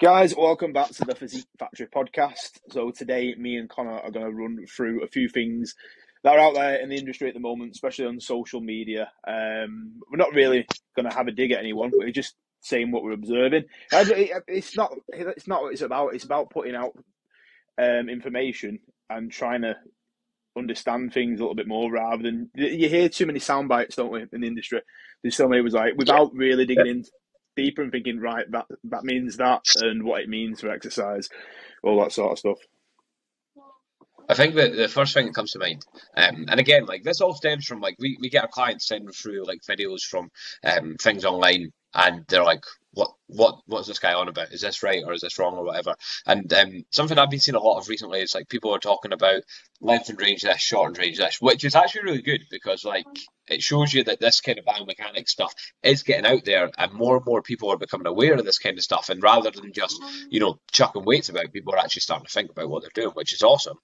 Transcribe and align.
Guys, 0.00 0.32
welcome 0.36 0.72
back 0.72 0.90
to 0.90 1.04
the 1.04 1.14
Physique 1.16 1.48
Factory 1.58 1.88
podcast. 1.88 2.60
So 2.70 2.92
today, 2.92 3.34
me 3.36 3.56
and 3.56 3.68
Conor 3.68 3.98
are 3.98 4.12
going 4.12 4.26
to 4.26 4.32
run 4.32 4.64
through 4.64 5.02
a 5.02 5.08
few 5.08 5.28
things 5.28 5.74
that 6.22 6.36
are 6.36 6.38
out 6.38 6.54
there 6.54 6.76
in 6.76 6.88
the 6.88 6.96
industry 6.96 7.26
at 7.26 7.34
the 7.34 7.40
moment, 7.40 7.72
especially 7.72 8.06
on 8.06 8.20
social 8.20 8.60
media. 8.60 9.10
Um, 9.26 9.94
we're 10.08 10.18
not 10.18 10.32
really 10.34 10.68
going 10.94 11.10
to 11.10 11.16
have 11.16 11.26
a 11.26 11.32
dig 11.32 11.50
at 11.50 11.58
anyone. 11.58 11.90
We're 11.92 12.12
just 12.12 12.36
saying 12.60 12.92
what 12.92 13.02
we're 13.02 13.10
observing. 13.10 13.64
It's 13.90 14.76
not. 14.76 14.92
It's 15.08 15.48
not 15.48 15.62
what 15.62 15.72
it's 15.72 15.82
about. 15.82 16.14
It's 16.14 16.24
about 16.24 16.50
putting 16.50 16.76
out 16.76 16.92
um, 17.76 18.08
information 18.08 18.78
and 19.10 19.32
trying 19.32 19.62
to 19.62 19.74
understand 20.56 21.12
things 21.12 21.40
a 21.40 21.42
little 21.42 21.56
bit 21.56 21.66
more 21.66 21.90
rather 21.90 22.22
than 22.22 22.50
you 22.54 22.88
hear 22.88 23.08
too 23.08 23.26
many 23.26 23.40
sound 23.40 23.68
bites, 23.68 23.96
don't 23.96 24.12
we, 24.12 24.24
in 24.32 24.42
the 24.42 24.46
industry? 24.46 24.80
There's 25.24 25.34
so 25.34 25.48
many 25.48 25.60
was 25.60 25.74
like 25.74 25.94
without 25.96 26.32
really 26.34 26.66
digging 26.66 26.86
in 26.86 27.04
deeper 27.58 27.82
and 27.82 27.92
thinking, 27.92 28.20
right, 28.20 28.50
that 28.52 28.66
that 28.84 29.04
means 29.04 29.36
that, 29.36 29.64
and 29.82 30.02
what 30.04 30.22
it 30.22 30.28
means 30.28 30.60
for 30.60 30.70
exercise, 30.70 31.28
all 31.82 32.00
that 32.00 32.12
sort 32.12 32.32
of 32.32 32.38
stuff. 32.38 32.58
I 34.30 34.34
think 34.34 34.54
that 34.56 34.76
the 34.76 34.88
first 34.88 35.14
thing 35.14 35.26
that 35.26 35.34
comes 35.34 35.52
to 35.52 35.58
mind, 35.58 35.82
um, 36.16 36.46
and 36.48 36.60
again, 36.60 36.84
like 36.86 37.02
this 37.02 37.20
all 37.20 37.34
stems 37.34 37.66
from 37.66 37.80
like 37.80 37.96
we, 37.98 38.18
we 38.20 38.28
get 38.28 38.42
our 38.42 38.48
clients 38.48 38.86
sending 38.86 39.10
through 39.10 39.44
like 39.46 39.60
videos 39.68 40.02
from 40.02 40.30
um, 40.64 40.96
things 41.00 41.24
online, 41.24 41.72
and 41.94 42.24
they're 42.28 42.44
like, 42.44 42.62
what 42.92 43.10
what 43.26 43.58
what's 43.66 43.88
this 43.88 43.98
guy 43.98 44.14
on 44.14 44.28
about? 44.28 44.52
Is 44.52 44.62
this 44.62 44.82
right 44.82 45.02
or 45.04 45.12
is 45.12 45.20
this 45.20 45.38
wrong 45.38 45.56
or 45.56 45.64
whatever? 45.64 45.94
And 46.26 46.52
um, 46.52 46.84
something 46.90 47.18
I've 47.18 47.30
been 47.30 47.40
seeing 47.40 47.56
a 47.56 47.60
lot 47.60 47.78
of 47.78 47.88
recently 47.88 48.20
is 48.20 48.34
like 48.34 48.48
people 48.48 48.74
are 48.74 48.78
talking 48.78 49.12
about 49.12 49.42
length 49.80 50.08
and 50.08 50.20
range 50.20 50.42
this, 50.42 50.60
short 50.60 50.88
and 50.88 50.98
range 50.98 51.18
this, 51.18 51.40
which 51.40 51.64
is 51.64 51.74
actually 51.74 52.04
really 52.04 52.22
good 52.22 52.42
because 52.50 52.84
like 52.84 53.04
it 53.48 53.62
shows 53.62 53.92
you 53.92 54.04
that 54.04 54.20
this 54.20 54.40
kind 54.40 54.58
of 54.58 54.64
biomechanics 54.64 55.28
stuff 55.28 55.52
is 55.82 56.02
getting 56.02 56.26
out 56.26 56.44
there 56.44 56.70
and 56.76 56.92
more 56.92 57.16
and 57.16 57.26
more 57.26 57.42
people 57.42 57.70
are 57.70 57.78
becoming 57.78 58.06
aware 58.06 58.34
of 58.34 58.44
this 58.44 58.58
kind 58.58 58.78
of 58.78 58.84
stuff 58.84 59.08
and 59.08 59.22
rather 59.22 59.50
than 59.50 59.72
just 59.72 60.02
you 60.30 60.40
know 60.40 60.58
chucking 60.70 61.04
weights 61.04 61.28
about 61.28 61.52
people 61.52 61.74
are 61.74 61.78
actually 61.78 62.00
starting 62.00 62.26
to 62.26 62.32
think 62.32 62.50
about 62.50 62.68
what 62.68 62.82
they're 62.82 62.90
doing 63.02 63.14
which 63.14 63.32
is 63.32 63.42
awesome 63.42 63.78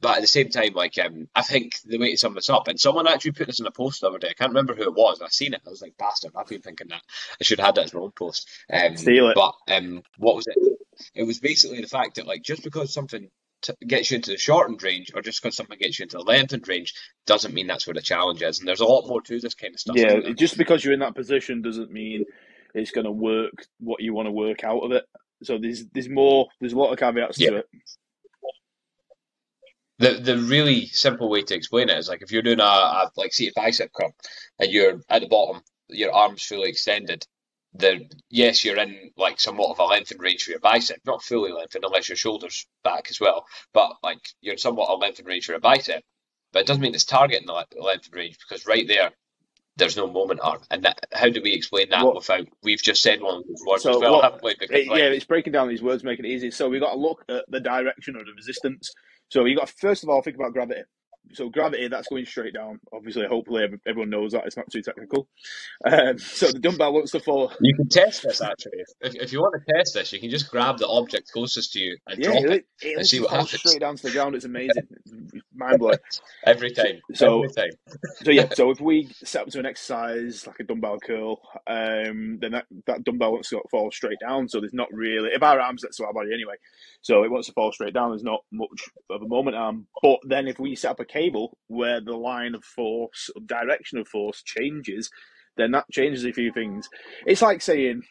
but 0.00 0.16
at 0.16 0.20
the 0.20 0.26
same 0.26 0.48
time 0.48 0.72
like 0.74 0.98
um, 0.98 1.28
i 1.34 1.42
think 1.42 1.76
the 1.84 1.98
way 1.98 2.10
to 2.10 2.16
sum 2.16 2.34
this 2.34 2.50
up 2.50 2.68
and 2.68 2.78
someone 2.78 3.06
actually 3.06 3.32
put 3.32 3.46
this 3.46 3.60
in 3.60 3.66
a 3.66 3.70
post 3.70 4.00
the 4.00 4.08
other 4.08 4.18
day 4.18 4.28
i 4.28 4.34
can't 4.34 4.50
remember 4.50 4.74
who 4.74 4.82
it 4.82 4.94
was 4.94 5.20
i 5.22 5.28
seen 5.28 5.54
it 5.54 5.62
i 5.66 5.70
was 5.70 5.82
like 5.82 5.96
bastard 5.98 6.32
i've 6.36 6.46
been 6.46 6.60
thinking 6.60 6.88
that 6.88 7.02
i 7.40 7.44
should 7.44 7.58
have 7.58 7.66
had 7.66 7.74
that 7.74 7.84
as 7.84 7.94
my 7.94 8.00
own 8.00 8.12
post 8.12 8.48
um, 8.72 8.96
Steal 8.96 9.28
it. 9.28 9.34
but 9.34 9.54
um, 9.68 10.02
what 10.18 10.36
was 10.36 10.46
it 10.46 10.78
it 11.14 11.24
was 11.24 11.38
basically 11.38 11.80
the 11.80 11.88
fact 11.88 12.16
that 12.16 12.26
like 12.26 12.42
just 12.42 12.64
because 12.64 12.92
something 12.92 13.30
t- 13.62 13.74
gets 13.86 14.10
you 14.10 14.16
into 14.16 14.30
the 14.30 14.38
shortened 14.38 14.82
range 14.82 15.12
or 15.14 15.22
just 15.22 15.42
because 15.42 15.56
something 15.56 15.78
gets 15.78 15.98
you 15.98 16.04
into 16.04 16.16
the 16.16 16.22
lengthened 16.22 16.66
range 16.68 16.94
doesn't 17.26 17.54
mean 17.54 17.66
that's 17.66 17.86
where 17.86 17.94
the 17.94 18.02
challenge 18.02 18.42
is. 18.42 18.58
And 18.58 18.68
there's 18.68 18.80
a 18.80 18.86
lot 18.86 19.06
more 19.06 19.20
to 19.22 19.40
this 19.40 19.54
kind 19.54 19.74
of 19.74 19.80
stuff. 19.80 19.96
Yeah, 19.96 20.32
just 20.36 20.58
because 20.58 20.84
you're 20.84 20.94
in 20.94 21.00
that 21.00 21.14
position 21.14 21.62
doesn't 21.62 21.90
mean 21.90 22.24
it's 22.74 22.90
going 22.90 23.04
to 23.04 23.10
work 23.10 23.66
what 23.80 24.02
you 24.02 24.14
want 24.14 24.26
to 24.26 24.32
work 24.32 24.64
out 24.64 24.80
of 24.80 24.92
it. 24.92 25.04
So 25.42 25.58
there's 25.58 25.86
there's 25.92 26.08
more 26.08 26.48
there's 26.60 26.72
a 26.72 26.78
lot 26.78 26.92
of 26.92 26.98
caveats 26.98 27.38
yeah. 27.38 27.50
to 27.50 27.56
it. 27.58 27.68
The 29.98 30.14
the 30.14 30.38
really 30.38 30.86
simple 30.86 31.28
way 31.28 31.42
to 31.42 31.54
explain 31.54 31.88
it 31.88 31.98
is 31.98 32.08
like 32.08 32.22
if 32.22 32.30
you're 32.30 32.42
doing 32.42 32.60
a, 32.60 32.64
a 32.64 33.10
like 33.16 33.32
seated 33.32 33.54
bicep 33.54 33.92
curl 33.92 34.14
and 34.58 34.70
you're 34.70 35.00
at 35.08 35.22
the 35.22 35.28
bottom, 35.28 35.62
your 35.88 36.12
arms 36.12 36.44
fully 36.44 36.68
extended, 36.70 37.26
the 37.74 38.08
yes, 38.30 38.64
you're 38.64 38.78
in 38.78 39.10
like 39.16 39.40
somewhat 39.40 39.70
of 39.70 39.78
a 39.78 39.84
lengthened 39.84 40.20
range 40.20 40.44
for 40.44 40.50
your 40.52 40.60
bicep, 40.60 41.00
not 41.04 41.22
fully 41.22 41.52
lengthened 41.52 41.84
unless 41.84 42.08
your 42.08 42.16
shoulders 42.16 42.66
back 42.84 43.08
as 43.10 43.20
well, 43.20 43.46
but 43.72 43.92
like 44.02 44.20
you're 44.40 44.56
somewhat 44.56 44.90
a 44.90 44.94
lengthened 44.94 45.28
range 45.28 45.46
for 45.46 45.54
a 45.54 45.60
bicep. 45.60 46.02
But 46.52 46.60
it 46.60 46.66
doesn't 46.66 46.82
mean 46.82 46.94
it's 46.94 47.04
targeting 47.04 47.46
the 47.46 47.64
lengthened 47.80 48.14
range 48.14 48.38
because 48.38 48.66
right 48.66 48.86
there, 48.88 49.10
there's 49.76 49.96
no 49.96 50.06
moment 50.06 50.40
arm. 50.42 50.62
And 50.70 50.84
that, 50.84 50.98
how 51.12 51.28
do 51.28 51.42
we 51.42 51.52
explain 51.52 51.90
that 51.90 52.04
well, 52.04 52.14
without 52.14 52.48
we've 52.62 52.82
just 52.82 53.02
said 53.02 53.20
one 53.20 53.36
of 53.36 53.46
those 53.46 53.64
words 53.66 53.82
so 53.82 53.90
as 53.90 53.98
well? 53.98 54.28
Because, 54.42 54.70
it, 54.70 54.86
yeah, 54.86 55.06
it's 55.06 55.24
breaking 55.26 55.52
down 55.52 55.68
these 55.68 55.82
words, 55.82 56.04
making 56.04 56.24
it 56.24 56.30
easy. 56.30 56.50
So 56.50 56.68
we've 56.68 56.80
got 56.80 56.94
to 56.94 56.98
look 56.98 57.24
at 57.28 57.44
the 57.48 57.60
direction 57.60 58.16
of 58.16 58.26
the 58.26 58.32
resistance. 58.34 58.90
So 59.30 59.44
you 59.44 59.56
got 59.56 59.68
to 59.68 59.74
first 59.74 60.02
of 60.02 60.10
all 60.10 60.22
think 60.22 60.36
about 60.36 60.52
gravity 60.52 60.82
so 61.32 61.48
gravity 61.48 61.88
that's 61.88 62.08
going 62.08 62.24
straight 62.24 62.54
down. 62.54 62.80
Obviously, 62.92 63.26
hopefully 63.26 63.66
everyone 63.86 64.10
knows 64.10 64.32
that 64.32 64.46
it's 64.46 64.56
not 64.56 64.70
too 64.70 64.82
technical. 64.82 65.28
Um, 65.84 66.18
so 66.18 66.50
the 66.50 66.58
dumbbell 66.58 66.92
wants 66.92 67.12
to 67.12 67.20
fall. 67.20 67.52
You 67.60 67.74
can 67.74 67.88
test 67.88 68.22
this 68.22 68.40
actually. 68.40 68.78
If, 69.00 69.14
if 69.14 69.32
you 69.32 69.40
want 69.40 69.54
to 69.54 69.72
test 69.74 69.94
this, 69.94 70.12
you 70.12 70.20
can 70.20 70.30
just 70.30 70.50
grab 70.50 70.78
the 70.78 70.88
object 70.88 71.30
closest 71.32 71.72
to 71.74 71.80
you 71.80 71.96
and 72.06 72.22
yeah, 72.22 72.30
drop 72.30 72.44
it, 72.44 72.66
it 72.80 72.96
and 72.98 73.06
see 73.06 73.20
what 73.20 73.30
happens. 73.30 73.58
Straight 73.58 73.80
down 73.80 73.96
to 73.96 74.02
the 74.02 74.10
ground. 74.10 74.34
It's 74.34 74.44
amazing. 74.44 74.88
Mind 75.54 75.78
blowing. 75.78 75.98
Every 76.46 76.72
time. 76.72 77.00
So, 77.14 77.44
Every 77.44 77.54
time. 77.54 77.70
so 78.22 78.30
yeah. 78.30 78.48
So 78.54 78.70
if 78.70 78.80
we 78.80 79.08
set 79.24 79.42
up 79.42 79.48
to 79.48 79.58
an 79.58 79.66
exercise 79.66 80.46
like 80.46 80.60
a 80.60 80.64
dumbbell 80.64 80.98
curl, 81.00 81.40
um, 81.66 82.38
then 82.40 82.52
that, 82.52 82.66
that 82.86 83.04
dumbbell 83.04 83.32
wants 83.32 83.50
to 83.50 83.60
fall 83.70 83.90
straight 83.90 84.18
down. 84.20 84.48
So 84.48 84.60
there's 84.60 84.74
not 84.74 84.88
really 84.92 85.30
if 85.30 85.42
our 85.42 85.60
arms 85.60 85.82
that's 85.82 86.00
our 86.00 86.12
body 86.12 86.32
anyway. 86.32 86.54
So 87.02 87.22
it 87.22 87.30
wants 87.30 87.46
to 87.48 87.52
fall 87.52 87.72
straight 87.72 87.94
down. 87.94 88.10
There's 88.10 88.22
not 88.22 88.44
much 88.52 88.88
of 89.10 89.22
a 89.22 89.28
moment 89.28 89.56
arm. 89.56 89.86
But 90.02 90.18
then 90.24 90.48
if 90.48 90.58
we 90.58 90.74
set 90.74 90.92
up 90.92 91.00
a 91.00 91.04
cable 91.18 91.56
where 91.66 92.00
the 92.00 92.16
line 92.16 92.54
of 92.54 92.64
force, 92.64 93.30
direction 93.44 93.98
of 93.98 94.08
force 94.08 94.42
changes, 94.42 95.10
then 95.56 95.72
that 95.72 95.90
changes 95.90 96.24
a 96.24 96.32
few 96.32 96.52
things. 96.52 96.88
It's 97.26 97.42
like 97.42 97.62
saying 97.62 98.02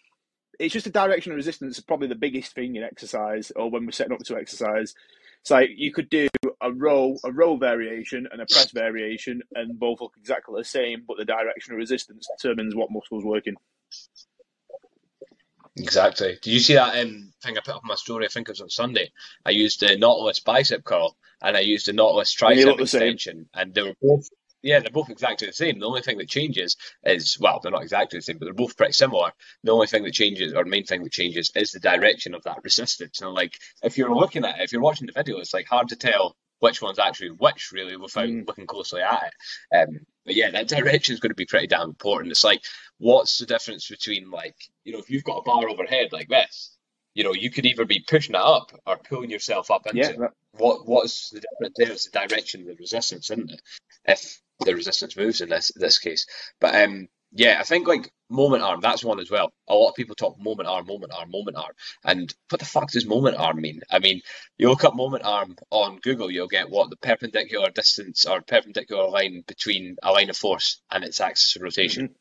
it's 0.59 0.73
just 0.73 0.88
a 0.88 0.91
direction 0.91 1.31
of 1.31 1.38
resistance 1.38 1.78
is 1.78 1.84
probably 1.84 2.07
the 2.07 2.16
biggest 2.16 2.53
thing 2.53 2.75
in 2.75 2.84
exercise 2.84 3.51
or 3.56 3.69
when 3.69 3.85
we're 3.85 3.91
setting 3.91 4.13
up 4.13 4.19
to 4.25 4.38
exercise. 4.38 4.94
It's 5.41 5.51
like 5.51 5.69
you 5.75 5.94
could 5.94 6.09
do 6.09 6.28
a 6.62 6.72
row, 6.72 7.16
a 7.23 7.31
row 7.31 7.57
variation 7.57 8.28
and 8.31 8.41
a 8.41 8.46
press 8.51 8.72
variation, 8.72 9.41
and 9.53 9.79
both 9.79 10.01
look 10.01 10.13
exactly 10.17 10.59
the 10.59 10.66
same, 10.66 11.03
but 11.07 11.17
the 11.17 11.25
direction 11.25 11.73
of 11.73 11.78
resistance 11.78 12.28
determines 12.38 12.75
what 12.75 12.91
muscle's 12.91 13.23
working. 13.23 13.56
Exactly. 15.78 16.40
Did 16.41 16.53
you 16.53 16.59
see 16.59 16.73
that 16.73 16.97
um, 17.00 17.31
thing 17.44 17.56
I 17.57 17.62
put 17.62 17.75
up 17.75 17.84
on 17.84 17.88
my 17.88 17.96
story? 17.96 18.25
I 18.25 18.29
think 18.29 18.50
it 18.50 18.53
was 18.53 18.62
on 18.62 18.69
Sunday. 18.69 19.12
I 19.46 19.51
used 19.51 19.79
the 19.79 19.96
Nautilus 19.96 20.40
bicep 20.40 20.84
curl 20.84 21.16
and 21.41 21.55
I 21.57 21.61
used 21.61 21.87
the 21.87 21.93
Nautilus 21.93 22.35
tricep 22.35 22.79
extension, 22.79 23.49
and 23.53 23.73
they 23.73 23.83
were 23.83 23.95
both 24.01 24.27
yeah, 24.63 24.79
they're 24.79 24.89
both 24.89 25.09
exactly 25.09 25.47
the 25.47 25.53
same. 25.53 25.79
The 25.79 25.85
only 25.85 26.01
thing 26.01 26.17
that 26.17 26.29
changes 26.29 26.75
is 27.05 27.37
well, 27.39 27.59
they're 27.61 27.71
not 27.71 27.83
exactly 27.83 28.17
the 28.17 28.23
same, 28.23 28.37
but 28.37 28.45
they're 28.45 28.53
both 28.53 28.75
pretty 28.75 28.93
similar. 28.93 29.31
The 29.63 29.71
only 29.71 29.87
thing 29.87 30.03
that 30.03 30.13
changes, 30.13 30.53
or 30.53 30.65
main 30.65 30.85
thing 30.85 31.03
that 31.03 31.11
changes, 31.11 31.51
is 31.55 31.71
the 31.71 31.79
direction 31.79 32.33
of 32.33 32.43
that 32.43 32.63
resistance. 32.63 33.21
And 33.21 33.33
like, 33.33 33.57
if 33.83 33.97
you're 33.97 34.13
looking 34.13 34.45
at 34.45 34.59
it, 34.59 34.63
if 34.63 34.71
you're 34.71 34.81
watching 34.81 35.07
the 35.07 35.13
video, 35.13 35.37
it's 35.37 35.53
like 35.53 35.67
hard 35.67 35.89
to 35.89 35.95
tell 35.95 36.35
which 36.59 36.81
one's 36.81 36.99
actually 36.99 37.29
which, 37.29 37.71
really, 37.71 37.95
without 37.97 38.27
mm. 38.27 38.47
looking 38.47 38.65
closely 38.65 39.01
at 39.01 39.31
it. 39.31 39.77
Um, 39.77 39.99
but 40.25 40.35
yeah, 40.35 40.49
that 40.51 40.67
direction 40.67 41.13
is 41.13 41.19
going 41.19 41.29
to 41.29 41.35
be 41.35 41.45
pretty 41.45 41.67
damn 41.67 41.81
important. 41.89 42.31
It's 42.31 42.43
like, 42.43 42.63
what's 42.97 43.37
the 43.37 43.45
difference 43.45 43.87
between 43.87 44.31
like, 44.31 44.55
you 44.83 44.93
know, 44.93 44.99
if 44.99 45.09
you've 45.09 45.23
got 45.23 45.37
a 45.37 45.43
bar 45.43 45.69
overhead 45.69 46.09
like 46.11 46.29
this, 46.29 46.76
you 47.17 47.23
know, 47.23 47.33
you 47.33 47.50
could 47.50 47.66
either 47.66 47.83
be 47.83 48.05
pushing 48.07 48.35
it 48.35 48.41
up 48.41 48.72
or 48.85 48.95
pulling 48.97 49.31
yourself 49.31 49.72
up 49.72 49.88
into 49.88 49.97
yeah, 49.97 50.11
that... 50.19 50.33
what 50.51 50.88
what's 50.88 51.31
the 51.31 51.41
difference 51.41 51.73
there 51.75 51.91
is 51.91 52.03
the 52.05 52.28
direction 52.28 52.61
of 52.61 52.67
the 52.67 52.75
resistance, 52.75 53.31
isn't 53.31 53.50
it? 53.50 53.61
If 54.05 54.39
the 54.59 54.75
resistance 54.75 55.17
moves 55.17 55.41
in 55.41 55.50
this 55.50 55.72
this 55.75 55.97
case. 55.97 56.28
But 56.61 56.75
um 56.75 57.07
yeah, 57.31 57.57
I 57.59 57.63
think 57.63 57.88
like 57.88 58.11
moment 58.29 58.61
arm, 58.61 58.81
that's 58.81 59.03
one 59.03 59.19
as 59.19 59.31
well. 59.31 59.51
A 59.67 59.73
lot 59.73 59.89
of 59.89 59.95
people 59.95 60.13
talk 60.13 60.39
moment 60.39 60.69
arm, 60.69 60.85
moment 60.85 61.11
arm, 61.11 61.31
moment 61.31 61.57
arm. 61.57 61.73
And 62.03 62.31
what 62.51 62.59
the 62.59 62.66
fuck 62.66 62.91
does 62.91 63.07
moment 63.07 63.35
arm 63.35 63.59
mean? 63.59 63.81
I 63.89 63.97
mean, 63.97 64.22
you 64.59 64.69
look 64.69 64.84
up 64.84 64.95
moment 64.95 65.23
arm 65.25 65.55
on 65.72 65.97
Google, 65.97 66.29
you'll 66.29 66.47
get 66.47 66.69
what 66.69 66.91
the 66.91 66.97
perpendicular 66.97 67.72
distance 67.72 68.25
or 68.28 68.41
perpendicular 68.41 69.09
line 69.09 69.44
between 69.47 69.97
a 70.03 70.11
line 70.11 70.29
of 70.29 70.38
force 70.38 70.81
and 70.91 71.03
its 71.03 71.19
axis 71.19 71.55
of 71.55 71.63
rotation. 71.63 72.09
Mm-hmm. 72.09 72.13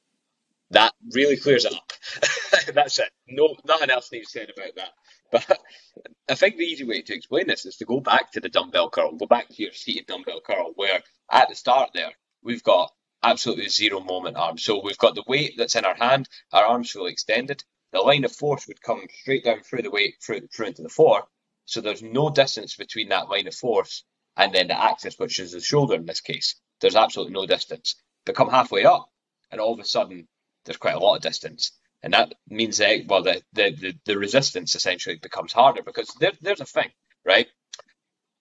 That 0.70 0.92
really 1.12 1.36
clears 1.36 1.64
it 1.64 1.74
up. 1.74 1.92
that's 2.74 2.98
it. 2.98 3.10
No, 3.28 3.56
nothing 3.64 3.90
else 3.90 4.10
needs 4.10 4.32
said 4.32 4.50
about 4.50 4.74
that. 4.76 4.90
But 5.30 5.60
I 6.28 6.34
think 6.34 6.56
the 6.56 6.64
easy 6.64 6.84
way 6.84 7.02
to 7.02 7.14
explain 7.14 7.46
this 7.46 7.66
is 7.66 7.76
to 7.76 7.84
go 7.84 8.00
back 8.00 8.32
to 8.32 8.40
the 8.40 8.48
dumbbell 8.48 8.90
curl, 8.90 9.12
go 9.12 9.26
back 9.26 9.48
to 9.48 9.62
your 9.62 9.72
seated 9.72 10.06
dumbbell 10.06 10.40
curl, 10.40 10.72
where 10.74 11.02
at 11.30 11.48
the 11.48 11.54
start 11.54 11.90
there, 11.94 12.10
we've 12.42 12.64
got 12.64 12.92
absolutely 13.22 13.68
zero 13.68 14.00
moment 14.00 14.36
arm. 14.36 14.58
So 14.58 14.82
we've 14.82 14.98
got 14.98 15.14
the 15.14 15.24
weight 15.28 15.54
that's 15.56 15.76
in 15.76 15.84
our 15.84 15.94
hand, 15.94 16.28
our 16.52 16.64
arms 16.64 16.90
fully 16.90 17.12
extended. 17.12 17.62
The 17.92 18.00
line 18.00 18.24
of 18.24 18.32
force 18.32 18.66
would 18.66 18.82
come 18.82 19.02
straight 19.20 19.44
down 19.44 19.60
through 19.60 19.82
the 19.82 19.90
weight 19.90 20.16
through, 20.20 20.48
through 20.48 20.66
into 20.66 20.82
the 20.82 20.88
floor. 20.88 21.24
So 21.64 21.80
there's 21.80 22.02
no 22.02 22.30
distance 22.30 22.74
between 22.74 23.08
that 23.10 23.28
line 23.28 23.46
of 23.46 23.54
force 23.54 24.04
and 24.36 24.52
then 24.52 24.68
the 24.68 24.80
axis, 24.80 25.18
which 25.18 25.38
is 25.40 25.52
the 25.52 25.60
shoulder 25.60 25.94
in 25.94 26.06
this 26.06 26.20
case. 26.20 26.56
There's 26.80 26.96
absolutely 26.96 27.34
no 27.34 27.46
distance. 27.46 27.94
But 28.24 28.34
come 28.34 28.50
halfway 28.50 28.84
up, 28.84 29.08
and 29.50 29.60
all 29.60 29.72
of 29.72 29.80
a 29.80 29.84
sudden 29.84 30.26
there's 30.66 30.76
quite 30.76 30.94
a 30.94 31.00
lot 31.00 31.16
of 31.16 31.22
distance. 31.22 31.72
And 32.02 32.12
that 32.12 32.34
means 32.48 32.76
that 32.78 33.06
well 33.06 33.22
the, 33.22 33.42
the, 33.54 33.94
the, 34.04 34.18
resistance 34.18 34.74
essentially 34.74 35.16
becomes 35.16 35.52
harder 35.52 35.82
because 35.82 36.08
there, 36.20 36.32
there's 36.40 36.60
a 36.60 36.66
thing, 36.66 36.90
right? 37.24 37.48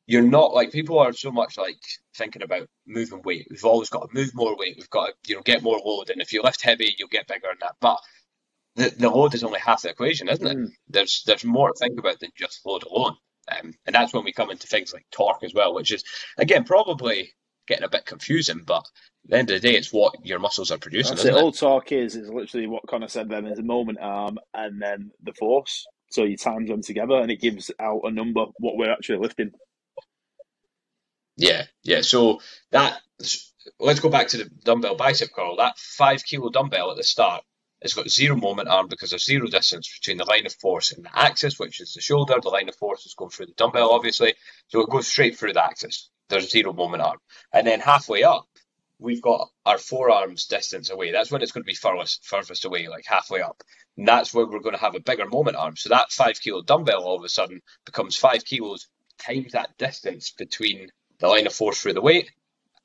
you're 0.07 0.21
not 0.21 0.53
like 0.53 0.71
people 0.71 0.99
are 0.99 1.13
so 1.13 1.31
much 1.31 1.57
like 1.57 1.79
thinking 2.15 2.43
about 2.43 2.67
moving 2.85 3.21
weight. 3.23 3.47
We've 3.49 3.65
always 3.65 3.89
got 3.89 4.09
to 4.09 4.15
move 4.15 4.35
more 4.35 4.55
weight. 4.55 4.75
We've 4.77 4.89
got 4.89 5.07
to 5.07 5.13
you 5.27 5.35
know 5.35 5.41
get 5.41 5.63
more 5.63 5.79
load, 5.83 6.09
and 6.09 6.21
if 6.21 6.31
you 6.31 6.41
lift 6.43 6.61
heavy, 6.61 6.95
you'll 6.97 7.07
get 7.07 7.27
bigger 7.27 7.49
and 7.49 7.59
that. 7.61 7.75
But 7.79 7.99
the, 8.75 8.93
the 8.97 9.09
load 9.09 9.33
is 9.33 9.43
only 9.43 9.59
half 9.59 9.81
the 9.81 9.89
equation, 9.89 10.29
isn't 10.29 10.45
it? 10.45 10.57
Mm. 10.57 10.69
There's 10.87 11.23
there's 11.25 11.43
more 11.43 11.69
to 11.69 11.79
think 11.79 11.99
about 11.99 12.19
than 12.19 12.31
just 12.35 12.65
load 12.65 12.83
alone, 12.83 13.15
um, 13.51 13.73
and 13.85 13.95
that's 13.95 14.13
when 14.13 14.23
we 14.23 14.31
come 14.31 14.51
into 14.51 14.67
things 14.67 14.93
like 14.93 15.05
torque 15.11 15.43
as 15.43 15.53
well, 15.53 15.73
which 15.73 15.91
is 15.91 16.03
again 16.37 16.65
probably 16.65 17.33
getting 17.67 17.83
a 17.83 17.89
bit 17.89 18.05
confusing. 18.05 18.61
But 18.65 18.85
at 19.25 19.29
the 19.29 19.37
end 19.37 19.51
of 19.51 19.61
the 19.61 19.67
day, 19.67 19.75
it's 19.75 19.93
what 19.93 20.25
your 20.25 20.39
muscles 20.39 20.71
are 20.71 20.77
producing. 20.77 21.15
That's 21.15 21.25
it. 21.25 21.33
All 21.33 21.51
torque 21.51 21.91
is 21.91 22.15
is 22.15 22.29
literally 22.29 22.67
what 22.67 22.87
Conor 22.87 23.07
said. 23.07 23.29
Then 23.29 23.45
is 23.45 23.57
the 23.57 23.63
moment 23.63 23.99
arm 24.01 24.37
and 24.53 24.81
then 24.81 25.11
the 25.23 25.33
force. 25.33 25.85
So 26.11 26.23
you 26.23 26.37
times 26.37 26.69
them 26.69 26.81
together, 26.81 27.15
and 27.15 27.31
it 27.31 27.41
gives 27.41 27.71
out 27.79 28.01
a 28.03 28.11
number 28.11 28.45
what 28.59 28.77
we're 28.77 28.91
actually 28.91 29.17
lifting. 29.17 29.51
Yeah, 31.37 31.63
yeah. 31.83 32.01
So 32.01 32.39
that 32.71 32.99
let's 33.79 33.99
go 33.99 34.09
back 34.09 34.29
to 34.29 34.37
the 34.37 34.49
dumbbell 34.63 34.95
bicep 34.95 35.29
curl. 35.33 35.57
That 35.57 35.77
five 35.77 36.23
kilo 36.23 36.49
dumbbell 36.49 36.91
at 36.91 36.97
the 36.97 37.03
start 37.03 37.43
it's 37.81 37.93
got 37.93 38.09
zero 38.09 38.35
moment 38.35 38.69
arm 38.69 38.87
because 38.87 39.09
there's 39.09 39.25
zero 39.25 39.47
distance 39.47 39.99
between 39.99 40.17
the 40.17 40.25
line 40.25 40.45
of 40.45 40.53
force 40.55 40.91
and 40.91 41.05
the 41.05 41.17
axis, 41.17 41.59
which 41.59 41.81
is 41.81 41.93
the 41.93 42.01
shoulder. 42.01 42.35
The 42.41 42.49
line 42.49 42.69
of 42.69 42.75
force 42.75 43.05
is 43.05 43.13
going 43.13 43.31
through 43.31 43.47
the 43.47 43.53
dumbbell, 43.53 43.91
obviously. 43.91 44.33
So 44.67 44.81
it 44.81 44.89
goes 44.89 45.07
straight 45.07 45.37
through 45.37 45.53
the 45.53 45.63
axis. 45.63 46.09
There's 46.29 46.49
zero 46.49 46.73
moment 46.73 47.03
arm. 47.03 47.17
And 47.53 47.67
then 47.67 47.79
halfway 47.79 48.23
up, 48.23 48.45
we've 48.97 49.21
got 49.21 49.49
our 49.65 49.77
forearms 49.77 50.45
distance 50.45 50.89
away. 50.89 51.11
That's 51.11 51.31
when 51.31 51.41
it's 51.41 51.51
going 51.51 51.63
to 51.63 51.67
be 51.67 51.75
furthest, 51.75 52.25
furthest 52.25 52.65
away, 52.65 52.87
like 52.87 53.05
halfway 53.05 53.41
up. 53.41 53.61
And 53.97 54.07
that's 54.07 54.33
where 54.33 54.45
we're 54.45 54.59
going 54.59 54.75
to 54.75 54.81
have 54.81 54.95
a 54.95 54.99
bigger 54.99 55.27
moment 55.27 55.57
arm. 55.57 55.75
So 55.75 55.89
that 55.89 56.11
five 56.11 56.39
kilo 56.39 56.61
dumbbell 56.61 57.03
all 57.03 57.17
of 57.17 57.23
a 57.23 57.29
sudden 57.29 57.61
becomes 57.85 58.15
five 58.15 58.45
kilos 58.45 58.87
times 59.17 59.51
that 59.51 59.77
distance 59.77 60.31
between 60.31 60.89
the 61.19 61.27
line 61.27 61.47
of 61.47 61.53
force 61.53 61.81
through 61.81 61.93
the 61.93 62.01
weight 62.01 62.31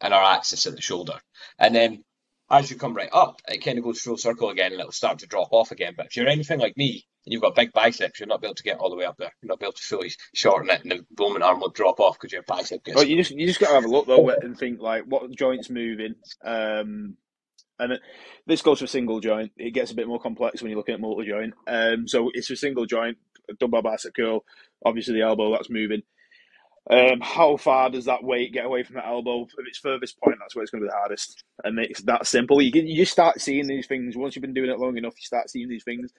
and 0.00 0.14
our 0.14 0.22
axis 0.22 0.66
at 0.66 0.74
the 0.74 0.82
shoulder. 0.82 1.18
And 1.58 1.74
then 1.74 2.04
as 2.50 2.70
you 2.70 2.76
come 2.76 2.94
right 2.94 3.08
up, 3.12 3.40
it 3.48 3.64
kind 3.64 3.78
of 3.78 3.84
goes 3.84 4.00
full 4.00 4.16
circle 4.16 4.50
again 4.50 4.72
and 4.72 4.80
it'll 4.80 4.92
start 4.92 5.20
to 5.20 5.26
drop 5.26 5.48
off 5.52 5.70
again. 5.70 5.94
But 5.96 6.06
if 6.06 6.16
you're 6.16 6.26
anything 6.26 6.58
like 6.58 6.76
me 6.76 7.06
and 7.24 7.32
you've 7.32 7.42
got 7.42 7.54
big 7.54 7.72
biceps, 7.72 8.18
you're 8.18 8.26
not 8.26 8.40
be 8.40 8.48
able 8.48 8.56
to 8.56 8.62
get 8.64 8.78
all 8.78 8.90
the 8.90 8.96
way 8.96 9.04
up 9.04 9.16
there. 9.18 9.32
You're 9.40 9.48
not 9.48 9.60
be 9.60 9.66
able 9.66 9.74
to 9.74 9.82
fully 9.82 10.10
shorten 10.34 10.70
it 10.70 10.82
and 10.82 10.90
the 10.90 11.04
moment 11.18 11.44
arm 11.44 11.60
will 11.60 11.70
drop 11.70 12.00
off 12.00 12.18
because 12.18 12.32
your 12.32 12.42
bicep 12.42 12.84
gets. 12.84 12.96
Well, 12.96 13.06
you 13.06 13.16
just 13.16 13.30
you 13.30 13.46
just 13.46 13.60
got 13.60 13.68
to 13.68 13.74
have 13.74 13.84
a 13.84 13.88
look 13.88 14.06
though 14.06 14.28
and 14.42 14.58
think 14.58 14.80
like 14.80 15.04
what 15.04 15.30
joints 15.36 15.70
moving. 15.70 16.16
Um, 16.44 17.16
and 17.78 17.92
it, 17.92 18.00
this 18.46 18.62
goes 18.62 18.80
for 18.80 18.86
single 18.86 19.20
joint. 19.20 19.52
It 19.56 19.72
gets 19.72 19.92
a 19.92 19.94
bit 19.94 20.08
more 20.08 20.20
complex 20.20 20.60
when 20.60 20.70
you're 20.70 20.78
looking 20.78 20.94
at 20.94 21.00
multi 21.00 21.28
joint. 21.28 21.54
Um, 21.68 22.08
so 22.08 22.30
it's 22.34 22.50
a 22.50 22.56
single 22.56 22.84
joint, 22.84 23.18
dumbbell 23.60 23.82
bicep 23.82 24.14
curl. 24.14 24.44
Obviously 24.84 25.14
the 25.14 25.22
elbow 25.22 25.52
that's 25.52 25.70
moving. 25.70 26.02
Um, 26.88 27.20
how 27.20 27.56
far 27.56 27.90
does 27.90 28.06
that 28.06 28.24
weight 28.24 28.52
get 28.52 28.64
away 28.64 28.82
from 28.82 28.96
the 28.96 29.06
elbow? 29.06 29.42
If 29.42 29.66
it's 29.66 29.78
furthest 29.78 30.18
point, 30.20 30.38
that's 30.40 30.56
where 30.56 30.62
it's 30.62 30.70
going 30.70 30.82
to 30.82 30.86
be 30.86 30.90
the 30.90 30.96
hardest. 30.96 31.44
And 31.62 31.78
it's 31.78 32.02
that 32.02 32.26
simple. 32.26 32.62
You, 32.62 32.70
you 32.74 32.96
just 32.96 33.12
start 33.12 33.40
seeing 33.40 33.66
these 33.66 33.86
things 33.86 34.16
once 34.16 34.34
you've 34.34 34.42
been 34.42 34.54
doing 34.54 34.70
it 34.70 34.78
long 34.78 34.96
enough. 34.96 35.14
You 35.16 35.24
start 35.24 35.50
seeing 35.50 35.68
these 35.68 35.84
things. 35.84 36.10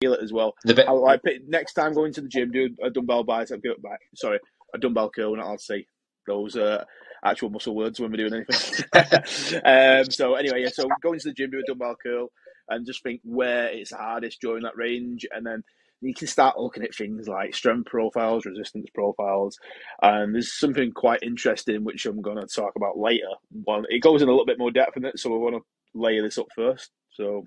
Feel 0.00 0.14
it 0.14 0.22
as 0.22 0.32
well. 0.32 0.54
The 0.64 0.74
bit- 0.74 0.88
I, 0.88 0.92
like 0.92 1.20
next 1.46 1.74
time 1.74 1.94
going 1.94 2.12
to 2.14 2.20
the 2.20 2.28
gym, 2.28 2.50
do 2.50 2.70
a 2.82 2.90
dumbbell 2.90 3.24
bicep 3.24 3.62
curl. 3.62 3.74
Sorry, 4.14 4.38
a 4.74 4.78
dumbbell 4.78 5.10
curl. 5.10 5.36
Not 5.36 5.46
I'll 5.46 5.58
say 5.58 5.86
those 6.26 6.56
uh, 6.56 6.84
actual 7.24 7.50
muscle 7.50 7.76
words 7.76 8.00
when 8.00 8.10
we're 8.10 8.28
doing 8.28 8.34
anything. 8.34 8.84
um, 9.64 10.10
so 10.10 10.34
anyway, 10.34 10.62
yeah. 10.62 10.70
So 10.72 10.88
going 11.02 11.20
to 11.20 11.28
the 11.28 11.34
gym, 11.34 11.50
do 11.50 11.60
a 11.60 11.62
dumbbell 11.62 11.96
curl, 12.02 12.28
and 12.68 12.86
just 12.86 13.02
think 13.02 13.20
where 13.24 13.68
it's 13.68 13.92
hardest 13.92 14.40
during 14.40 14.64
that 14.64 14.76
range, 14.76 15.26
and 15.30 15.46
then 15.46 15.62
you 16.00 16.14
can 16.14 16.26
start 16.26 16.58
looking 16.58 16.82
at 16.82 16.94
things 16.94 17.28
like 17.28 17.54
strength 17.54 17.86
profiles, 17.86 18.44
resistance 18.44 18.88
profiles, 18.94 19.58
and 20.02 20.34
there's 20.34 20.52
something 20.52 20.92
quite 20.92 21.22
interesting 21.22 21.84
which 21.84 22.06
I'm 22.06 22.22
going 22.22 22.36
to 22.36 22.46
talk 22.46 22.72
about 22.76 22.98
later. 22.98 23.28
Well, 23.50 23.84
it 23.88 24.02
goes 24.02 24.22
in 24.22 24.28
a 24.28 24.32
little 24.32 24.46
bit 24.46 24.58
more 24.58 24.70
depth 24.70 24.96
in 24.96 25.04
it, 25.04 25.18
so 25.18 25.30
we 25.30 25.38
want 25.38 25.56
to 25.56 25.62
layer 25.98 26.22
this 26.22 26.38
up 26.38 26.48
first. 26.54 26.90
So, 27.14 27.46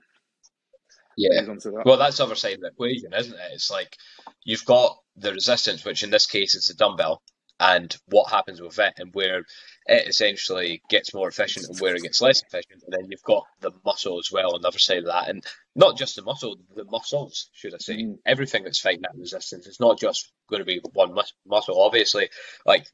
yeah, 1.17 1.41
that. 1.41 1.83
well, 1.85 1.97
that's 1.97 2.17
the 2.17 2.23
other 2.23 2.35
side 2.35 2.55
of 2.55 2.61
the 2.61 2.67
equation, 2.67 3.13
isn't 3.13 3.33
it? 3.33 3.51
It's 3.53 3.69
like 3.69 3.95
you've 4.43 4.65
got 4.65 4.97
the 5.15 5.33
resistance, 5.33 5.85
which 5.85 6.03
in 6.03 6.09
this 6.09 6.25
case 6.25 6.55
is 6.55 6.67
the 6.67 6.73
dumbbell, 6.73 7.21
and 7.59 7.95
what 8.07 8.31
happens 8.31 8.61
with 8.61 8.79
it 8.79 8.93
and 8.97 9.13
where 9.13 9.43
it 9.85 10.07
essentially 10.07 10.81
gets 10.89 11.13
more 11.13 11.27
efficient 11.27 11.65
and 11.67 11.79
where 11.79 11.95
it 11.95 12.03
gets 12.03 12.21
less 12.21 12.41
efficient. 12.41 12.83
And 12.85 12.93
then 12.93 13.11
you've 13.11 13.23
got 13.23 13.43
the 13.59 13.71
muscle 13.85 14.17
as 14.19 14.31
well 14.31 14.55
on 14.55 14.61
the 14.61 14.67
other 14.67 14.79
side 14.79 14.99
of 14.99 15.05
that. 15.05 15.29
And 15.29 15.43
not 15.79 15.97
just 15.97 16.17
the 16.17 16.21
muscle, 16.21 16.57
the 16.75 16.83
muscles, 16.83 17.49
should 17.53 17.73
I 17.73 17.77
say. 17.77 17.95
Mm. 18.03 18.17
Everything 18.25 18.65
that's 18.65 18.81
fighting 18.81 19.03
that 19.03 19.17
resistance. 19.17 19.65
It's 19.65 19.79
not 19.79 19.97
just 19.97 20.29
going 20.49 20.59
to 20.59 20.65
be 20.65 20.81
one 20.93 21.13
mus- 21.13 21.33
muscle. 21.47 21.81
Obviously, 21.81 22.29
like 22.65 22.85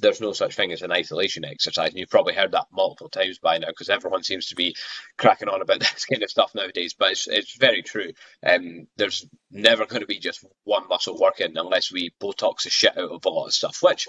there's 0.00 0.20
no 0.20 0.32
such 0.32 0.54
thing 0.54 0.72
as 0.72 0.82
an 0.82 0.92
isolation 0.92 1.44
exercise. 1.44 1.90
And 1.90 1.98
you've 1.98 2.10
probably 2.10 2.34
heard 2.34 2.52
that 2.52 2.66
multiple 2.72 3.08
times 3.08 3.38
by 3.38 3.58
now 3.58 3.66
because 3.66 3.90
everyone 3.90 4.22
seems 4.22 4.46
to 4.46 4.54
be 4.54 4.76
cracking 5.18 5.48
on 5.48 5.62
about 5.62 5.80
this 5.80 6.04
kind 6.04 6.22
of 6.22 6.30
stuff 6.30 6.54
nowadays. 6.54 6.94
But 6.96 7.10
it's, 7.12 7.26
it's 7.26 7.56
very 7.56 7.82
true. 7.82 8.12
Um, 8.46 8.86
there's 8.96 9.26
never 9.50 9.84
going 9.84 10.02
to 10.02 10.06
be 10.06 10.20
just 10.20 10.44
one 10.62 10.86
muscle 10.88 11.18
working 11.18 11.56
unless 11.56 11.92
we 11.92 12.12
Botox 12.22 12.62
the 12.62 12.70
shit 12.70 12.96
out 12.96 13.10
of 13.10 13.24
a 13.24 13.30
lot 13.30 13.46
of 13.46 13.52
stuff, 13.52 13.78
which, 13.82 14.06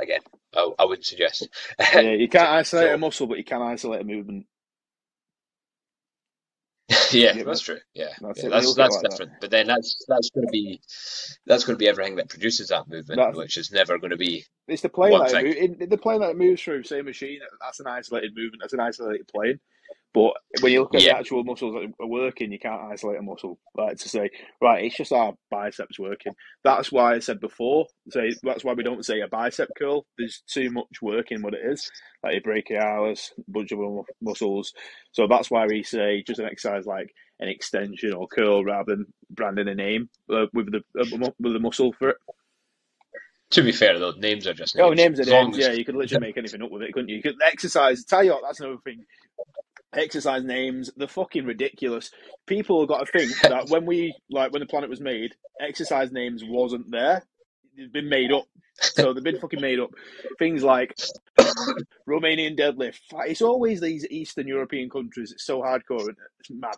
again, 0.00 0.20
I, 0.52 0.68
I 0.80 0.84
wouldn't 0.84 1.06
suggest. 1.06 1.48
Yeah, 1.78 2.00
you 2.00 2.28
can't 2.28 2.48
isolate 2.48 2.88
so, 2.88 2.94
a 2.94 2.98
muscle, 2.98 3.28
but 3.28 3.38
you 3.38 3.44
can 3.44 3.62
isolate 3.62 4.00
a 4.00 4.04
movement. 4.04 4.46
yeah, 7.12 7.34
yeah, 7.34 7.42
that's 7.44 7.60
true. 7.60 7.78
Yeah, 7.94 8.08
that's 8.20 8.42
yeah, 8.42 8.48
that's, 8.50 8.74
that's 8.74 8.94
like 8.96 9.10
different. 9.10 9.32
That. 9.32 9.40
But 9.40 9.50
then 9.50 9.66
that's 9.66 10.04
that's 10.08 10.30
going 10.30 10.46
to 10.46 10.50
be 10.50 10.80
that's 11.46 11.64
going 11.64 11.74
to 11.74 11.78
be 11.78 11.88
everything 11.88 12.16
that 12.16 12.28
produces 12.28 12.68
that 12.68 12.88
movement, 12.88 13.20
that's, 13.20 13.36
which 13.36 13.56
is 13.56 13.70
never 13.72 13.98
going 13.98 14.10
to 14.10 14.16
be. 14.16 14.44
It's 14.68 14.82
the 14.82 14.88
plane 14.88 15.18
that 15.18 15.32
it, 15.44 15.90
the 15.90 15.98
plane 15.98 16.20
that 16.20 16.36
moves 16.36 16.62
through 16.62 16.84
same 16.84 17.04
machine. 17.04 17.40
That's 17.60 17.80
an 17.80 17.86
isolated 17.86 18.32
movement. 18.36 18.62
That's 18.62 18.72
an 18.72 18.80
isolated 18.80 19.28
plane. 19.28 19.58
But 20.14 20.34
when 20.60 20.72
you 20.72 20.80
look 20.80 20.94
at 20.94 21.02
yeah. 21.02 21.14
the 21.14 21.18
actual 21.20 21.42
muscles 21.42 21.74
that 21.74 22.04
are 22.04 22.06
working, 22.06 22.52
you 22.52 22.58
can't 22.58 22.92
isolate 22.92 23.18
a 23.18 23.22
muscle. 23.22 23.58
Like 23.74 23.96
to 23.96 24.08
say, 24.08 24.28
right, 24.60 24.84
it's 24.84 24.96
just 24.96 25.12
our 25.12 25.32
biceps 25.50 25.98
working. 25.98 26.34
That's 26.64 26.92
why 26.92 27.14
I 27.14 27.20
said 27.20 27.40
before. 27.40 27.86
Say 28.10 28.34
that's 28.42 28.62
why 28.62 28.74
we 28.74 28.82
don't 28.82 29.06
say 29.06 29.20
a 29.20 29.28
bicep 29.28 29.70
curl. 29.78 30.04
There's 30.18 30.42
too 30.46 30.70
much 30.70 31.00
work 31.00 31.32
in 31.32 31.40
what 31.40 31.54
it 31.54 31.62
is, 31.64 31.90
like 32.22 32.36
a 32.36 32.46
brachialis, 32.46 33.30
bunch 33.48 33.72
of 33.72 33.78
muscles. 34.20 34.74
So 35.12 35.26
that's 35.26 35.50
why 35.50 35.66
we 35.66 35.82
say 35.82 36.22
just 36.26 36.40
an 36.40 36.46
exercise 36.46 36.84
like 36.84 37.14
an 37.40 37.48
extension 37.48 38.12
or 38.12 38.28
curl 38.28 38.64
rather 38.64 38.96
than 38.96 39.06
branding 39.30 39.68
a 39.68 39.74
name 39.74 40.10
uh, 40.30 40.46
with 40.52 40.70
the 40.72 40.82
uh, 41.00 41.32
with 41.40 41.54
the 41.54 41.58
muscle 41.58 41.94
for 41.94 42.10
it. 42.10 42.16
To 43.52 43.62
be 43.62 43.72
fair, 43.72 43.98
though, 43.98 44.12
names 44.12 44.46
are 44.46 44.54
just 44.54 44.76
names. 44.76 44.86
Oh, 44.86 44.92
names 44.92 45.20
are 45.20 45.24
names. 45.24 45.56
As... 45.56 45.66
Yeah, 45.66 45.72
you 45.72 45.86
could 45.86 45.94
literally 45.94 46.26
make 46.26 46.36
anything 46.36 46.62
up 46.62 46.70
with 46.70 46.82
it, 46.82 46.92
couldn't 46.92 47.08
you? 47.08 47.16
You 47.16 47.22
could 47.22 47.36
exercise. 47.46 48.04
Tell 48.04 48.22
you 48.24 48.32
what, 48.32 48.42
that's 48.42 48.60
another 48.60 48.78
thing 48.84 49.04
exercise 49.94 50.42
names 50.44 50.90
they're 50.96 51.08
fucking 51.08 51.44
ridiculous. 51.44 52.10
People 52.46 52.80
have 52.80 52.88
got 52.88 53.06
to 53.06 53.18
think 53.18 53.40
that 53.42 53.68
when 53.68 53.86
we 53.86 54.14
like 54.30 54.52
when 54.52 54.60
the 54.60 54.66
planet 54.66 54.90
was 54.90 55.00
made 55.00 55.34
exercise 55.60 56.12
names 56.12 56.42
wasn't 56.44 56.90
there. 56.90 57.24
It's 57.76 57.92
been 57.92 58.08
made 58.08 58.32
up. 58.32 58.44
So 58.80 59.12
they've 59.12 59.22
been 59.22 59.40
fucking 59.40 59.60
made 59.60 59.80
up. 59.80 59.90
Things 60.38 60.62
like 60.62 60.94
romanian 62.08 62.58
deadlift. 62.58 63.00
It's 63.26 63.42
always 63.42 63.80
these 63.80 64.06
eastern 64.10 64.46
european 64.46 64.90
countries. 64.90 65.32
It's 65.32 65.44
so 65.46 65.60
hardcore 65.60 66.08
it's 66.40 66.50
mad. 66.50 66.76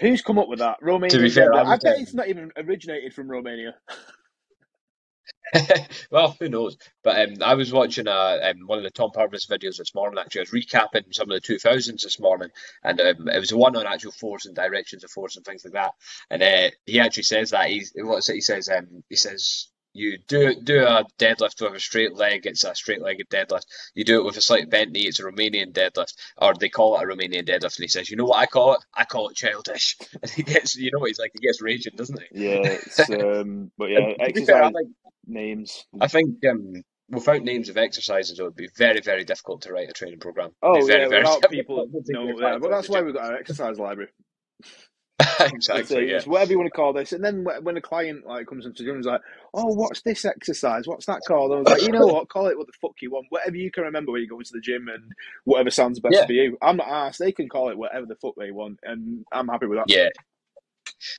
Who's 0.00 0.22
come 0.22 0.38
up 0.38 0.48
with 0.48 0.58
that? 0.60 0.76
Romanian 0.82 1.32
fair, 1.32 1.52
i 1.54 1.76
bet 1.76 1.98
it's 1.98 2.14
not 2.14 2.28
even 2.28 2.50
originated 2.56 3.14
from 3.14 3.30
romania 3.30 3.74
well, 6.10 6.36
who 6.40 6.48
knows? 6.48 6.76
But 7.02 7.28
um, 7.28 7.36
I 7.44 7.54
was 7.54 7.72
watching 7.72 8.08
uh, 8.08 8.38
um, 8.42 8.66
one 8.66 8.78
of 8.78 8.84
the 8.84 8.90
Tom 8.90 9.10
Purvis 9.12 9.46
videos 9.46 9.78
this 9.78 9.94
morning. 9.94 10.18
Actually, 10.18 10.40
I 10.42 10.46
was 10.50 10.64
recapping 10.64 11.14
some 11.14 11.30
of 11.30 11.42
the 11.42 11.54
2000s 11.54 12.02
this 12.02 12.20
morning, 12.20 12.50
and 12.84 13.00
um, 13.00 13.28
it 13.28 13.38
was 13.38 13.52
one 13.54 13.76
on 13.76 13.86
actual 13.86 14.12
force 14.12 14.46
and 14.46 14.54
directions 14.56 15.04
of 15.04 15.10
force 15.10 15.36
and 15.36 15.44
things 15.44 15.64
like 15.64 15.74
that. 15.74 15.92
And 16.30 16.42
uh, 16.42 16.70
he 16.86 17.00
actually 17.00 17.24
says 17.24 17.50
that 17.50 17.70
what's 17.96 18.28
it? 18.28 18.34
He 18.34 18.40
says 18.40 18.68
um, 18.68 19.02
he 19.08 19.16
says 19.16 19.68
you 19.96 20.18
do 20.28 20.54
do 20.54 20.84
a 20.84 21.04
deadlift 21.18 21.60
with 21.60 21.74
a 21.74 21.80
straight 21.80 22.14
leg, 22.14 22.46
it's 22.46 22.64
a 22.64 22.74
straight 22.74 23.02
legged 23.02 23.28
deadlift. 23.28 23.66
You 23.94 24.04
do 24.04 24.20
it 24.20 24.24
with 24.24 24.36
a 24.36 24.40
slight 24.40 24.70
bent 24.70 24.92
knee, 24.92 25.06
it's 25.06 25.20
a 25.20 25.24
Romanian 25.24 25.72
deadlift, 25.72 26.14
or 26.36 26.54
they 26.54 26.68
call 26.68 26.98
it 26.98 27.04
a 27.04 27.06
Romanian 27.06 27.46
deadlift. 27.46 27.76
And 27.78 27.84
he 27.84 27.88
says, 27.88 28.10
"You 28.10 28.16
know 28.16 28.24
what 28.24 28.38
I 28.38 28.46
call 28.46 28.74
it? 28.74 28.80
I 28.94 29.04
call 29.04 29.28
it 29.28 29.36
childish." 29.36 29.96
And 30.22 30.30
he 30.30 30.42
gets, 30.42 30.76
you 30.76 30.90
know, 30.92 31.00
what 31.00 31.08
he's 31.08 31.18
like 31.18 31.32
he 31.34 31.46
gets 31.46 31.60
raging, 31.60 31.94
doesn't 31.96 32.20
he? 32.30 32.46
Yeah, 32.46 32.78
um, 33.40 33.70
but 33.76 33.90
yeah, 33.90 34.14
exercise 34.20 34.46
fair, 34.46 34.62
I 34.64 34.72
think, 34.72 34.88
names. 35.26 35.84
I 36.00 36.08
think 36.08 36.36
um, 36.50 36.82
without 37.08 37.42
names 37.42 37.68
of 37.68 37.76
exercises, 37.76 38.38
it 38.38 38.42
would 38.42 38.56
be 38.56 38.68
very, 38.76 39.00
very 39.00 39.24
difficult 39.24 39.62
to 39.62 39.72
write 39.72 39.88
a 39.88 39.92
training 39.92 40.20
program. 40.20 40.50
Oh 40.62 40.84
very, 40.84 41.02
yeah, 41.02 41.08
very 41.08 41.22
without 41.22 41.50
people 41.50 41.88
know, 42.08 42.38
yeah, 42.38 42.58
but 42.60 42.70
that's 42.70 42.88
why 42.88 43.02
we've 43.02 43.14
got 43.14 43.24
our 43.24 43.36
exercise 43.36 43.78
library. 43.78 44.10
exactly. 45.40 46.10
It's, 46.10 46.26
yeah. 46.26 46.30
whatever 46.30 46.52
you 46.52 46.58
want 46.58 46.66
to 46.66 46.76
call 46.76 46.92
this. 46.92 47.12
And 47.12 47.24
then 47.24 47.44
when 47.62 47.76
a 47.76 47.80
client 47.80 48.26
like 48.26 48.46
comes 48.46 48.66
into 48.66 48.82
the 48.82 48.86
gym, 48.86 48.96
and 48.96 49.00
is 49.00 49.06
like, 49.06 49.20
"Oh, 49.56 49.72
what's 49.74 50.02
this 50.02 50.24
exercise? 50.24 50.86
What's 50.86 51.06
that 51.06 51.22
called?" 51.26 51.52
I 51.52 51.56
was 51.56 51.68
like, 51.68 51.82
"You 51.82 51.92
know 51.92 52.06
what? 52.06 52.28
Call 52.28 52.46
it 52.46 52.56
what 52.56 52.66
the 52.66 52.72
fuck 52.80 52.92
you 53.00 53.10
want. 53.10 53.26
Whatever 53.30 53.56
you 53.56 53.70
can 53.70 53.84
remember 53.84 54.12
when 54.12 54.20
you 54.20 54.28
go 54.28 54.38
into 54.38 54.52
the 54.52 54.60
gym, 54.60 54.88
and 54.88 55.12
whatever 55.44 55.70
sounds 55.70 55.98
best 55.98 56.14
yeah. 56.14 56.26
for 56.26 56.32
you. 56.32 56.56
I'm 56.62 56.76
not 56.76 56.88
asked. 56.88 57.18
They 57.18 57.32
can 57.32 57.48
call 57.48 57.70
it 57.70 57.78
whatever 57.78 58.06
the 58.06 58.16
fuck 58.16 58.34
they 58.36 58.50
want, 58.50 58.78
and 58.82 59.24
I'm 59.32 59.48
happy 59.48 59.66
with 59.66 59.78
that." 59.78 59.86
Yeah. 59.88 60.08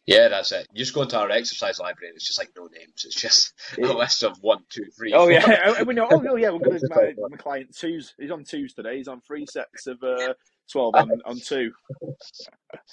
Yeah, 0.05 0.29
that's 0.29 0.51
it. 0.51 0.67
You 0.71 0.79
just 0.79 0.93
go 0.93 1.03
into 1.03 1.17
our 1.17 1.29
exercise 1.29 1.79
library, 1.79 2.09
and 2.09 2.15
it's 2.15 2.25
just 2.25 2.39
like 2.39 2.51
no 2.55 2.67
names. 2.67 3.03
It's 3.05 3.19
just 3.19 3.53
a 3.77 3.93
list 3.93 4.23
of 4.23 4.37
one, 4.41 4.63
two, 4.69 4.85
three. 4.97 5.13
Oh 5.13 5.25
four. 5.25 5.31
yeah, 5.31 5.83
we 5.83 5.93
know. 5.93 6.07
Oh 6.09 6.17
no, 6.17 6.35
yeah, 6.35 6.49
we're 6.49 6.59
going 6.59 6.79
to 6.79 6.87
my, 6.89 7.13
my 7.29 7.37
client 7.37 7.75
twos. 7.75 8.13
He's 8.17 8.31
on 8.31 8.43
twos 8.43 8.73
today. 8.73 8.97
He's 8.97 9.07
on 9.07 9.21
three 9.21 9.45
sets 9.45 9.87
of 9.87 10.01
uh, 10.01 10.33
twelve 10.71 10.95
on, 10.95 11.21
on 11.25 11.39
two. 11.39 11.71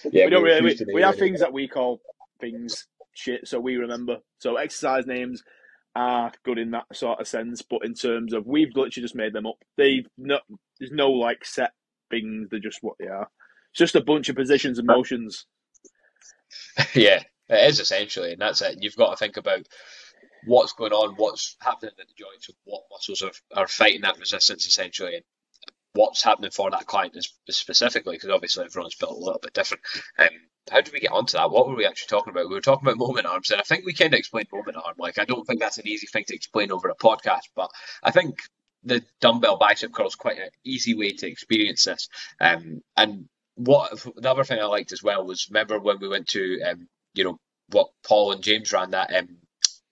Yeah, 0.04 0.24
we 0.24 0.30
don't 0.30 0.42
really. 0.42 0.62
We, 0.62 0.94
we 0.94 1.02
have 1.02 1.16
things 1.16 1.40
that 1.40 1.52
we 1.52 1.68
call 1.68 2.00
things 2.40 2.86
shit, 3.14 3.48
so 3.48 3.60
we 3.60 3.76
remember. 3.76 4.18
So 4.38 4.56
exercise 4.56 5.06
names 5.06 5.42
are 5.96 6.32
good 6.44 6.58
in 6.58 6.72
that 6.72 6.86
sort 6.92 7.20
of 7.20 7.28
sense, 7.28 7.62
but 7.62 7.84
in 7.84 7.94
terms 7.94 8.32
of 8.34 8.46
we've 8.46 8.74
literally 8.74 9.02
just 9.04 9.14
made 9.16 9.32
them 9.32 9.46
up. 9.46 9.56
They 9.76 10.04
no, 10.18 10.40
there's 10.78 10.92
no 10.92 11.10
like 11.10 11.44
set 11.44 11.72
things. 12.10 12.48
They're 12.50 12.60
just 12.60 12.82
what 12.82 12.96
they 12.98 13.06
are. 13.08 13.28
It's 13.72 13.78
just 13.78 13.96
a 13.96 14.04
bunch 14.04 14.28
of 14.28 14.36
positions 14.36 14.78
and 14.78 14.86
motions. 14.86 15.46
yeah, 16.94 17.22
It 17.48 17.70
is 17.70 17.80
essentially, 17.80 18.32
and 18.32 18.40
that's 18.40 18.62
it. 18.62 18.78
You've 18.80 18.96
got 18.96 19.10
to 19.10 19.16
think 19.16 19.36
about 19.36 19.66
what's 20.46 20.72
going 20.72 20.92
on, 20.92 21.14
what's 21.16 21.56
happening 21.60 21.92
at 22.00 22.06
the 22.06 22.14
joints, 22.18 22.50
what 22.64 22.82
muscles 22.90 23.22
are, 23.22 23.60
are 23.60 23.68
fighting 23.68 24.02
that 24.02 24.18
resistance 24.18 24.66
essentially, 24.66 25.16
and 25.16 25.24
what's 25.94 26.22
happening 26.22 26.50
for 26.50 26.70
that 26.70 26.86
client 26.86 27.16
is, 27.16 27.32
specifically, 27.50 28.16
because 28.16 28.30
obviously 28.30 28.64
everyone's 28.64 28.96
built 28.96 29.16
a 29.16 29.24
little 29.24 29.40
bit 29.42 29.54
different. 29.54 29.82
Um, 30.18 30.28
how 30.70 30.80
did 30.80 30.92
we 30.92 31.00
get 31.00 31.12
onto 31.12 31.36
that? 31.36 31.50
What 31.50 31.68
were 31.68 31.76
we 31.76 31.86
actually 31.86 32.08
talking 32.08 32.30
about? 32.30 32.48
We 32.48 32.54
were 32.54 32.60
talking 32.60 32.86
about 32.86 32.98
moment 32.98 33.26
arms, 33.26 33.50
and 33.50 33.60
I 33.60 33.64
think 33.64 33.84
we 33.84 33.92
kind 33.92 34.12
of 34.14 34.18
explained 34.18 34.48
moment 34.52 34.76
arm. 34.76 34.94
Like, 34.98 35.18
I 35.18 35.24
don't 35.24 35.46
think 35.46 35.60
that's 35.60 35.78
an 35.78 35.86
easy 35.86 36.06
thing 36.06 36.24
to 36.28 36.34
explain 36.34 36.72
over 36.72 36.88
a 36.88 36.96
podcast, 36.96 37.48
but 37.54 37.70
I 38.02 38.10
think 38.10 38.40
the 38.82 39.02
dumbbell 39.20 39.56
bicep 39.56 39.92
curl 39.92 40.06
is 40.06 40.14
quite 40.14 40.38
an 40.38 40.50
easy 40.64 40.94
way 40.94 41.10
to 41.10 41.26
experience 41.28 41.84
this. 41.84 42.08
Um, 42.40 42.82
and 42.96 43.28
what 43.56 44.04
the 44.16 44.30
other 44.30 44.44
thing 44.44 44.60
I 44.60 44.64
liked 44.64 44.92
as 44.92 45.02
well 45.02 45.24
was 45.24 45.48
remember 45.48 45.78
when 45.78 46.00
we 46.00 46.08
went 46.08 46.28
to 46.28 46.60
um, 46.62 46.88
you 47.14 47.24
know 47.24 47.38
what 47.70 47.88
Paul 48.06 48.32
and 48.32 48.42
James 48.42 48.72
ran 48.72 48.90
that 48.90 49.14
um, 49.14 49.38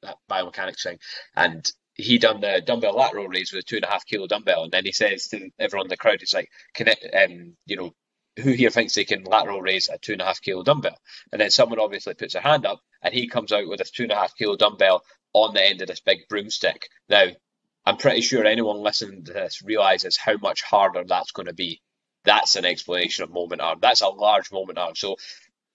that 0.02 0.16
biomechanics 0.30 0.82
thing, 0.82 0.98
and 1.36 1.70
he 1.94 2.18
done 2.18 2.40
the 2.40 2.62
dumbbell 2.64 2.96
lateral 2.96 3.28
raise 3.28 3.52
with 3.52 3.64
a 3.64 3.66
two 3.66 3.76
and 3.76 3.84
a 3.84 3.88
half 3.88 4.06
kilo 4.06 4.26
dumbbell, 4.26 4.64
and 4.64 4.72
then 4.72 4.84
he 4.84 4.92
says 4.92 5.28
to 5.28 5.50
everyone 5.58 5.86
in 5.86 5.90
the 5.90 5.96
crowd, 5.96 6.20
he's 6.20 6.34
like, 6.34 6.48
connect, 6.74 7.06
um, 7.14 7.54
you 7.66 7.76
know, 7.76 7.94
who 8.40 8.52
here 8.52 8.70
thinks 8.70 8.94
they 8.94 9.04
can 9.04 9.24
lateral 9.24 9.60
raise 9.60 9.88
a 9.88 9.98
two 9.98 10.12
and 10.12 10.22
a 10.22 10.24
half 10.24 10.40
kilo 10.40 10.62
dumbbell?" 10.62 10.98
And 11.30 11.40
then 11.40 11.50
someone 11.50 11.80
obviously 11.80 12.14
puts 12.14 12.34
their 12.34 12.42
hand 12.42 12.66
up, 12.66 12.80
and 13.02 13.12
he 13.12 13.28
comes 13.28 13.52
out 13.52 13.68
with 13.68 13.80
a 13.80 13.84
two 13.84 14.04
and 14.04 14.12
a 14.12 14.16
half 14.16 14.36
kilo 14.36 14.56
dumbbell 14.56 15.04
on 15.32 15.54
the 15.54 15.64
end 15.64 15.82
of 15.82 15.88
this 15.88 16.00
big 16.00 16.28
broomstick. 16.28 16.88
Now, 17.08 17.26
I'm 17.84 17.96
pretty 17.96 18.20
sure 18.20 18.44
anyone 18.44 18.78
listening 18.78 19.24
to 19.24 19.32
this 19.32 19.62
realizes 19.62 20.16
how 20.16 20.36
much 20.36 20.62
harder 20.62 21.04
that's 21.04 21.32
going 21.32 21.46
to 21.46 21.54
be. 21.54 21.80
That's 22.24 22.54
an 22.56 22.64
explanation 22.64 23.24
of 23.24 23.30
moment 23.30 23.60
arm. 23.60 23.78
That's 23.80 24.02
a 24.02 24.08
large 24.08 24.52
moment 24.52 24.78
arm. 24.78 24.94
So 24.94 25.16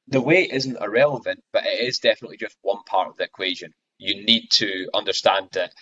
the 0.08 0.22
weight 0.22 0.52
isn't 0.52 0.82
irrelevant, 0.82 1.44
but 1.52 1.66
it 1.66 1.82
is 1.82 2.00
definitely 2.00 2.38
just 2.38 2.56
one 2.62 2.84
part 2.86 3.10
of 3.10 3.18
the 3.18 3.26
equation. 3.26 3.74
You 3.98 4.24
need 4.24 4.50
to 4.52 4.90
understand 4.94 5.50
that 5.54 5.74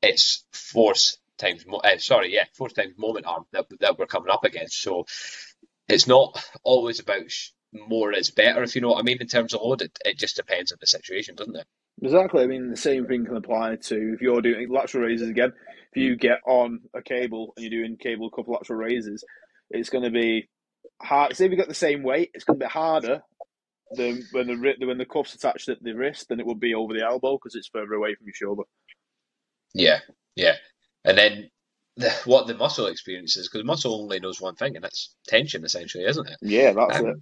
it's 0.00 0.44
force 0.52 1.18
times, 1.36 1.64
uh, 1.68 1.98
sorry, 1.98 2.32
yeah, 2.32 2.44
force 2.54 2.72
times 2.72 2.94
moment 2.96 3.26
arm 3.26 3.44
that, 3.52 3.66
that 3.80 3.98
we're 3.98 4.06
coming 4.06 4.30
up 4.30 4.44
against. 4.44 4.80
So 4.80 5.04
it's 5.88 6.06
not 6.06 6.42
always 6.62 7.00
about 7.00 7.30
more 7.72 8.12
is 8.12 8.30
better, 8.30 8.62
if 8.62 8.74
you 8.74 8.80
know 8.80 8.90
what 8.90 9.00
I 9.00 9.02
mean, 9.02 9.18
in 9.20 9.26
terms 9.26 9.52
of 9.52 9.60
load. 9.60 9.82
It, 9.82 9.98
it 10.04 10.18
just 10.18 10.36
depends 10.36 10.72
on 10.72 10.78
the 10.80 10.86
situation, 10.86 11.34
doesn't 11.34 11.56
it? 11.56 11.66
Exactly. 12.02 12.42
I 12.42 12.46
mean, 12.46 12.70
the 12.70 12.76
same 12.76 13.06
thing 13.06 13.24
can 13.24 13.36
apply 13.36 13.76
to 13.76 14.14
if 14.14 14.20
you're 14.20 14.42
doing 14.42 14.68
lateral 14.70 15.04
raises 15.04 15.28
again. 15.28 15.52
If 15.92 16.02
you 16.02 16.16
get 16.16 16.40
on 16.46 16.80
a 16.94 17.02
cable 17.02 17.52
and 17.56 17.64
you're 17.64 17.82
doing 17.82 17.96
cable 17.96 18.30
couple 18.30 18.54
lateral 18.54 18.78
raises, 18.78 19.24
it's 19.70 19.90
going 19.90 20.04
to 20.04 20.10
be 20.10 20.48
hard. 21.02 21.36
Say 21.36 21.46
if 21.46 21.50
you 21.50 21.56
got 21.56 21.68
the 21.68 21.74
same 21.74 22.02
weight, 22.02 22.30
it's 22.34 22.44
going 22.44 22.58
to 22.58 22.66
be 22.66 22.70
harder 22.70 23.22
than 23.92 24.24
when 24.32 24.46
the 24.48 24.86
when 24.86 24.98
the 24.98 25.04
cuff's 25.04 25.34
attached 25.34 25.68
at 25.68 25.82
the 25.82 25.92
wrist 25.92 26.28
than 26.28 26.40
it 26.40 26.46
would 26.46 26.60
be 26.60 26.74
over 26.74 26.92
the 26.92 27.04
elbow 27.04 27.36
because 27.36 27.54
it's 27.54 27.68
further 27.68 27.94
away 27.94 28.14
from 28.14 28.26
your 28.26 28.34
shoulder. 28.34 28.62
Yeah, 29.72 30.00
yeah, 30.34 30.56
and 31.04 31.16
then 31.16 31.50
the, 31.96 32.10
what 32.24 32.46
the 32.46 32.54
muscle 32.54 32.86
experiences 32.86 33.48
because 33.48 33.64
muscle 33.64 34.02
only 34.02 34.20
knows 34.20 34.40
one 34.40 34.54
thing, 34.54 34.76
and 34.76 34.84
that's 34.84 35.14
tension, 35.26 35.64
essentially, 35.64 36.04
isn't 36.04 36.28
it? 36.28 36.36
Yeah, 36.42 36.72
that's 36.72 37.00
um, 37.00 37.06
it. 37.06 37.16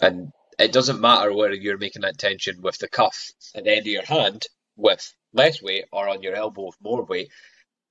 And 0.00 0.32
it 0.58 0.72
doesn't 0.72 1.00
matter 1.00 1.32
whether 1.32 1.54
you're 1.54 1.78
making 1.78 2.02
that 2.02 2.18
tension 2.18 2.60
with 2.60 2.78
the 2.78 2.88
cuff 2.88 3.30
at 3.54 3.64
the 3.64 3.70
end 3.70 3.80
of 3.80 3.86
your 3.86 4.04
hand 4.04 4.46
with 4.76 5.12
less 5.32 5.62
weight 5.62 5.84
or 5.92 6.08
on 6.08 6.22
your 6.22 6.34
elbow 6.34 6.66
with 6.66 6.76
more 6.80 7.04
weight. 7.04 7.28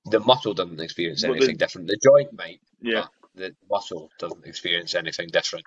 The 0.06 0.20
muscle 0.20 0.54
doesn't 0.54 0.80
experience 0.80 1.24
anything 1.24 1.48
the, 1.48 1.54
different. 1.54 1.88
The 1.88 1.98
joint 2.02 2.32
might. 2.32 2.60
Yeah 2.80 3.06
the 3.38 3.54
muscle 3.70 4.10
doesn't 4.18 4.46
experience 4.46 4.94
anything 4.94 5.28
different. 5.32 5.64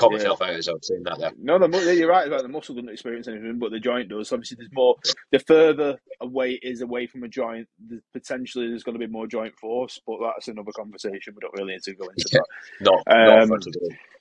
Yeah. 0.00 0.08
myself 0.08 0.42
out 0.42 0.50
as 0.50 0.68
I 0.68 0.72
was 0.72 0.86
saying 0.86 1.02
that 1.04 1.18
there. 1.18 1.32
No, 1.38 1.58
the, 1.58 1.94
you're 1.94 2.08
right 2.08 2.26
about 2.26 2.42
the 2.42 2.48
muscle 2.48 2.74
doesn't 2.74 2.88
experience 2.88 3.28
anything, 3.28 3.58
but 3.58 3.70
the 3.70 3.80
joint 3.80 4.08
does. 4.08 4.32
Obviously, 4.32 4.56
there's 4.58 4.70
more. 4.72 4.96
The 5.30 5.40
further 5.40 5.98
away 6.20 6.52
it 6.52 6.60
is 6.62 6.80
away 6.80 7.06
from 7.06 7.24
a 7.24 7.28
joint, 7.28 7.68
the, 7.86 8.00
potentially 8.12 8.68
there's 8.68 8.82
going 8.82 8.98
to 8.98 9.06
be 9.06 9.10
more 9.10 9.26
joint 9.26 9.56
force, 9.58 10.00
but 10.06 10.18
that's 10.22 10.48
another 10.48 10.72
conversation. 10.72 11.34
We 11.34 11.40
don't 11.40 11.54
really 11.54 11.74
need 11.74 11.82
to 11.82 11.94
go 11.94 12.06
into 12.08 12.24
yeah. 12.32 12.40
that. 12.80 13.46
No, 13.48 13.52
um, 13.54 13.60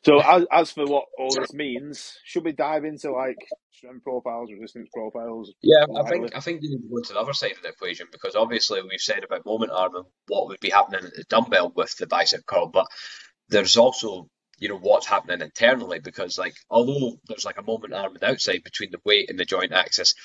so 0.03 0.21
as, 0.21 0.45
as 0.51 0.71
for 0.71 0.85
what 0.85 1.05
all 1.17 1.33
this 1.33 1.53
means, 1.53 2.19
should 2.23 2.45
we 2.45 2.51
dive 2.51 2.85
into 2.85 3.11
like 3.11 3.37
strength 3.77 4.03
profiles, 4.03 4.51
resistance 4.51 4.89
profiles? 4.93 5.53
Yeah, 5.62 5.86
I 5.96 6.03
think 6.10 6.36
I 6.36 6.39
think 6.39 6.62
we 6.62 6.69
need 6.69 6.81
to 6.81 6.89
go 6.89 7.01
to 7.01 7.13
the 7.13 7.19
other 7.19 7.34
side 7.34 7.51
of 7.51 7.62
the 7.62 7.69
equation 7.69 8.07
because 8.12 8.36
obviously 8.36 8.81
we've 8.81 9.00
said 9.00 9.24
about 9.24 9.46
moment 9.46 9.72
arm 9.72 9.96
and 9.96 10.05
what 10.27 10.48
would 10.48 10.60
be 10.60 10.69
happening 10.69 11.05
at 11.05 11.13
the 11.13 11.24
dumbbell 11.29 11.72
with 11.75 11.96
the 11.98 12.07
bicep 12.07 12.46
curl, 12.46 12.67
but 12.67 12.88
there's 13.50 13.77
also 13.77 14.27
you 14.57 14.69
know 14.69 14.77
what's 14.77 15.05
happening 15.05 15.41
internally 15.41 16.00
because 16.00 16.38
like 16.38 16.55
although 16.69 17.17
there's 17.27 17.46
like 17.46 17.60
a 17.60 17.63
moment 17.63 17.93
arm 17.93 18.15
and 18.15 18.24
outside 18.24 18.63
between 18.63 18.91
the 18.91 19.01
weight 19.05 19.29
and 19.29 19.39
the 19.39 19.46
joint 19.46 19.72
axis, 19.72 20.15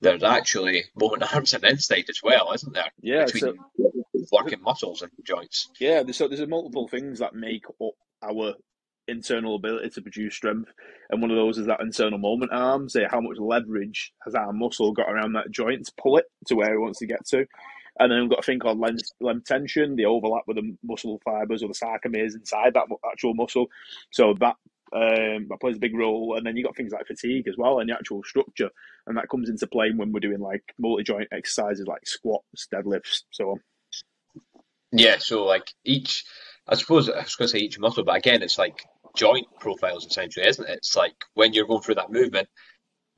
there's 0.00 0.22
actually 0.22 0.84
moment 0.96 1.22
arms 1.34 1.54
and 1.54 1.64
inside 1.64 2.06
as 2.08 2.20
well, 2.22 2.52
isn't 2.52 2.74
there? 2.74 2.90
Yeah, 3.00 3.26
between 3.26 3.54
so, 3.76 4.26
working 4.32 4.62
muscles 4.62 5.02
and 5.02 5.10
joints. 5.24 5.68
Yeah, 5.78 6.02
so 6.12 6.28
there's 6.28 6.46
multiple 6.48 6.88
things 6.88 7.18
that 7.18 7.34
make 7.34 7.64
up 7.68 7.94
our 8.22 8.54
internal 9.12 9.54
ability 9.54 9.90
to 9.90 10.02
produce 10.02 10.34
strength. 10.34 10.72
And 11.10 11.22
one 11.22 11.30
of 11.30 11.36
those 11.36 11.58
is 11.58 11.66
that 11.66 11.80
internal 11.80 12.18
moment 12.18 12.52
arm, 12.52 12.88
say 12.88 13.06
how 13.08 13.20
much 13.20 13.38
leverage 13.38 14.12
has 14.24 14.34
our 14.34 14.52
muscle 14.52 14.92
got 14.92 15.10
around 15.10 15.34
that 15.34 15.50
joint 15.50 15.86
to 15.86 15.92
pull 16.00 16.16
it 16.18 16.24
to 16.46 16.56
where 16.56 16.74
it 16.74 16.80
wants 16.80 16.98
to 16.98 17.06
get 17.06 17.24
to. 17.28 17.46
And 18.00 18.10
then 18.10 18.22
we've 18.22 18.30
got 18.30 18.40
a 18.40 18.42
thing 18.42 18.58
called 18.58 18.80
length 18.80 19.44
tension, 19.44 19.96
the 19.96 20.06
overlap 20.06 20.44
with 20.46 20.56
the 20.56 20.76
muscle 20.82 21.20
fibers 21.24 21.62
or 21.62 21.68
the 21.68 21.74
sarcomeres 21.74 22.34
inside 22.34 22.74
that 22.74 22.88
actual 23.10 23.34
muscle. 23.34 23.66
So 24.10 24.34
that 24.40 24.56
um, 24.94 25.46
that 25.48 25.58
plays 25.60 25.76
a 25.76 25.80
big 25.80 25.94
role. 25.94 26.34
And 26.36 26.46
then 26.46 26.56
you've 26.56 26.66
got 26.66 26.76
things 26.76 26.92
like 26.92 27.06
fatigue 27.06 27.48
as 27.48 27.56
well 27.56 27.78
and 27.78 27.88
the 27.88 27.94
actual 27.94 28.22
structure. 28.24 28.70
And 29.06 29.16
that 29.18 29.28
comes 29.28 29.50
into 29.50 29.66
play 29.66 29.90
when 29.94 30.12
we're 30.12 30.20
doing 30.20 30.40
like 30.40 30.62
multi 30.78 31.04
joint 31.04 31.28
exercises 31.32 31.86
like 31.86 32.06
squats, 32.06 32.66
deadlifts, 32.72 33.22
so 33.30 33.50
on. 33.50 33.60
Yeah, 34.90 35.18
so 35.18 35.44
like 35.44 35.72
each 35.84 36.24
I 36.66 36.76
suppose 36.76 37.08
I 37.08 37.22
was 37.22 37.34
going 37.34 37.48
to 37.48 37.52
say 37.52 37.58
each 37.58 37.78
muscle, 37.78 38.04
but 38.04 38.16
again, 38.16 38.42
it's 38.42 38.58
like 38.58 38.84
joint 39.16 39.46
profiles 39.60 40.06
essentially, 40.06 40.46
isn't 40.46 40.68
it? 40.68 40.78
It's 40.78 40.96
like 40.96 41.14
when 41.34 41.52
you're 41.52 41.66
going 41.66 41.82
through 41.82 41.96
that 41.96 42.12
movement, 42.12 42.48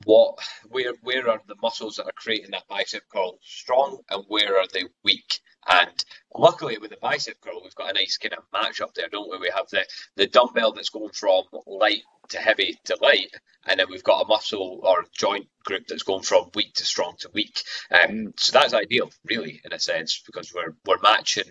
what 0.05 0.39
where 0.69 0.93
where 1.03 1.29
are 1.31 1.41
the 1.47 1.57
muscles 1.63 1.97
that 1.97 2.07
are 2.07 2.13
creating 2.17 2.51
that 2.51 2.69
bicep 2.69 3.03
curl 3.13 3.39
strong 3.43 4.01
and 4.11 4.25
where 4.29 4.59
are 4.59 4.67
they 4.73 4.85
weak? 5.03 5.41
And 5.67 6.05
luckily 6.35 6.77
with 6.79 6.91
the 6.91 6.99
bicep 7.01 7.41
curl, 7.41 7.63
we've 7.63 7.75
got 7.75 7.91
a 7.91 7.95
nice 7.95 8.19
kind 8.19 8.35
of 8.35 8.45
match 8.53 8.81
up 8.81 8.93
there, 8.95 9.09
don't 9.09 9.31
we? 9.31 9.39
We 9.39 9.51
have 9.55 9.69
the 9.71 9.85
the 10.17 10.27
dumbbell 10.27 10.73
that's 10.73 10.91
going 10.91 11.13
from 11.13 11.45
light 11.67 12.03
to 12.31 12.39
heavy 12.39 12.79
to 12.85 12.97
light, 13.01 13.31
and 13.67 13.81
then 13.81 13.87
we've 13.91 14.05
got 14.05 14.23
a 14.23 14.29
muscle 14.29 14.81
or 14.83 15.07
joint 15.17 15.47
group 15.65 15.87
that's 15.87 16.03
going 16.03 16.23
from 16.23 16.51
weak 16.55 16.75
to 16.75 16.85
strong 16.85 17.15
to 17.21 17.31
weak. 17.33 17.63
Um, 17.91 18.35
so 18.37 18.53
that's 18.53 18.75
ideal, 18.75 19.11
really, 19.25 19.61
in 19.65 19.73
a 19.73 19.79
sense, 19.79 20.23
because 20.27 20.53
we're 20.53 20.75
we're 20.87 21.01
matching 21.03 21.51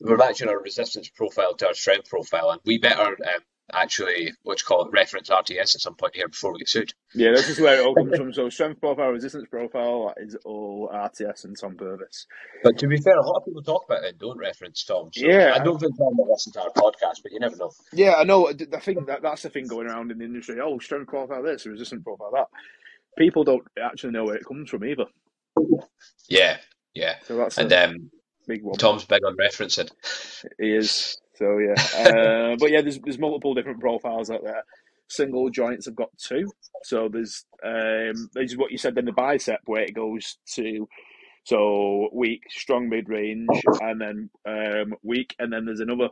we're 0.00 0.16
matching 0.16 0.48
our 0.48 0.60
resistance 0.60 1.08
profile 1.08 1.54
to 1.54 1.68
our 1.68 1.74
strength 1.74 2.08
profile, 2.08 2.50
and 2.50 2.60
we 2.64 2.78
better 2.78 3.06
um, 3.06 3.42
actually 3.72 4.32
what 4.42 4.60
you 4.60 4.64
call 4.64 4.84
it 4.84 4.92
reference 4.92 5.30
RTS 5.30 5.74
at 5.74 5.80
some 5.80 5.94
point 5.94 6.14
here 6.14 6.28
before 6.28 6.52
we 6.52 6.58
get 6.58 6.68
sued. 6.68 6.92
Yeah, 7.14 7.30
this 7.32 7.48
is 7.48 7.60
where 7.60 7.80
it 7.80 7.86
all 7.86 7.94
comes 7.96 8.16
from. 8.16 8.32
So 8.32 8.48
strength 8.48 8.80
profile, 8.80 9.10
resistance 9.10 9.46
profile 9.50 10.14
is 10.16 10.36
all 10.44 10.90
RTS 10.92 11.44
and 11.44 11.58
Tom 11.58 11.76
Purvis. 11.76 12.26
But 12.62 12.78
to 12.78 12.86
be 12.86 12.98
fair, 12.98 13.16
a 13.16 13.22
lot 13.26 13.38
of 13.38 13.44
people 13.44 13.62
talk 13.62 13.84
about 13.86 14.04
it 14.04 14.10
and 14.10 14.18
don't 14.18 14.38
reference 14.38 14.84
Tom. 14.84 15.10
So 15.12 15.26
yeah, 15.26 15.52
I 15.54 15.62
don't 15.62 15.78
think 15.78 15.96
Tom 15.96 16.16
will 16.16 16.30
listen 16.30 16.52
to 16.54 16.62
our 16.62 16.70
podcast, 16.70 17.22
but 17.22 17.32
you 17.32 17.40
never 17.40 17.56
know. 17.56 17.72
Yeah, 17.92 18.14
I 18.18 18.24
know. 18.24 18.48
I 18.48 18.80
think 18.80 19.06
that 19.06 19.22
that's 19.22 19.42
the 19.42 19.50
thing 19.50 19.66
going 19.66 19.86
around 19.86 20.10
in 20.10 20.18
the 20.18 20.24
industry. 20.24 20.60
Oh, 20.60 20.78
strength 20.78 21.08
profile 21.08 21.42
this, 21.42 21.66
resistance 21.66 22.02
profile 22.02 22.32
that. 22.34 22.48
People 23.16 23.44
don't 23.44 23.64
actually 23.80 24.12
know 24.12 24.24
where 24.24 24.36
it 24.36 24.44
comes 24.44 24.68
from 24.70 24.84
either. 24.84 25.06
Yeah, 26.28 26.58
yeah. 26.94 27.14
So 27.22 27.36
that's 27.36 27.58
and 27.58 27.72
um, 27.72 28.10
Big 28.46 28.62
one. 28.62 28.76
Tom's 28.76 29.04
big 29.04 29.24
on 29.24 29.36
referencing. 29.36 29.90
He 30.58 30.74
is. 30.74 31.16
So 31.36 31.58
yeah, 31.58 31.74
uh, 31.98 32.56
but 32.58 32.70
yeah, 32.70 32.82
there's 32.82 32.98
there's 33.00 33.18
multiple 33.18 33.54
different 33.54 33.80
profiles 33.80 34.30
out 34.30 34.44
there. 34.44 34.62
Single 35.08 35.50
joints 35.50 35.86
have 35.86 35.96
got 35.96 36.10
two. 36.18 36.50
So 36.82 37.08
there's 37.12 37.44
um, 37.64 38.30
this 38.34 38.52
is 38.52 38.56
what 38.56 38.70
you 38.72 38.78
said 38.78 38.94
Then 38.94 39.04
the 39.04 39.12
bicep 39.12 39.60
where 39.66 39.82
it 39.82 39.94
goes 39.94 40.38
to 40.54 40.86
so 41.44 42.08
weak, 42.12 42.42
strong 42.48 42.88
mid 42.88 43.08
range, 43.08 43.48
and 43.80 44.00
then 44.00 44.30
um, 44.48 44.94
weak, 45.02 45.34
and 45.38 45.52
then 45.52 45.66
there's 45.66 45.80
another 45.80 46.08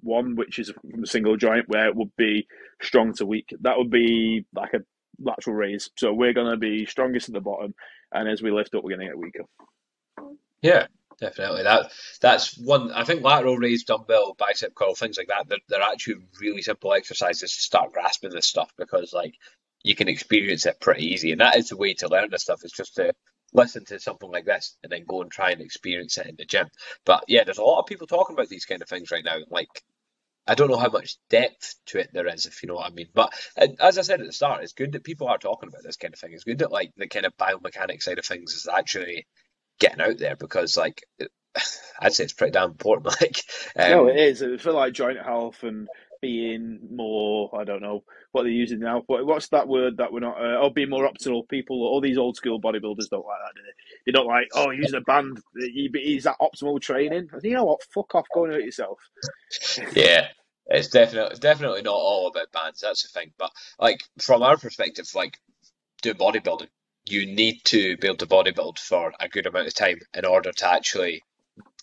one 0.00 0.36
which 0.36 0.58
is 0.58 0.70
from 0.70 1.02
a 1.02 1.06
single 1.06 1.36
joint 1.36 1.68
where 1.68 1.88
it 1.88 1.96
would 1.96 2.14
be 2.16 2.46
strong 2.80 3.12
to 3.14 3.26
weak. 3.26 3.48
That 3.62 3.78
would 3.78 3.90
be 3.90 4.44
like 4.54 4.74
a 4.74 4.80
lateral 5.18 5.56
raise. 5.56 5.90
So 5.96 6.12
we're 6.12 6.34
gonna 6.34 6.56
be 6.56 6.86
strongest 6.86 7.28
at 7.28 7.34
the 7.34 7.40
bottom, 7.40 7.74
and 8.12 8.28
as 8.28 8.42
we 8.42 8.52
lift 8.52 8.74
up, 8.74 8.84
we're 8.84 8.96
gonna 8.96 9.08
get 9.08 9.18
weaker. 9.18 9.44
Yeah, 10.62 10.86
definitely. 11.20 11.62
That 11.64 11.92
that's 12.20 12.56
one. 12.58 12.92
I 12.92 13.04
think 13.04 13.22
lateral 13.22 13.56
raise, 13.56 13.84
dumbbell, 13.84 14.34
bicep 14.38 14.74
curl, 14.74 14.94
things 14.94 15.18
like 15.18 15.28
that. 15.28 15.48
They're, 15.48 15.58
they're 15.68 15.82
actually 15.82 16.16
really 16.40 16.62
simple 16.62 16.92
exercises 16.92 17.54
to 17.54 17.62
start 17.62 17.92
grasping 17.92 18.30
this 18.30 18.46
stuff 18.46 18.70
because 18.76 19.12
like 19.12 19.34
you 19.82 19.94
can 19.94 20.08
experience 20.08 20.66
it 20.66 20.80
pretty 20.80 21.06
easy, 21.06 21.32
and 21.32 21.40
that 21.40 21.56
is 21.56 21.68
the 21.68 21.76
way 21.76 21.94
to 21.94 22.08
learn 22.08 22.30
this 22.30 22.42
stuff. 22.42 22.64
Is 22.64 22.72
just 22.72 22.96
to 22.96 23.12
listen 23.52 23.84
to 23.86 23.98
something 23.98 24.30
like 24.30 24.44
this 24.44 24.76
and 24.82 24.90
then 24.90 25.04
go 25.06 25.22
and 25.22 25.30
try 25.30 25.50
and 25.50 25.60
experience 25.60 26.18
it 26.18 26.26
in 26.26 26.36
the 26.36 26.44
gym. 26.44 26.68
But 27.04 27.24
yeah, 27.28 27.44
there's 27.44 27.58
a 27.58 27.64
lot 27.64 27.80
of 27.80 27.86
people 27.86 28.06
talking 28.06 28.34
about 28.34 28.48
these 28.48 28.64
kind 28.64 28.82
of 28.82 28.88
things 28.88 29.10
right 29.10 29.24
now. 29.24 29.38
Like 29.48 29.82
I 30.46 30.54
don't 30.54 30.70
know 30.70 30.76
how 30.76 30.90
much 30.90 31.16
depth 31.28 31.74
to 31.86 31.98
it 31.98 32.10
there 32.12 32.28
is, 32.28 32.46
if 32.46 32.62
you 32.62 32.68
know 32.68 32.76
what 32.76 32.90
I 32.90 32.94
mean. 32.94 33.08
But 33.12 33.32
as 33.80 33.98
I 33.98 34.02
said 34.02 34.20
at 34.20 34.26
the 34.26 34.32
start, 34.32 34.62
it's 34.62 34.72
good 34.72 34.92
that 34.92 35.04
people 35.04 35.28
are 35.28 35.38
talking 35.38 35.68
about 35.68 35.82
this 35.82 35.96
kind 35.96 36.14
of 36.14 36.20
thing. 36.20 36.32
It's 36.32 36.44
good 36.44 36.58
that 36.60 36.70
like 36.70 36.92
the 36.96 37.08
kind 37.08 37.26
of 37.26 37.36
biomechanics 37.36 38.04
side 38.04 38.18
of 38.18 38.24
things 38.26 38.52
is 38.52 38.68
actually 38.72 39.26
getting 39.78 40.00
out 40.00 40.18
there 40.18 40.36
because 40.36 40.76
like 40.76 41.02
I'd 42.00 42.14
say 42.14 42.24
it's 42.24 42.32
pretty 42.32 42.52
damn 42.52 42.70
important. 42.70 43.06
Like, 43.20 43.42
um, 43.76 43.90
no, 43.90 44.06
it 44.08 44.16
is. 44.16 44.42
I 44.42 44.56
feel 44.58 44.74
like 44.74 44.92
joint 44.92 45.18
health 45.18 45.62
and 45.62 45.88
being 46.20 46.80
more, 46.90 47.50
I 47.58 47.64
don't 47.64 47.82
know 47.82 48.04
what 48.32 48.42
they're 48.42 48.52
using 48.52 48.80
now, 48.80 49.02
but 49.06 49.24
what's 49.26 49.48
that 49.48 49.68
word 49.68 49.98
that 49.98 50.12
we're 50.12 50.20
not, 50.20 50.38
uh, 50.38 50.58
oh, 50.60 50.70
being 50.70 50.90
more 50.90 51.08
optimal 51.08 51.48
people, 51.48 51.82
all 51.82 52.00
these 52.00 52.18
old 52.18 52.36
school 52.36 52.60
bodybuilders 52.60 53.08
don't 53.10 53.26
like 53.26 53.38
that, 53.44 53.54
do 53.54 53.62
they? 53.62 53.72
They 54.06 54.12
don't 54.12 54.26
like, 54.26 54.48
oh, 54.54 54.70
use 54.70 54.92
a 54.92 55.00
band, 55.00 55.38
is 55.54 56.24
that 56.24 56.36
optimal 56.40 56.80
training? 56.80 57.28
You 57.42 57.54
know 57.54 57.64
what, 57.64 57.82
fuck 57.94 58.14
off, 58.14 58.26
go 58.34 58.44
and 58.44 58.54
hurt 58.54 58.64
yourself. 58.64 58.98
yeah. 59.94 60.28
It's 60.68 60.88
definitely 60.88 61.30
it's 61.30 61.38
definitely 61.38 61.82
not 61.82 61.94
all 61.94 62.26
about 62.26 62.50
bands. 62.50 62.80
That's 62.80 63.02
the 63.02 63.08
thing. 63.08 63.32
But 63.38 63.52
like 63.78 64.02
from 64.18 64.42
our 64.42 64.56
perspective, 64.56 65.06
like 65.14 65.38
doing 66.02 66.16
bodybuilding, 66.16 66.66
you 67.08 67.26
need 67.26 67.60
to 67.64 67.96
be 67.96 68.08
able 68.08 68.16
to 68.18 68.26
bodybuild 68.26 68.78
for 68.78 69.12
a 69.20 69.28
good 69.28 69.46
amount 69.46 69.68
of 69.68 69.74
time 69.74 69.98
in 70.14 70.24
order 70.24 70.52
to 70.52 70.68
actually 70.68 71.22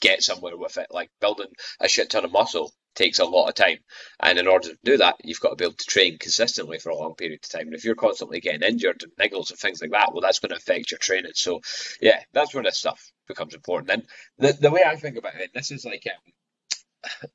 get 0.01 0.22
somewhere 0.22 0.58
with 0.58 0.77
it. 0.77 0.88
Like 0.92 1.10
building 1.22 1.48
a 1.80 1.88
shit 1.88 2.10
ton 2.10 2.25
of 2.25 2.32
muscle 2.32 2.72
takes 2.96 3.20
a 3.20 3.25
lot 3.25 3.48
of 3.48 3.56
time. 3.56 3.77
And 4.20 4.38
in 4.38 4.48
order 4.48 4.70
to 4.70 4.77
do 4.84 4.98
that, 4.98 5.15
you've 5.24 5.39
got 5.39 5.50
to 5.50 5.56
be 5.56 5.65
able 5.65 5.75
to 5.75 5.86
train 5.86 6.18
consistently 6.20 6.80
for 6.80 6.89
a 6.89 6.96
long 6.96 7.15
period 7.15 7.39
of 7.44 7.50
time. 7.50 7.68
And 7.68 7.75
if 7.75 7.86
you're 7.86 7.96
constantly 7.96 8.39
getting 8.39 8.62
injured 8.62 9.03
and 9.03 9.12
niggles 9.18 9.50
and 9.50 9.60
things 9.60 9.82
like 9.82 9.92
that, 9.92 10.12
well, 10.12 10.22
that's 10.22 10.39
going 10.39 10.51
to 10.51 10.58
affect 10.58 10.92
your 10.92 11.00
training. 11.00 11.32
So, 11.36 11.62
yeah, 12.01 12.20
that's 12.34 12.53
where 12.53 12.63
this 12.63 12.77
stuff 12.77 13.12
becomes 13.27 13.56
important. 13.56 13.92
And 13.92 14.03
the, 14.38 14.53
the 14.53 14.72
way 14.72 14.82
I 14.86 14.96
think 14.96 15.18
about 15.18 15.36
it, 15.36 15.51
this 15.53 15.72
is 15.72 15.86
like, 15.86 16.03
um, 16.06 16.34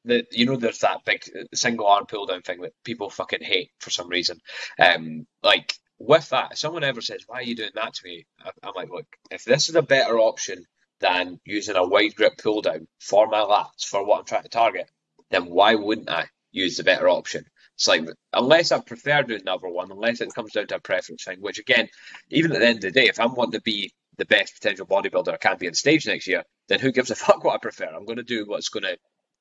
the, 0.04 0.24
you 0.30 0.46
know, 0.46 0.56
there's 0.56 0.78
that 0.80 1.04
big 1.04 1.22
single 1.54 1.86
arm 1.86 2.06
pull 2.06 2.26
down 2.26 2.42
thing 2.42 2.60
that 2.60 2.72
people 2.84 3.10
fucking 3.10 3.42
hate 3.42 3.70
for 3.80 3.90
some 3.90 4.08
reason. 4.08 4.40
Um, 4.78 5.26
like 5.42 5.74
with 5.98 6.28
that, 6.30 6.52
if 6.52 6.58
someone 6.58 6.84
ever 6.84 7.00
says, 7.00 7.24
"Why 7.26 7.38
are 7.38 7.42
you 7.42 7.56
doing 7.56 7.72
that 7.74 7.94
to 7.94 8.04
me?" 8.04 8.26
I'm 8.62 8.74
like, 8.74 8.90
"Look, 8.90 9.06
if 9.30 9.44
this 9.44 9.68
is 9.68 9.74
a 9.74 9.82
better 9.82 10.18
option 10.18 10.64
than 11.00 11.40
using 11.44 11.76
a 11.76 11.86
wide 11.86 12.14
grip 12.14 12.36
pull 12.38 12.62
down 12.62 12.88
for 13.00 13.26
my 13.28 13.40
lats 13.40 13.84
for 13.84 14.04
what 14.04 14.20
I'm 14.20 14.24
trying 14.24 14.42
to 14.42 14.48
target, 14.48 14.90
then 15.30 15.46
why 15.46 15.74
wouldn't 15.74 16.10
I 16.10 16.28
use 16.50 16.76
the 16.76 16.84
better 16.84 17.08
option? 17.08 17.44
It's 17.74 17.86
like, 17.86 18.04
unless 18.32 18.72
I 18.72 18.80
prefer 18.80 19.22
doing 19.22 19.42
another 19.42 19.68
one, 19.68 19.92
unless 19.92 20.20
it 20.20 20.34
comes 20.34 20.52
down 20.52 20.66
to 20.68 20.76
a 20.76 20.80
preference 20.80 21.24
thing, 21.24 21.40
which 21.40 21.58
again, 21.58 21.88
even 22.30 22.52
at 22.52 22.58
the 22.58 22.66
end 22.66 22.84
of 22.84 22.92
the 22.92 23.00
day, 23.00 23.06
if 23.06 23.20
I'm 23.20 23.34
wanting 23.34 23.52
to 23.52 23.62
be 23.62 23.92
the 24.16 24.24
best 24.24 24.54
potential 24.54 24.86
bodybuilder 24.86 25.32
I 25.32 25.36
can 25.36 25.58
be 25.58 25.68
on 25.68 25.74
stage 25.74 26.06
next 26.06 26.26
year, 26.26 26.42
then 26.68 26.80
who 26.80 26.90
gives 26.90 27.10
a 27.10 27.14
fuck 27.16 27.44
what 27.44 27.54
I 27.54 27.58
prefer? 27.58 27.86
I'm 27.86 28.04
going 28.04 28.16
to 28.16 28.24
do 28.24 28.44
what's 28.46 28.68
going 28.68 28.82
to 28.82 28.98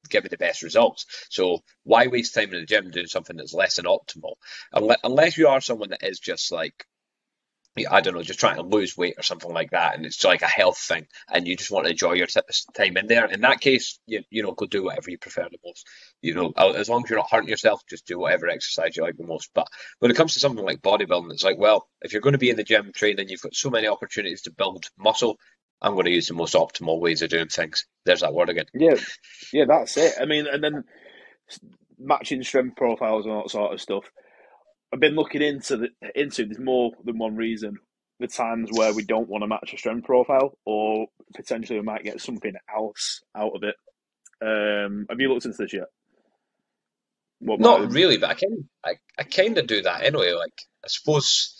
give 0.07 0.23
me 0.23 0.29
the 0.29 0.37
best 0.37 0.63
results. 0.63 1.05
So 1.29 1.63
why 1.83 2.07
waste 2.07 2.33
time 2.33 2.53
in 2.53 2.59
the 2.59 2.65
gym 2.65 2.91
doing 2.91 3.07
something 3.07 3.37
that's 3.37 3.53
less 3.53 3.75
than 3.75 3.85
optimal? 3.85 4.35
Unless 5.03 5.37
you 5.37 5.47
are 5.47 5.61
someone 5.61 5.89
that 5.89 6.03
is 6.03 6.19
just 6.19 6.51
like 6.51 6.85
I 7.85 8.01
don't 8.01 8.15
know, 8.15 8.23
just 8.23 8.39
trying 8.39 8.55
to 8.55 8.63
lose 8.63 8.97
weight 8.97 9.15
or 9.17 9.23
something 9.23 9.51
like 9.51 9.71
that, 9.71 9.95
and 9.95 10.05
it's 10.05 10.23
like 10.23 10.41
a 10.41 10.47
health 10.47 10.79
thing, 10.79 11.05
and 11.31 11.47
you 11.47 11.55
just 11.55 11.69
want 11.69 11.85
to 11.85 11.91
enjoy 11.91 12.13
your 12.13 12.27
t- 12.27 12.39
time 12.75 12.97
in 12.97 13.07
there. 13.07 13.25
In 13.25 13.41
that 13.41 13.59
case, 13.59 13.99
you 14.07 14.23
you 14.31 14.41
know, 14.41 14.53
go 14.53 14.65
do 14.65 14.85
whatever 14.85 15.11
you 15.11 15.17
prefer 15.17 15.47
the 15.51 15.59
most. 15.63 15.85
You 16.21 16.33
know, 16.33 16.51
as 16.51 16.89
long 16.89 17.03
as 17.03 17.09
you're 17.09 17.19
not 17.19 17.29
hurting 17.29 17.49
yourself, 17.49 17.83
just 17.87 18.07
do 18.07 18.19
whatever 18.19 18.47
exercise 18.47 18.95
you 18.97 19.03
like 19.03 19.17
the 19.17 19.27
most. 19.27 19.51
But 19.53 19.67
when 19.99 20.09
it 20.09 20.17
comes 20.17 20.33
to 20.33 20.39
something 20.39 20.65
like 20.65 20.81
bodybuilding, 20.81 21.31
it's 21.31 21.43
like, 21.43 21.57
well, 21.59 21.87
if 22.01 22.13
you're 22.13 22.21
going 22.21 22.33
to 22.33 22.39
be 22.39 22.49
in 22.49 22.57
the 22.57 22.63
gym 22.63 22.91
training, 22.93 23.29
you've 23.29 23.41
got 23.41 23.55
so 23.55 23.69
many 23.69 23.87
opportunities 23.87 24.43
to 24.43 24.51
build 24.51 24.85
muscle. 24.97 25.37
I'm 25.81 25.93
going 25.93 26.05
to 26.05 26.11
use 26.11 26.27
the 26.27 26.33
most 26.35 26.55
optimal 26.55 26.99
ways 26.99 27.21
of 27.21 27.29
doing 27.29 27.47
things. 27.49 27.85
There's 28.05 28.21
that 28.21 28.33
word 28.33 28.49
again. 28.49 28.65
Yeah, 28.73 28.95
yeah, 29.53 29.65
that's 29.67 29.97
it. 29.97 30.15
I 30.19 30.25
mean, 30.25 30.47
and 30.47 30.63
then 30.63 30.83
matching 31.99 32.43
strength 32.43 32.75
profiles 32.77 33.25
and 33.25 33.33
all 33.33 33.43
that 33.43 33.51
sort 33.51 33.73
of 33.73 33.81
stuff 33.81 34.05
I've 34.93 34.99
been 34.99 35.15
looking 35.15 35.41
into 35.41 35.77
the 35.77 35.89
into 36.15 36.45
there's 36.45 36.59
more 36.59 36.91
than 37.03 37.17
one 37.17 37.35
reason. 37.35 37.77
The 38.19 38.27
times 38.27 38.69
where 38.73 38.93
we 38.93 39.03
don't 39.05 39.29
want 39.29 39.43
to 39.43 39.47
match 39.47 39.73
a 39.73 39.77
strength 39.77 40.05
profile, 40.05 40.57
or 40.65 41.07
potentially 41.35 41.79
we 41.79 41.85
might 41.85 42.03
get 42.03 42.21
something 42.21 42.53
else 42.75 43.21
out 43.35 43.53
of 43.55 43.63
it. 43.63 43.75
Um, 44.41 45.05
have 45.09 45.19
you 45.19 45.29
looked 45.31 45.45
into 45.45 45.57
this 45.57 45.73
yet? 45.73 45.87
What 47.39 47.59
Not 47.59 47.91
really, 47.91 48.17
but 48.17 48.31
I 48.31 48.33
can 48.33 48.69
I, 48.83 48.95
I 49.19 49.23
kind 49.23 49.57
of 49.57 49.67
do 49.67 49.81
that 49.83 50.03
anyway. 50.03 50.33
Like 50.33 50.59
I 50.83 50.87
suppose 50.87 51.55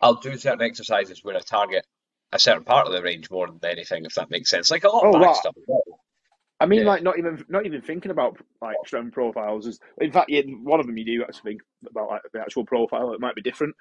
I'll 0.00 0.16
do 0.16 0.36
certain 0.36 0.62
exercises 0.62 1.20
where 1.22 1.36
I 1.36 1.40
target 1.40 1.86
a 2.34 2.38
certain 2.38 2.64
part 2.64 2.86
of 2.86 2.92
the 2.92 3.00
range 3.00 3.30
more 3.30 3.46
than 3.46 3.58
anything, 3.70 4.04
if 4.04 4.14
that 4.16 4.28
makes 4.28 4.50
sense. 4.50 4.70
Like 4.70 4.84
a 4.84 4.88
lot 4.88 5.06
of 5.06 5.14
oh, 5.14 5.20
back 5.20 5.36
stuff. 5.36 5.54
I 6.60 6.66
mean, 6.66 6.80
yeah. 6.80 6.86
like 6.86 7.02
not 7.02 7.18
even 7.18 7.44
not 7.48 7.64
even 7.64 7.80
thinking 7.80 8.10
about 8.10 8.36
like 8.60 8.76
strength 8.86 9.12
profiles. 9.12 9.66
Is 9.66 9.78
in 10.00 10.10
fact, 10.10 10.30
yeah, 10.30 10.42
one 10.62 10.80
of 10.80 10.86
them 10.86 10.98
you 10.98 11.04
do 11.04 11.22
actually 11.22 11.52
think 11.52 11.62
about 11.88 12.10
like 12.10 12.22
the 12.32 12.40
actual 12.40 12.66
profile. 12.66 13.12
It 13.12 13.20
might 13.20 13.36
be 13.36 13.42
different. 13.42 13.74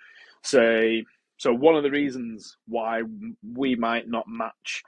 Say, 0.44 1.04
so 1.38 1.54
one 1.54 1.76
of 1.76 1.84
the 1.84 1.92
reasons 1.92 2.58
why 2.68 3.02
we 3.44 3.76
might 3.76 4.08
not 4.08 4.26
match 4.28 4.84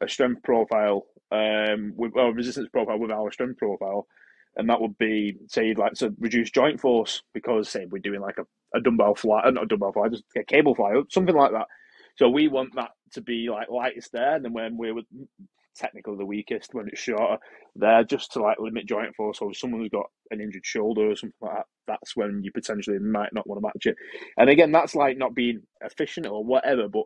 a 0.00 0.08
strength 0.08 0.42
profile 0.42 1.06
um, 1.30 1.92
with 1.96 2.12
well, 2.14 2.30
resistance 2.30 2.68
profile 2.72 2.98
with 2.98 3.12
our 3.12 3.30
strength 3.30 3.58
profile, 3.58 4.06
and 4.56 4.68
that 4.68 4.80
would 4.80 4.98
be 4.98 5.36
say 5.46 5.68
you'd 5.68 5.78
like 5.78 5.94
to 5.94 6.14
reduce 6.18 6.50
joint 6.50 6.80
force 6.80 7.22
because 7.32 7.68
say 7.68 7.86
we're 7.86 7.98
doing 7.98 8.20
like 8.20 8.38
a, 8.38 8.46
a 8.76 8.80
dumbbell 8.80 9.14
fly, 9.14 9.42
uh, 9.42 9.50
not 9.50 9.64
a 9.64 9.66
dumbbell 9.66 9.92
fly, 9.92 10.08
just 10.08 10.24
a 10.36 10.42
cable 10.44 10.74
fly, 10.74 10.94
something 11.10 11.36
like 11.36 11.52
that. 11.52 11.66
So 12.16 12.28
we 12.28 12.48
want 12.48 12.74
that 12.76 12.90
to 13.14 13.22
be 13.22 13.48
like 13.50 13.68
lightest 13.70 14.12
there, 14.12 14.36
and 14.36 14.44
then 14.44 14.52
when 14.52 14.76
we're 14.76 14.94
technically 15.74 16.16
the 16.16 16.26
weakest 16.26 16.74
when 16.74 16.88
it's 16.88 17.00
shorter. 17.00 17.38
There 17.76 18.04
just 18.04 18.32
to 18.32 18.40
like 18.40 18.58
limit 18.60 18.86
joint 18.86 19.14
force. 19.16 19.38
So 19.38 19.50
if 19.50 19.58
someone's 19.58 19.88
got 19.88 20.06
an 20.30 20.40
injured 20.40 20.64
shoulder 20.64 21.10
or 21.10 21.16
something 21.16 21.34
like 21.40 21.56
that, 21.56 21.66
that's 21.86 22.16
when 22.16 22.42
you 22.44 22.52
potentially 22.52 22.98
might 22.98 23.32
not 23.32 23.46
want 23.46 23.60
to 23.60 23.66
match 23.66 23.86
it. 23.86 23.96
And 24.36 24.48
again, 24.48 24.72
that's 24.72 24.94
like 24.94 25.18
not 25.18 25.34
being 25.34 25.62
efficient 25.80 26.26
or 26.26 26.44
whatever, 26.44 26.88
but 26.88 27.04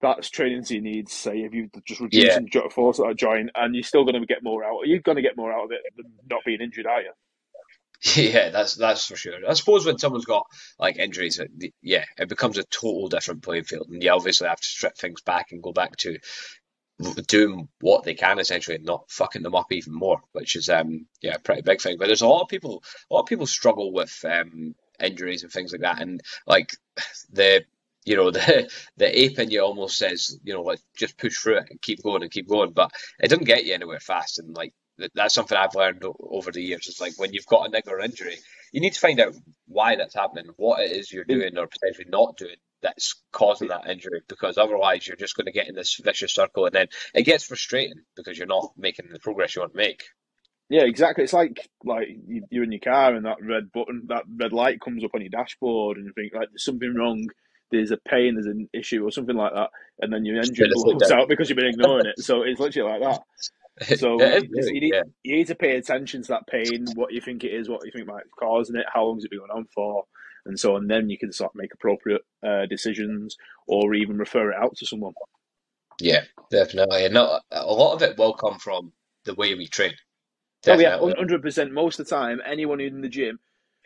that's 0.00 0.30
training 0.30 0.64
to 0.64 0.74
your 0.74 0.82
needs. 0.82 1.12
Say 1.12 1.38
if 1.38 1.52
you 1.52 1.68
just 1.86 2.00
reducing 2.00 2.44
yeah. 2.44 2.60
Joint 2.60 2.72
force 2.72 3.00
at 3.00 3.10
a 3.10 3.14
joint, 3.14 3.50
and 3.54 3.74
you're 3.74 3.82
still 3.82 4.04
going 4.04 4.20
to 4.20 4.26
get 4.26 4.42
more 4.42 4.64
out. 4.64 4.80
You're 4.84 5.00
going 5.00 5.16
to 5.16 5.22
get 5.22 5.36
more 5.36 5.52
out 5.52 5.64
of 5.64 5.72
it 5.72 5.80
than 5.96 6.12
not 6.30 6.42
being 6.46 6.60
injured, 6.60 6.86
are 6.86 7.02
you? 7.02 7.10
Yeah, 8.16 8.50
that's 8.50 8.74
that's 8.74 9.06
for 9.06 9.16
sure. 9.16 9.34
I 9.48 9.54
suppose 9.54 9.86
when 9.86 9.98
someone's 9.98 10.26
got 10.26 10.46
like 10.78 10.98
injuries, 10.98 11.40
yeah, 11.82 12.04
it 12.18 12.28
becomes 12.28 12.58
a 12.58 12.64
total 12.64 13.08
different 13.08 13.42
playing 13.42 13.64
field, 13.64 13.88
and 13.90 14.02
you 14.02 14.10
obviously 14.10 14.46
have 14.48 14.60
to 14.60 14.68
strip 14.68 14.96
things 14.96 15.22
back 15.22 15.52
and 15.52 15.62
go 15.62 15.72
back 15.72 15.96
to 15.98 16.18
doing 17.26 17.68
what 17.80 18.04
they 18.04 18.14
can 18.14 18.38
essentially 18.38 18.76
and 18.76 18.84
not 18.84 19.10
fucking 19.10 19.42
them 19.42 19.54
up 19.54 19.72
even 19.72 19.92
more, 19.94 20.20
which 20.32 20.54
is 20.54 20.68
um 20.68 21.06
yeah, 21.22 21.34
a 21.34 21.38
pretty 21.38 21.62
big 21.62 21.80
thing. 21.80 21.96
But 21.98 22.06
there's 22.06 22.22
a 22.22 22.28
lot 22.28 22.42
of 22.42 22.48
people 22.48 22.82
a 23.10 23.14
lot 23.14 23.22
of 23.22 23.26
people 23.26 23.46
struggle 23.46 23.92
with 23.92 24.24
um 24.28 24.74
injuries 25.00 25.42
and 25.42 25.50
things 25.50 25.72
like 25.72 25.80
that 25.80 26.00
and 26.00 26.20
like 26.46 26.72
the 27.32 27.64
you 28.04 28.16
know 28.16 28.30
the 28.30 28.70
the 28.96 29.20
ape 29.20 29.38
in 29.40 29.50
you 29.50 29.60
almost 29.60 29.96
says 29.96 30.38
you 30.44 30.54
know 30.54 30.62
like 30.62 30.78
just 30.96 31.18
push 31.18 31.36
through 31.36 31.56
it 31.58 31.66
and 31.70 31.82
keep 31.82 32.00
going 32.02 32.22
and 32.22 32.30
keep 32.30 32.48
going 32.48 32.70
but 32.70 32.92
it 33.20 33.28
doesn't 33.28 33.44
get 33.44 33.64
you 33.64 33.74
anywhere 33.74 33.98
fast 33.98 34.38
and 34.38 34.54
like 34.54 34.72
that's 35.14 35.34
something 35.34 35.56
I've 35.56 35.74
learned 35.74 36.04
over 36.20 36.50
the 36.52 36.62
years. 36.62 36.86
It's 36.88 37.00
like 37.00 37.18
when 37.18 37.32
you've 37.32 37.46
got 37.46 37.66
a 37.66 37.70
niggler 37.70 38.02
injury, 38.04 38.36
you 38.72 38.80
need 38.80 38.92
to 38.92 39.00
find 39.00 39.20
out 39.20 39.34
why 39.66 39.96
that's 39.96 40.14
happening, 40.14 40.46
what 40.56 40.80
it 40.80 40.92
is 40.92 41.12
you're 41.12 41.24
mm. 41.24 41.28
doing 41.28 41.58
or 41.58 41.66
potentially 41.66 42.06
not 42.08 42.36
doing, 42.36 42.56
that's 42.82 43.22
causing 43.32 43.68
mm. 43.68 43.70
that 43.70 43.90
injury 43.90 44.20
because 44.28 44.58
otherwise 44.58 45.06
you're 45.06 45.16
just 45.16 45.36
going 45.36 45.46
to 45.46 45.52
get 45.52 45.68
in 45.68 45.74
this 45.74 46.00
vicious 46.02 46.34
circle 46.34 46.66
and 46.66 46.74
then 46.74 46.86
it 47.14 47.22
gets 47.22 47.44
frustrating 47.44 48.02
because 48.16 48.38
you're 48.38 48.46
not 48.46 48.72
making 48.76 49.06
the 49.12 49.18
progress 49.18 49.56
you 49.56 49.62
want 49.62 49.72
to 49.72 49.78
make. 49.78 50.02
Yeah, 50.70 50.84
exactly. 50.84 51.24
It's 51.24 51.32
like 51.32 51.68
like 51.84 52.08
you're 52.50 52.64
in 52.64 52.72
your 52.72 52.80
car 52.80 53.14
and 53.14 53.26
that 53.26 53.36
red 53.42 53.70
button, 53.72 54.04
that 54.08 54.24
red 54.34 54.52
light 54.52 54.80
comes 54.80 55.04
up 55.04 55.10
on 55.14 55.20
your 55.20 55.30
dashboard, 55.30 55.98
and 55.98 56.06
you 56.06 56.12
think 56.14 56.32
like 56.34 56.48
there's 56.50 56.64
something 56.64 56.94
wrong, 56.94 57.26
there's 57.70 57.90
a 57.90 57.98
pain, 58.08 58.34
there's 58.34 58.46
an 58.46 58.68
issue 58.72 59.04
or 59.04 59.10
something 59.10 59.36
like 59.36 59.52
that, 59.52 59.68
and 60.00 60.12
then 60.12 60.24
your 60.24 60.38
engine 60.38 60.68
blows 60.72 61.10
out 61.10 61.28
because 61.28 61.50
you've 61.50 61.58
been 61.58 61.66
ignoring 61.66 62.06
it. 62.06 62.18
So 62.18 62.42
it's 62.42 62.58
literally 62.58 62.92
like 62.92 63.02
that. 63.02 63.22
So 63.96 64.16
really, 64.16 64.48
you, 64.52 64.80
need, 64.80 64.94
yeah. 64.94 65.02
you 65.24 65.36
need 65.36 65.48
to 65.48 65.54
pay 65.54 65.76
attention 65.76 66.22
to 66.22 66.28
that 66.28 66.46
pain, 66.46 66.86
what 66.94 67.12
you 67.12 67.20
think 67.20 67.42
it 67.42 67.52
is, 67.52 67.68
what 67.68 67.84
you 67.84 67.90
think 67.92 68.06
might 68.06 68.24
be 68.24 68.30
causing 68.38 68.76
it, 68.76 68.86
how 68.92 69.04
long 69.04 69.16
has 69.16 69.24
it 69.24 69.30
been 69.30 69.40
going 69.40 69.50
on 69.50 69.66
for, 69.74 70.04
and 70.46 70.58
so 70.58 70.76
on. 70.76 70.86
then 70.86 71.10
you 71.10 71.18
can 71.18 71.32
start 71.32 71.52
make 71.54 71.74
appropriate 71.74 72.22
uh, 72.46 72.66
decisions 72.66 73.36
or 73.66 73.94
even 73.94 74.16
refer 74.16 74.52
it 74.52 74.56
out 74.56 74.76
to 74.76 74.86
someone. 74.86 75.12
Yeah, 76.00 76.22
definitely, 76.50 77.04
and 77.04 77.14
not, 77.14 77.42
a 77.50 77.66
lot 77.66 77.94
of 77.94 78.02
it 78.02 78.16
will 78.16 78.34
come 78.34 78.58
from 78.58 78.92
the 79.24 79.34
way 79.34 79.54
we 79.54 79.66
train. 79.66 79.94
Definitely. 80.62 80.86
Oh 80.86 81.08
yeah, 81.08 81.14
hundred 81.16 81.42
percent. 81.42 81.72
Most 81.72 81.98
of 82.00 82.06
the 82.06 82.14
time, 82.14 82.40
anyone 82.46 82.80
in 82.80 83.00
the 83.00 83.08
gym. 83.08 83.38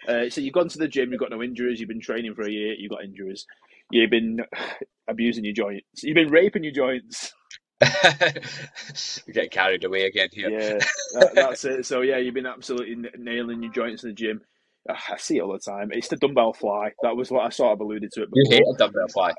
Uh, 0.06 0.30
so 0.30 0.40
you've 0.40 0.54
gone 0.54 0.68
to 0.68 0.78
the 0.78 0.86
gym, 0.86 1.10
you've 1.10 1.20
got 1.20 1.30
no 1.30 1.42
injuries, 1.42 1.80
you've 1.80 1.88
been 1.88 2.00
training 2.00 2.34
for 2.34 2.42
a 2.42 2.50
year, 2.50 2.74
you've 2.78 2.90
got 2.90 3.02
injuries, 3.02 3.46
you've 3.90 4.10
been 4.10 4.40
abusing 5.08 5.44
your 5.44 5.54
joints, 5.54 6.02
you've 6.02 6.14
been 6.14 6.30
raping 6.30 6.62
your 6.62 6.72
joints. 6.72 7.32
getting 9.32 9.50
carried 9.50 9.84
away 9.84 10.04
again 10.04 10.28
here. 10.32 10.50
Yeah, 10.50 10.78
that, 11.14 11.34
that's 11.34 11.64
it. 11.64 11.86
So 11.86 12.00
yeah, 12.00 12.18
you've 12.18 12.34
been 12.34 12.46
absolutely 12.46 13.10
nailing 13.18 13.62
your 13.62 13.72
joints 13.72 14.02
in 14.02 14.10
the 14.10 14.14
gym. 14.14 14.40
Ah, 14.88 15.02
I 15.10 15.16
see 15.18 15.36
it 15.38 15.42
all 15.42 15.52
the 15.52 15.58
time. 15.58 15.90
It's 15.92 16.08
the 16.08 16.16
dumbbell 16.16 16.52
fly. 16.52 16.92
That 17.02 17.16
was 17.16 17.30
what 17.30 17.44
I 17.44 17.50
sort 17.50 17.72
of 17.72 17.80
alluded 17.80 18.10
to 18.12 18.22
it. 18.22 18.30
Before. 18.30 18.42
You 18.44 18.50
hate 18.50 18.74
a 18.74 18.78
dumbbell 18.78 19.08
fly. 19.12 19.32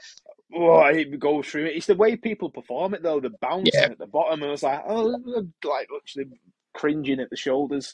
Oh, 0.56 0.84
it 0.86 1.20
goes 1.20 1.48
through 1.48 1.66
it. 1.66 1.76
It's 1.76 1.86
the 1.86 1.96
way 1.96 2.16
people 2.16 2.50
perform 2.50 2.94
it 2.94 3.04
though. 3.04 3.20
The 3.20 3.32
bouncing 3.42 3.72
yeah. 3.74 3.90
at 3.90 3.98
the 3.98 4.08
bottom, 4.08 4.42
and 4.42 4.50
I 4.50 4.52
was 4.52 4.64
like, 4.64 4.84
oh, 4.88 5.20
like 5.64 5.88
actually 5.96 6.26
cringing 6.74 7.20
at 7.20 7.30
the 7.30 7.36
shoulders. 7.36 7.94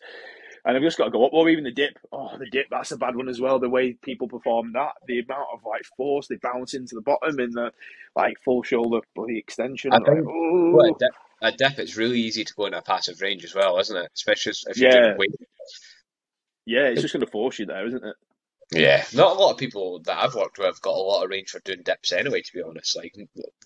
And 0.65 0.75
I've 0.75 0.83
just 0.83 0.97
got 0.97 1.05
to 1.05 1.11
go 1.11 1.25
up. 1.25 1.33
Or 1.33 1.47
even 1.47 1.63
the 1.63 1.71
dip. 1.71 1.99
Oh, 2.11 2.37
the 2.37 2.49
dip, 2.49 2.67
that's 2.71 2.91
a 2.91 2.97
bad 2.97 3.15
one 3.15 3.29
as 3.29 3.39
well. 3.39 3.59
The 3.59 3.69
way 3.69 3.93
people 3.93 4.27
perform 4.27 4.73
that, 4.73 4.93
the 5.07 5.19
amount 5.19 5.47
of 5.53 5.61
like 5.65 5.83
force 5.95 6.27
they 6.27 6.37
bounce 6.37 6.73
into 6.73 6.95
the 6.95 7.01
bottom 7.01 7.39
in 7.39 7.51
the 7.51 7.71
like 8.15 8.37
full 8.43 8.63
shoulder 8.63 8.99
bloody 9.15 9.37
extension. 9.37 9.93
I 9.93 9.97
think 9.99 10.25
like, 10.25 10.91
a, 10.91 10.99
dip, 10.99 11.11
a 11.41 11.51
dip, 11.51 11.79
it's 11.79 11.97
really 11.97 12.19
easy 12.19 12.43
to 12.43 12.53
go 12.55 12.65
in 12.65 12.73
a 12.73 12.81
passive 12.81 13.21
range 13.21 13.45
as 13.45 13.53
well, 13.53 13.79
isn't 13.79 13.95
it? 13.95 14.11
Especially 14.15 14.53
if 14.67 14.77
you're 14.77 14.89
yeah. 14.89 15.01
doing 15.01 15.17
weight. 15.17 15.35
Yeah, 16.65 16.87
it's 16.87 17.01
just 17.01 17.13
going 17.13 17.23
to 17.23 17.31
force 17.31 17.59
you 17.59 17.67
there, 17.67 17.85
isn't 17.85 18.03
it? 18.03 18.15
Yeah, 18.71 19.05
not 19.13 19.37
a 19.37 19.39
lot 19.39 19.51
of 19.51 19.57
people 19.57 19.99
that 20.05 20.17
I've 20.23 20.33
worked 20.33 20.57
with 20.57 20.81
got 20.81 20.95
a 20.95 20.99
lot 20.99 21.23
of 21.23 21.29
range 21.29 21.49
for 21.49 21.59
doing 21.59 21.83
dips 21.83 22.11
anyway. 22.11 22.41
To 22.41 22.53
be 22.53 22.63
honest, 22.63 22.95
like 22.97 23.15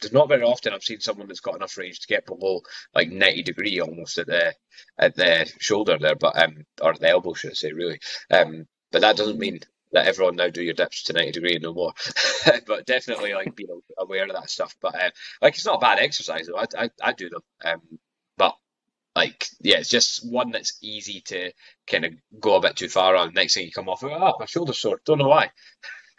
there's 0.02 0.14
not 0.14 0.28
very 0.28 0.44
often 0.44 0.74
I've 0.74 0.84
seen 0.84 1.00
someone 1.00 1.28
that's 1.28 1.40
got 1.40 1.56
enough 1.56 1.78
range 1.78 2.00
to 2.02 2.08
get 2.08 2.26
below 2.26 2.62
like 2.94 3.10
ninety 3.10 3.42
degree 3.42 3.80
almost 3.80 4.18
at 4.18 4.28
the 4.28 4.54
at 4.98 5.16
the 5.16 5.50
shoulder 5.60 5.98
there, 5.98 6.16
but 6.16 6.38
um 6.38 6.66
or 6.82 6.94
the 6.94 7.08
elbow 7.10 7.34
should 7.34 7.52
I 7.52 7.54
say 7.54 7.72
really. 7.72 8.00
Um, 8.30 8.68
but 8.92 9.02
that 9.02 9.16
doesn't 9.16 9.40
mean 9.40 9.62
that 9.94 10.06
everyone 10.06 10.36
now 10.36 10.50
do 10.50 10.62
your 10.62 10.74
dips 10.74 11.04
to 11.04 11.14
ninety 11.14 11.32
degree 11.32 11.56
and 11.56 11.64
no 11.64 11.74
more. 11.74 11.94
but 12.68 12.86
definitely 12.86 13.34
like 13.34 13.56
be 13.56 13.68
aware 13.98 14.26
of 14.26 14.34
that 14.34 14.50
stuff. 14.50 14.76
But 14.82 14.96
uh, 15.02 15.10
like 15.42 15.56
it's 15.56 15.66
not 15.66 15.78
a 15.78 15.80
bad 15.80 16.00
exercise 16.00 16.48
though. 16.48 16.58
I 16.58 16.66
I, 16.78 16.90
I 17.02 17.14
do 17.14 17.30
them. 17.30 17.42
Um, 17.64 17.82
but 18.38 18.56
like 19.20 19.48
yeah, 19.60 19.80
it's 19.80 19.90
just 19.90 20.26
one 20.32 20.52
that's 20.52 20.78
easy 20.82 21.22
to 21.26 21.52
kind 21.88 22.06
of 22.06 22.14
go 22.40 22.56
a 22.56 22.62
bit 22.62 22.78
too 22.78 22.88
far 22.88 23.18
on. 23.18 23.34
Next 23.34 23.54
thing 23.54 23.66
you 23.66 23.72
come 23.72 23.90
off, 23.90 24.04
oh, 24.04 24.34
my 24.40 24.46
shoulder's 24.46 24.78
sore. 24.78 25.02
Don't 25.06 25.18
know 25.18 25.28
why. 25.28 25.52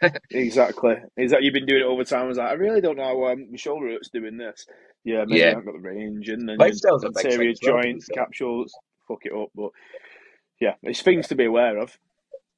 exactly. 0.29 0.97
Is 1.17 1.31
that 1.31 1.41
you've 1.41 1.53
been 1.53 1.65
doing 1.65 1.81
it 1.81 1.87
over 1.87 2.03
time? 2.03 2.25
I 2.25 2.27
was 2.27 2.37
like, 2.37 2.49
I 2.49 2.53
really 2.53 2.81
don't 2.81 2.97
know 2.97 3.03
how 3.03 3.31
um, 3.31 3.47
my 3.49 3.57
shoulder 3.57 3.89
hurts 3.89 4.09
doing 4.09 4.37
this. 4.37 4.67
Yeah, 5.03 5.25
maybe 5.25 5.39
yeah. 5.39 5.45
I 5.45 5.49
haven't 5.49 5.65
got 5.65 5.73
the 5.73 5.79
range 5.79 6.29
and 6.29 6.47
then 6.47 6.61
anterior 6.61 7.53
joints, 7.59 8.07
well, 8.07 8.23
capsules, 8.23 8.73
fuck 9.07 9.25
it 9.25 9.33
up. 9.33 9.49
But 9.55 9.71
yeah, 10.59 10.75
it's 10.83 11.01
things 11.01 11.27
to 11.29 11.35
be 11.35 11.45
aware 11.45 11.79
of. 11.79 11.97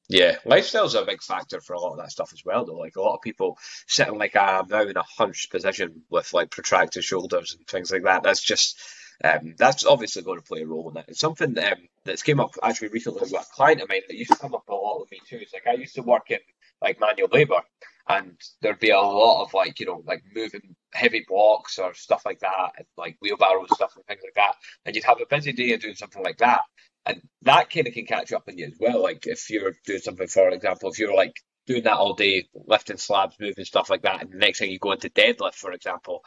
Yeah, 0.09 0.35
lifestyle's 0.43 0.95
a 0.95 1.05
big 1.05 1.23
factor 1.23 1.61
for 1.61 1.73
a 1.73 1.79
lot 1.79 1.93
of 1.93 1.99
that 1.99 2.11
stuff 2.11 2.31
as 2.33 2.43
well, 2.43 2.65
though. 2.65 2.73
Like 2.73 2.97
a 2.97 3.01
lot 3.01 3.15
of 3.15 3.21
people 3.21 3.57
sitting 3.87 4.17
like 4.17 4.35
I 4.35 4.59
am 4.59 4.67
now 4.67 4.81
in 4.81 4.97
a 4.97 5.03
hunched 5.03 5.51
position 5.51 6.03
with 6.09 6.33
like 6.33 6.51
protracted 6.51 7.05
shoulders 7.05 7.55
and 7.57 7.65
things 7.65 7.91
like 7.91 8.03
that. 8.03 8.23
That's 8.23 8.41
just 8.41 8.77
um, 9.23 9.55
that's 9.57 9.85
obviously 9.85 10.21
going 10.21 10.39
to 10.39 10.45
play 10.45 10.61
a 10.61 10.65
role 10.65 10.89
in 10.89 10.97
it. 10.97 11.05
It's 11.07 11.19
something 11.19 11.57
um, 11.57 11.87
that's 12.03 12.23
came 12.23 12.39
up 12.39 12.55
actually 12.61 12.89
recently 12.89 13.21
with 13.21 13.33
a 13.33 13.45
client 13.53 13.81
of 13.81 13.89
mine 13.89 14.01
that 14.07 14.17
used 14.17 14.31
to 14.31 14.37
come 14.37 14.55
up 14.55 14.67
a 14.67 14.73
lot 14.73 14.99
with 14.99 15.11
me 15.11 15.19
too. 15.27 15.39
It's 15.41 15.53
like 15.53 15.67
I 15.67 15.73
used 15.73 15.95
to 15.95 16.01
work 16.01 16.31
in 16.31 16.39
like 16.81 16.99
manual 16.99 17.29
labour, 17.31 17.61
and 18.07 18.39
there'd 18.61 18.79
be 18.79 18.89
a 18.89 18.99
lot 18.99 19.43
of 19.43 19.53
like 19.53 19.79
you 19.79 19.85
know 19.85 20.03
like 20.05 20.23
moving 20.35 20.75
heavy 20.93 21.25
blocks 21.27 21.79
or 21.79 21.93
stuff 21.93 22.23
like 22.25 22.39
that, 22.39 22.71
and 22.77 22.85
like 22.97 23.17
wheelbarrows 23.21 23.73
stuff 23.73 23.95
and 23.95 24.05
things 24.05 24.21
like 24.23 24.35
that. 24.35 24.55
And 24.85 24.95
you'd 24.95 25.05
have 25.05 25.21
a 25.21 25.25
busy 25.25 25.53
day 25.53 25.75
doing 25.77 25.95
something 25.95 26.23
like 26.23 26.37
that, 26.39 26.61
and 27.05 27.21
that 27.43 27.69
kind 27.69 27.87
of 27.87 27.93
can 27.93 28.05
catch 28.05 28.33
up 28.33 28.43
on 28.47 28.57
you 28.57 28.67
as 28.67 28.77
well. 28.79 29.01
Like 29.01 29.25
if 29.27 29.49
you're 29.49 29.73
doing 29.85 29.99
something, 29.99 30.27
for 30.27 30.49
example, 30.49 30.89
if 30.89 30.99
you're 30.99 31.15
like 31.15 31.35
doing 31.65 31.83
that 31.83 31.93
all 31.93 32.13
day, 32.13 32.47
lifting 32.53 32.97
slabs, 32.97 33.37
moving 33.39 33.65
stuff 33.65 33.89
like 33.89 34.01
that, 34.01 34.21
and 34.21 34.31
the 34.31 34.37
next 34.37 34.59
thing 34.59 34.71
you 34.71 34.79
go 34.79 34.91
into 34.91 35.09
deadlift, 35.09 35.55
for 35.55 35.71
example, 35.71 36.23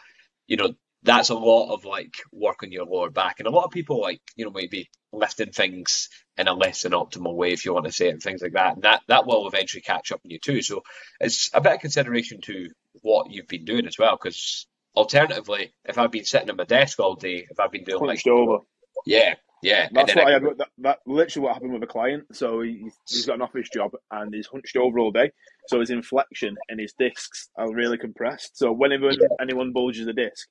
you 0.46 0.56
know 0.56 0.74
that's 1.06 1.30
a 1.30 1.34
lot 1.34 1.72
of 1.72 1.84
like 1.84 2.14
work 2.32 2.62
on 2.62 2.72
your 2.72 2.84
lower 2.84 3.10
back. 3.10 3.36
And 3.38 3.46
a 3.46 3.50
lot 3.50 3.64
of 3.64 3.70
people 3.70 4.00
like, 4.00 4.20
you 4.34 4.44
know, 4.44 4.50
maybe 4.50 4.90
lifting 5.12 5.52
things 5.52 6.08
in 6.36 6.48
a 6.48 6.52
less 6.52 6.82
than 6.82 6.92
optimal 6.92 7.34
way, 7.34 7.52
if 7.52 7.64
you 7.64 7.72
want 7.72 7.86
to 7.86 7.92
say 7.92 8.08
it, 8.08 8.10
and 8.10 8.22
things 8.22 8.42
like 8.42 8.52
that. 8.52 8.74
And 8.74 8.82
that, 8.82 9.02
that 9.06 9.26
will 9.26 9.46
eventually 9.46 9.82
catch 9.82 10.10
up 10.10 10.20
on 10.24 10.30
you 10.30 10.40
too. 10.40 10.60
So 10.62 10.82
it's 11.20 11.48
a 11.54 11.60
bit 11.60 11.74
of 11.74 11.80
consideration 11.80 12.40
to 12.42 12.68
what 13.02 13.30
you've 13.30 13.46
been 13.46 13.64
doing 13.64 13.86
as 13.86 13.98
well. 13.98 14.18
Because 14.20 14.66
alternatively, 14.96 15.72
if 15.84 15.96
I've 15.96 16.10
been 16.10 16.24
sitting 16.24 16.48
at 16.48 16.56
my 16.56 16.64
desk 16.64 16.98
all 16.98 17.14
day, 17.14 17.46
if 17.48 17.60
I've 17.60 17.72
been 17.72 17.84
doing 17.84 18.00
Punched 18.00 18.26
like, 18.26 18.32
over. 18.32 18.58
Yeah, 19.06 19.34
yeah. 19.62 19.88
That's 19.92 20.12
what 20.12 20.26
I, 20.26 20.32
had. 20.32 20.42
That, 20.42 20.68
that 20.78 20.98
literally 21.06 21.46
what 21.46 21.54
happened 21.54 21.72
with 21.72 21.84
a 21.84 21.86
client. 21.86 22.24
So 22.32 22.62
he, 22.62 22.90
he's 23.08 23.26
got 23.26 23.36
an 23.36 23.42
office 23.42 23.68
job 23.72 23.92
and 24.10 24.34
he's 24.34 24.48
hunched 24.48 24.76
over 24.76 24.98
all 24.98 25.12
day. 25.12 25.30
So 25.68 25.78
his 25.78 25.90
inflection 25.90 26.56
and 26.68 26.80
his 26.80 26.94
discs 26.98 27.48
are 27.56 27.72
really 27.72 27.96
compressed. 27.96 28.58
So 28.58 28.72
whenever 28.72 29.10
yeah. 29.12 29.28
anyone 29.40 29.72
bulges 29.72 30.08
a 30.08 30.12
disc, 30.12 30.48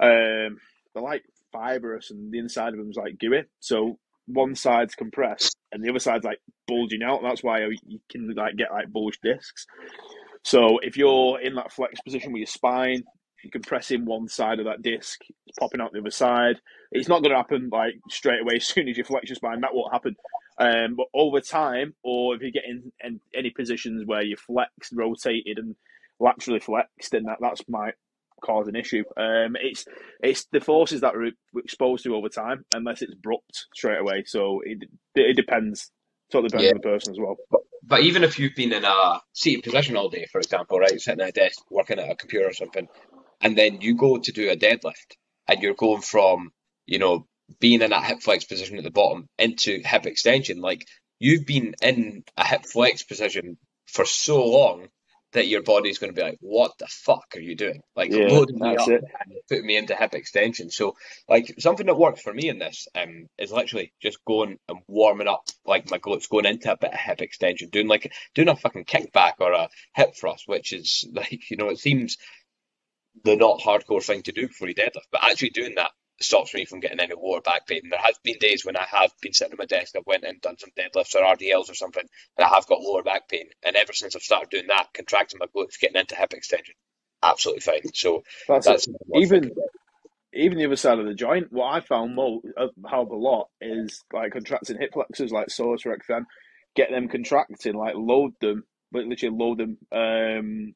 um, 0.00 0.58
they're 0.94 1.02
like 1.02 1.24
fibrous, 1.52 2.10
and 2.10 2.32
the 2.32 2.38
inside 2.38 2.72
of 2.72 2.78
them 2.78 2.90
is 2.90 2.96
like 2.96 3.18
gooey. 3.18 3.44
So 3.60 3.98
one 4.26 4.54
side's 4.54 4.94
compressed, 4.94 5.56
and 5.72 5.82
the 5.82 5.90
other 5.90 5.98
side's 5.98 6.24
like 6.24 6.40
bulging 6.66 7.02
out. 7.02 7.20
That's 7.22 7.42
why 7.42 7.66
you 7.86 8.00
can 8.10 8.34
like 8.34 8.56
get 8.56 8.72
like 8.72 8.92
bulged 8.92 9.20
discs. 9.22 9.66
So 10.44 10.78
if 10.78 10.96
you're 10.96 11.40
in 11.40 11.54
that 11.56 11.72
flex 11.72 12.00
position 12.00 12.32
with 12.32 12.40
your 12.40 12.46
spine, 12.46 13.04
you 13.42 13.50
can 13.50 13.62
press 13.62 13.90
in 13.90 14.04
one 14.04 14.28
side 14.28 14.58
of 14.58 14.66
that 14.66 14.82
disc, 14.82 15.20
it's 15.46 15.58
popping 15.58 15.80
out 15.80 15.92
the 15.92 16.00
other 16.00 16.10
side. 16.10 16.60
It's 16.90 17.08
not 17.08 17.22
going 17.22 17.30
to 17.30 17.36
happen 17.36 17.68
like 17.70 17.94
straight 18.08 18.40
away 18.40 18.54
as 18.56 18.66
soon 18.66 18.88
as 18.88 18.96
you 18.96 19.04
flex 19.04 19.28
your 19.28 19.36
spine. 19.36 19.60
That 19.60 19.74
won't 19.74 19.92
happen. 19.92 20.16
Um, 20.58 20.96
but 20.96 21.06
over 21.14 21.40
time, 21.40 21.94
or 22.02 22.34
if 22.34 22.42
you 22.42 22.50
get 22.50 22.64
in, 22.64 22.92
in 23.02 23.20
any 23.34 23.50
positions 23.50 24.04
where 24.06 24.24
you 24.24 24.36
flex, 24.36 24.92
rotated, 24.92 25.58
and 25.58 25.76
laterally 26.18 26.58
flexed, 26.58 27.12
then 27.12 27.24
that 27.24 27.38
that's 27.40 27.62
might 27.68 27.94
cause 28.40 28.68
an 28.68 28.76
issue. 28.76 29.04
Um, 29.16 29.56
it's 29.60 29.84
it's 30.22 30.46
the 30.52 30.60
forces 30.60 31.00
that 31.02 31.14
we're 31.14 31.32
exposed 31.56 32.04
to 32.04 32.14
over 32.14 32.28
time, 32.28 32.64
unless 32.74 33.02
it's 33.02 33.12
abrupt 33.12 33.66
straight 33.74 33.98
away. 33.98 34.24
So 34.26 34.60
it 34.64 34.84
it 35.14 35.36
depends. 35.36 35.90
Totally 36.30 36.48
depends 36.50 36.64
yeah. 36.64 36.70
on 36.70 36.76
the 36.76 36.82
person 36.82 37.12
as 37.14 37.18
well. 37.18 37.36
But, 37.50 37.60
but 37.82 38.00
even 38.02 38.22
if 38.22 38.38
you've 38.38 38.54
been 38.54 38.72
in 38.72 38.84
a 38.84 39.20
seated 39.32 39.64
position 39.64 39.96
all 39.96 40.10
day, 40.10 40.26
for 40.30 40.38
example, 40.38 40.78
right, 40.78 41.00
sitting 41.00 41.22
at 41.22 41.30
a 41.30 41.32
desk 41.32 41.58
working 41.70 41.98
at 41.98 42.10
a 42.10 42.16
computer 42.16 42.48
or 42.48 42.52
something, 42.52 42.86
and 43.40 43.56
then 43.56 43.80
you 43.80 43.96
go 43.96 44.18
to 44.18 44.32
do 44.32 44.50
a 44.50 44.56
deadlift, 44.56 45.16
and 45.46 45.62
you're 45.62 45.74
going 45.74 46.02
from 46.02 46.50
you 46.86 46.98
know 46.98 47.26
being 47.60 47.82
in 47.82 47.90
that 47.90 48.04
hip 48.04 48.20
flex 48.20 48.44
position 48.44 48.76
at 48.76 48.84
the 48.84 48.90
bottom 48.90 49.26
into 49.38 49.80
hip 49.84 50.06
extension, 50.06 50.60
like 50.60 50.86
you've 51.18 51.46
been 51.46 51.74
in 51.82 52.24
a 52.36 52.46
hip 52.46 52.66
flex 52.66 53.02
position 53.02 53.56
for 53.86 54.04
so 54.04 54.44
long 54.44 54.88
that 55.32 55.46
your 55.46 55.62
body's 55.62 55.98
going 55.98 56.12
to 56.12 56.18
be 56.18 56.26
like, 56.26 56.38
what 56.40 56.72
the 56.78 56.86
fuck 56.86 57.34
are 57.36 57.40
you 57.40 57.54
doing? 57.54 57.82
Like 57.94 58.10
yeah, 58.10 58.28
loading 58.28 58.58
me 58.58 58.76
up 58.76 58.88
it. 58.88 59.04
and 59.04 59.34
putting 59.48 59.66
me 59.66 59.76
into 59.76 59.94
hip 59.94 60.14
extension. 60.14 60.70
So 60.70 60.96
like 61.28 61.54
something 61.58 61.86
that 61.86 61.98
works 61.98 62.22
for 62.22 62.32
me 62.32 62.48
in 62.48 62.58
this 62.58 62.88
um, 62.94 63.28
is 63.38 63.52
literally 63.52 63.92
just 64.00 64.24
going 64.24 64.58
and 64.68 64.78
warming 64.86 65.28
up 65.28 65.42
like 65.66 65.90
my 65.90 65.98
glutes, 65.98 66.28
going 66.28 66.46
into 66.46 66.72
a 66.72 66.78
bit 66.78 66.92
of 66.92 66.98
hip 66.98 67.20
extension, 67.20 67.68
doing 67.68 67.88
like 67.88 68.12
doing 68.34 68.48
a 68.48 68.56
fucking 68.56 68.86
kickback 68.86 69.34
or 69.40 69.52
a 69.52 69.68
hip 69.94 70.14
thrust, 70.16 70.44
which 70.46 70.72
is 70.72 71.06
like, 71.12 71.50
you 71.50 71.56
know, 71.56 71.68
it 71.68 71.78
seems 71.78 72.16
the 73.24 73.36
not 73.36 73.60
hardcore 73.60 74.02
thing 74.02 74.22
to 74.22 74.32
do 74.32 74.48
before 74.48 74.68
you 74.68 74.74
deadlift, 74.74 75.08
but 75.12 75.24
actually 75.24 75.50
doing 75.50 75.74
that 75.74 75.90
stops 76.20 76.54
me 76.54 76.64
from 76.64 76.80
getting 76.80 77.00
any 77.00 77.14
lower 77.14 77.40
back 77.40 77.66
pain. 77.66 77.82
There 77.88 77.98
have 77.98 78.18
been 78.22 78.38
days 78.38 78.64
when 78.64 78.76
I 78.76 78.84
have 78.90 79.12
been 79.20 79.32
sitting 79.32 79.52
at 79.52 79.58
my 79.58 79.66
desk, 79.66 79.94
I've 79.96 80.06
went 80.06 80.24
and 80.24 80.40
done 80.40 80.56
some 80.58 80.70
deadlifts 80.76 81.14
or 81.14 81.22
RDLs 81.22 81.70
or 81.70 81.74
something, 81.74 82.04
and 82.36 82.44
I 82.44 82.48
have 82.48 82.66
got 82.66 82.80
lower 82.80 83.02
back 83.02 83.28
pain. 83.28 83.48
And 83.64 83.76
ever 83.76 83.92
since 83.92 84.16
I've 84.16 84.22
started 84.22 84.50
doing 84.50 84.66
that, 84.68 84.88
contracting 84.94 85.38
my 85.38 85.46
glutes, 85.46 85.78
getting 85.80 86.00
into 86.00 86.16
hip 86.16 86.32
extension, 86.32 86.74
absolutely 87.22 87.60
fine. 87.60 87.92
So 87.94 88.24
that's, 88.48 88.66
that's 88.66 88.88
even 89.14 89.52
even 90.34 90.58
the 90.58 90.66
other 90.66 90.76
side 90.76 90.98
of 90.98 91.06
the 91.06 91.14
joint. 91.14 91.52
What 91.52 91.72
I 91.72 91.80
found 91.80 92.14
more 92.14 92.40
uh, 92.56 92.68
help 92.88 93.10
a 93.10 93.16
lot 93.16 93.48
is 93.60 94.04
like 94.12 94.32
contracting 94.32 94.78
hip 94.78 94.92
flexors, 94.92 95.32
like 95.32 95.48
psoas 95.48 95.86
or 95.86 95.92
extend, 95.92 96.26
get 96.74 96.90
them 96.90 97.08
contracting, 97.08 97.74
like 97.74 97.94
load 97.96 98.32
them, 98.40 98.64
like 98.92 99.06
literally 99.06 99.36
load 99.36 99.58
them 99.58 99.78
um, 99.92 100.74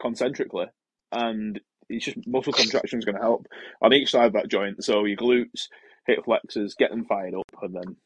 concentrically, 0.00 0.66
and 1.10 1.60
it's 1.88 2.04
just 2.06 2.26
muscle 2.26 2.52
contraction 2.52 2.98
is 2.98 3.04
going 3.04 3.16
to 3.16 3.22
help 3.22 3.46
on 3.82 3.92
each 3.92 4.10
side 4.10 4.26
of 4.26 4.32
that 4.34 4.48
joint. 4.48 4.84
So 4.84 5.04
your 5.04 5.16
glutes, 5.16 5.68
hip 6.06 6.24
flexors, 6.24 6.74
get 6.74 6.90
them 6.90 7.04
fired 7.04 7.34
up, 7.34 7.50
and 7.62 7.74
then 7.74 7.96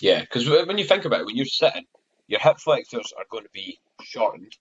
yeah, 0.00 0.20
because 0.20 0.48
when 0.48 0.78
you 0.78 0.84
think 0.84 1.04
about 1.04 1.20
it, 1.20 1.26
when 1.26 1.36
you're 1.36 1.46
sitting, 1.46 1.84
your 2.26 2.40
hip 2.40 2.58
flexors 2.58 3.12
are 3.16 3.24
going 3.30 3.44
to 3.44 3.50
be 3.52 3.78
shortened. 4.02 4.52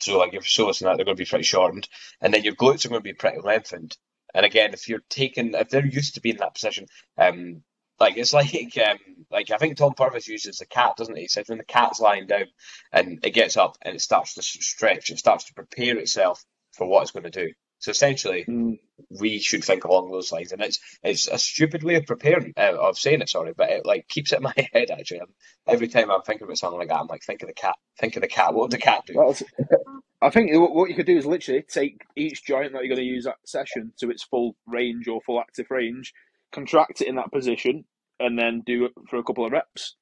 So 0.00 0.18
like 0.18 0.32
your 0.32 0.42
psoas 0.42 0.80
and 0.80 0.88
that, 0.88 0.96
they're 0.96 1.04
going 1.04 1.16
to 1.16 1.22
be 1.22 1.28
pretty 1.28 1.44
shortened, 1.44 1.88
and 2.20 2.34
then 2.34 2.42
your 2.42 2.54
glutes 2.54 2.84
are 2.84 2.88
going 2.88 3.00
to 3.00 3.04
be 3.04 3.12
pretty 3.12 3.40
lengthened. 3.40 3.96
And 4.34 4.46
again, 4.46 4.72
if 4.72 4.88
you're 4.88 5.02
taking, 5.08 5.54
if 5.54 5.68
they're 5.68 5.86
used 5.86 6.14
to 6.14 6.20
being 6.20 6.36
in 6.36 6.40
that 6.40 6.54
position, 6.54 6.86
um, 7.18 7.62
like 8.00 8.16
it's 8.16 8.32
like 8.40 8.76
um, 8.78 8.98
like 9.30 9.50
I 9.50 9.56
think 9.56 9.76
Tom 9.76 9.94
Purvis 9.94 10.28
uses 10.28 10.58
the 10.58 10.66
cat, 10.66 10.96
doesn't 10.96 11.14
he? 11.14 11.22
He 11.22 11.28
says 11.28 11.48
when 11.48 11.58
the 11.58 11.64
cat's 11.64 12.00
lying 12.00 12.26
down 12.26 12.46
and 12.92 13.24
it 13.24 13.30
gets 13.30 13.56
up 13.56 13.78
and 13.82 13.94
it 13.94 14.00
starts 14.00 14.34
to 14.34 14.42
stretch, 14.42 15.10
it 15.10 15.18
starts 15.18 15.44
to 15.44 15.54
prepare 15.54 15.96
itself 15.98 16.44
for 16.72 16.86
what 16.86 17.02
it's 17.02 17.12
going 17.12 17.30
to 17.30 17.30
do. 17.30 17.52
So 17.82 17.90
essentially, 17.90 18.44
mm. 18.48 18.78
we 19.10 19.40
should 19.40 19.64
think 19.64 19.82
along 19.82 20.12
those 20.12 20.30
lines, 20.30 20.52
and 20.52 20.62
it's 20.62 20.78
it's 21.02 21.26
a 21.26 21.36
stupid 21.36 21.82
way 21.82 21.96
of 21.96 22.06
preparing 22.06 22.54
uh, 22.56 22.76
of 22.78 22.96
saying 22.96 23.22
it. 23.22 23.28
Sorry, 23.28 23.54
but 23.56 23.70
it 23.70 23.84
like 23.84 24.06
keeps 24.06 24.32
it 24.32 24.36
in 24.36 24.42
my 24.44 24.54
head. 24.72 24.92
Actually, 24.92 25.22
I'm, 25.22 25.34
every 25.66 25.88
time 25.88 26.08
I'm 26.08 26.22
thinking 26.22 26.44
about 26.44 26.58
something 26.58 26.78
like 26.78 26.90
that, 26.90 27.00
I'm 27.00 27.08
like, 27.08 27.24
think 27.24 27.42
of 27.42 27.48
the 27.48 27.54
cat. 27.54 27.74
Think 27.98 28.14
of 28.14 28.22
the 28.22 28.28
cat. 28.28 28.54
What 28.54 28.62
would 28.62 28.70
the 28.70 28.78
cat 28.78 29.02
do? 29.04 29.14
Well, 29.16 29.36
I 30.22 30.30
think 30.30 30.52
what 30.52 30.90
you 30.90 30.94
could 30.94 31.06
do 31.06 31.16
is 31.16 31.26
literally 31.26 31.62
take 31.62 32.02
each 32.14 32.44
joint 32.44 32.72
that 32.72 32.84
you're 32.84 32.94
going 32.94 33.04
to 33.04 33.14
use 33.14 33.24
that 33.24 33.38
session 33.44 33.92
to 33.98 34.10
its 34.10 34.22
full 34.22 34.54
range 34.68 35.08
or 35.08 35.20
full 35.20 35.40
active 35.40 35.66
range, 35.68 36.14
contract 36.52 37.00
it 37.00 37.08
in 37.08 37.16
that 37.16 37.32
position, 37.32 37.84
and 38.20 38.38
then 38.38 38.62
do 38.64 38.84
it 38.84 38.92
for 39.10 39.16
a 39.16 39.24
couple 39.24 39.44
of 39.44 39.50
reps 39.50 39.96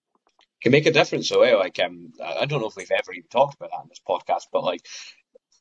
can 0.62 0.73
make 0.73 0.87
a 0.87 0.93
difference. 0.93 1.29
though. 1.29 1.43
eh? 1.43 1.55
like, 1.55 1.79
um, 1.81 2.12
I 2.23 2.47
don't 2.47 2.61
know 2.61 2.69
if 2.69 2.77
we've 2.77 2.90
ever 2.90 3.12
even 3.12 3.29
talked 3.29 3.57
about 3.57 3.71
that 3.71 3.83
in 3.83 3.88
this 3.88 4.01
podcast, 4.07 4.49
but 4.53 4.64
like, 4.64 4.87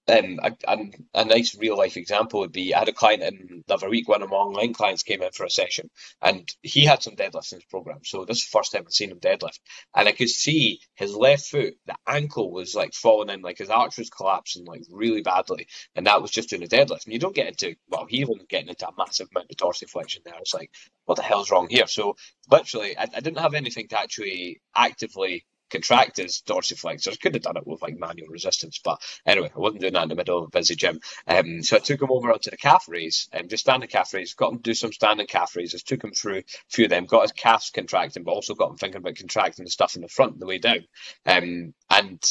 um, 0.09 0.39
a, 0.41 0.55
a, 0.67 0.77
a, 1.13 1.25
nice 1.25 1.55
real 1.57 1.77
life 1.77 1.97
example 1.97 2.41
would 2.41 2.51
be 2.51 2.73
I 2.73 2.79
had 2.79 2.89
a 2.89 2.93
client 2.93 3.23
in 3.23 3.63
the 3.67 3.73
other 3.73 3.89
week, 3.89 4.07
one 4.07 4.21
of 4.21 4.29
my 4.29 4.35
online 4.35 4.73
clients 4.73 5.03
came 5.03 5.21
in 5.21 5.31
for 5.31 5.45
a 5.45 5.49
session, 5.49 5.89
and 6.21 6.49
he 6.61 6.85
had 6.85 7.03
some 7.03 7.15
deadlifts 7.15 7.51
in 7.51 7.59
his 7.59 7.65
program. 7.65 7.99
So 8.03 8.25
this 8.25 8.39
is 8.39 8.45
the 8.45 8.57
first 8.57 8.71
time 8.71 8.83
I'd 8.85 8.93
seen 8.93 9.11
him 9.11 9.19
deadlift, 9.19 9.59
and 9.95 10.07
I 10.07 10.11
could 10.11 10.29
see 10.29 10.81
his 10.95 11.15
left 11.15 11.45
foot, 11.45 11.75
the 11.85 11.95
ankle 12.07 12.51
was 12.51 12.75
like 12.75 12.93
falling 12.93 13.29
in, 13.29 13.41
like 13.41 13.59
his 13.59 13.69
arch 13.69 13.97
was 13.97 14.09
collapsing 14.09 14.65
like 14.65 14.83
really 14.89 15.21
badly, 15.21 15.67
and 15.95 16.07
that 16.07 16.21
was 16.21 16.31
just 16.31 16.49
doing 16.49 16.63
a 16.63 16.67
deadlift. 16.67 17.05
And 17.05 17.13
you 17.13 17.19
don't 17.19 17.35
get 17.35 17.47
into 17.47 17.75
well, 17.89 18.05
he 18.05 18.25
wasn't 18.25 18.49
getting 18.49 18.69
into 18.69 18.87
a 18.87 18.93
massive 18.97 19.27
amount 19.33 19.51
of 19.51 19.57
dorsiflexion 19.57 20.23
there. 20.23 20.35
It's 20.39 20.53
like, 20.53 20.71
what 21.05 21.15
the 21.15 21.23
hell's 21.23 21.51
wrong 21.51 21.67
here? 21.69 21.87
So 21.87 22.15
literally, 22.49 22.97
I, 22.97 23.03
I 23.03 23.19
didn't 23.19 23.39
have 23.39 23.53
anything 23.53 23.87
to 23.89 23.99
actually 23.99 24.61
actively 24.75 25.45
contract 25.69 26.17
his 26.17 26.41
dorsiflexors. 26.45 27.19
Could 27.19 27.35
have 27.35 27.43
done 27.43 27.57
it 27.57 27.67
with 27.67 27.81
like 27.81 27.97
manual 27.97 28.29
resistance, 28.29 28.79
but 28.83 29.01
anyway, 29.25 29.51
I 29.55 29.59
wasn't 29.59 29.81
doing 29.81 29.93
that 29.93 30.03
in 30.03 30.09
the 30.09 30.15
middle 30.15 30.39
of 30.39 30.45
a 30.45 30.49
busy 30.49 30.75
gym. 30.75 30.99
Um, 31.27 31.61
so 31.63 31.77
I 31.77 31.79
took 31.79 32.01
him 32.01 32.11
over 32.11 32.31
onto 32.31 32.49
the 32.49 32.57
calf 32.57 32.85
raise 32.87 33.29
and 33.31 33.43
um, 33.43 33.49
just 33.49 33.63
standing 33.63 33.89
calf 33.89 34.13
raise. 34.13 34.33
Got 34.33 34.53
him 34.53 34.57
to 34.59 34.63
do 34.63 34.73
some 34.73 34.93
standing 34.93 35.27
calf 35.27 35.55
raises. 35.55 35.83
Took 35.83 36.03
him 36.03 36.11
through 36.11 36.39
a 36.39 36.43
few 36.69 36.85
of 36.85 36.91
them. 36.91 37.05
Got 37.05 37.23
his 37.23 37.31
calves 37.31 37.69
contracting, 37.69 38.23
but 38.23 38.31
also 38.31 38.55
got 38.55 38.71
him 38.71 38.77
thinking 38.77 38.97
about 38.99 39.15
contracting 39.15 39.65
the 39.65 39.71
stuff 39.71 39.95
in 39.95 40.01
the 40.01 40.07
front 40.07 40.39
the 40.39 40.45
way 40.45 40.57
down. 40.57 40.85
Um, 41.25 41.73
and 41.89 42.21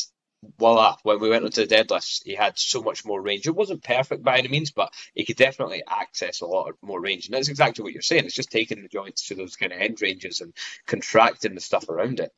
voila, 0.59 0.97
when 1.03 1.21
we 1.21 1.29
went 1.29 1.45
onto 1.45 1.67
the 1.67 1.75
deadlifts, 1.75 2.23
he 2.25 2.35
had 2.35 2.59
so 2.59 2.83
much 2.83 3.05
more 3.05 3.21
range. 3.21 3.47
It 3.47 3.55
wasn't 3.55 3.83
perfect 3.83 4.23
by 4.23 4.39
any 4.39 4.49
means, 4.49 4.71
but 4.71 4.93
he 5.15 5.25
could 5.25 5.37
definitely 5.37 5.83
access 5.87 6.41
a 6.41 6.47
lot 6.47 6.75
more 6.83 7.01
range. 7.01 7.27
And 7.27 7.35
that's 7.35 7.49
exactly 7.49 7.83
what 7.83 7.93
you're 7.93 8.03
saying. 8.03 8.25
It's 8.25 8.35
just 8.35 8.51
taking 8.51 8.83
the 8.83 8.89
joints 8.89 9.29
to 9.29 9.35
those 9.35 9.57
kind 9.57 9.73
of 9.73 9.81
end 9.81 10.01
ranges 10.01 10.41
and 10.41 10.55
contracting 10.87 11.55
the 11.55 11.61
stuff 11.61 11.89
around 11.89 12.21
it. 12.21 12.33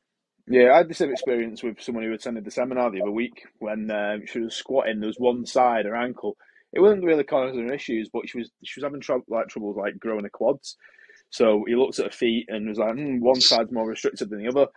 Yeah, 0.47 0.73
I 0.75 0.79
had 0.79 0.89
the 0.89 0.95
same 0.95 1.11
experience 1.11 1.63
with 1.63 1.81
someone 1.81 2.05
who 2.05 2.13
attended 2.13 2.45
the 2.45 2.51
seminar 2.51 2.91
the 2.91 3.01
other 3.03 3.11
week 3.11 3.45
when 3.61 3.91
um, 3.91 4.27
she 4.27 4.41
was 4.41 4.55
squatting. 4.55 5.01
There 5.01 5.07
was 5.07 5.19
one 5.19 5.47
side, 5.47 5.87
her 5.87 5.97
ankle. 5.97 6.37
It 6.73 6.81
wasn't 6.81 7.05
really 7.05 7.25
causing 7.25 7.71
issues, 7.73 8.11
but 8.13 8.29
she 8.29 8.39
was 8.39 8.51
she 8.65 8.81
was 8.81 8.85
having 8.85 9.01
trouble 9.01 9.25
like 9.29 9.49
trouble 9.49 9.75
like 9.75 9.99
growing 9.99 10.25
her 10.25 10.31
quads. 10.31 10.77
So 11.31 11.65
he 11.69 11.77
looked 11.77 11.99
at 11.99 12.07
her 12.07 12.11
feet 12.13 12.47
and 12.49 12.69
was 12.69 12.79
like, 12.79 12.95
mm, 12.95 13.21
one 13.21 13.41
side's 13.41 13.73
more 13.73 13.89
restricted 13.89 14.31
than 14.31 14.41
the 14.43 14.49
other. 14.51 14.69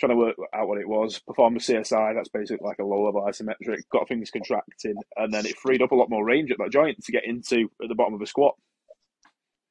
Trying 0.00 0.10
to 0.10 0.16
work 0.16 0.36
out 0.54 0.68
what 0.68 0.80
it 0.80 0.88
was. 0.88 1.20
Performed 1.20 1.58
a 1.58 1.60
CSI, 1.60 2.14
that's 2.14 2.28
basically 2.30 2.66
like 2.66 2.78
a 2.80 2.84
low 2.84 3.04
level 3.04 3.22
isometric. 3.28 3.82
Got 3.92 4.08
things 4.08 4.30
contracting, 4.30 4.96
and 5.16 5.32
then 5.34 5.46
it 5.46 5.58
freed 5.58 5.82
up 5.82 5.92
a 5.92 5.96
lot 5.96 6.10
more 6.10 6.24
range 6.24 6.50
at 6.52 6.58
that 6.58 6.72
joint 6.72 7.04
to 7.04 7.12
get 7.12 7.24
into 7.26 7.70
at 7.82 7.88
the 7.88 7.94
bottom 7.96 8.14
of 8.14 8.22
a 8.22 8.26
squat. 8.26 8.56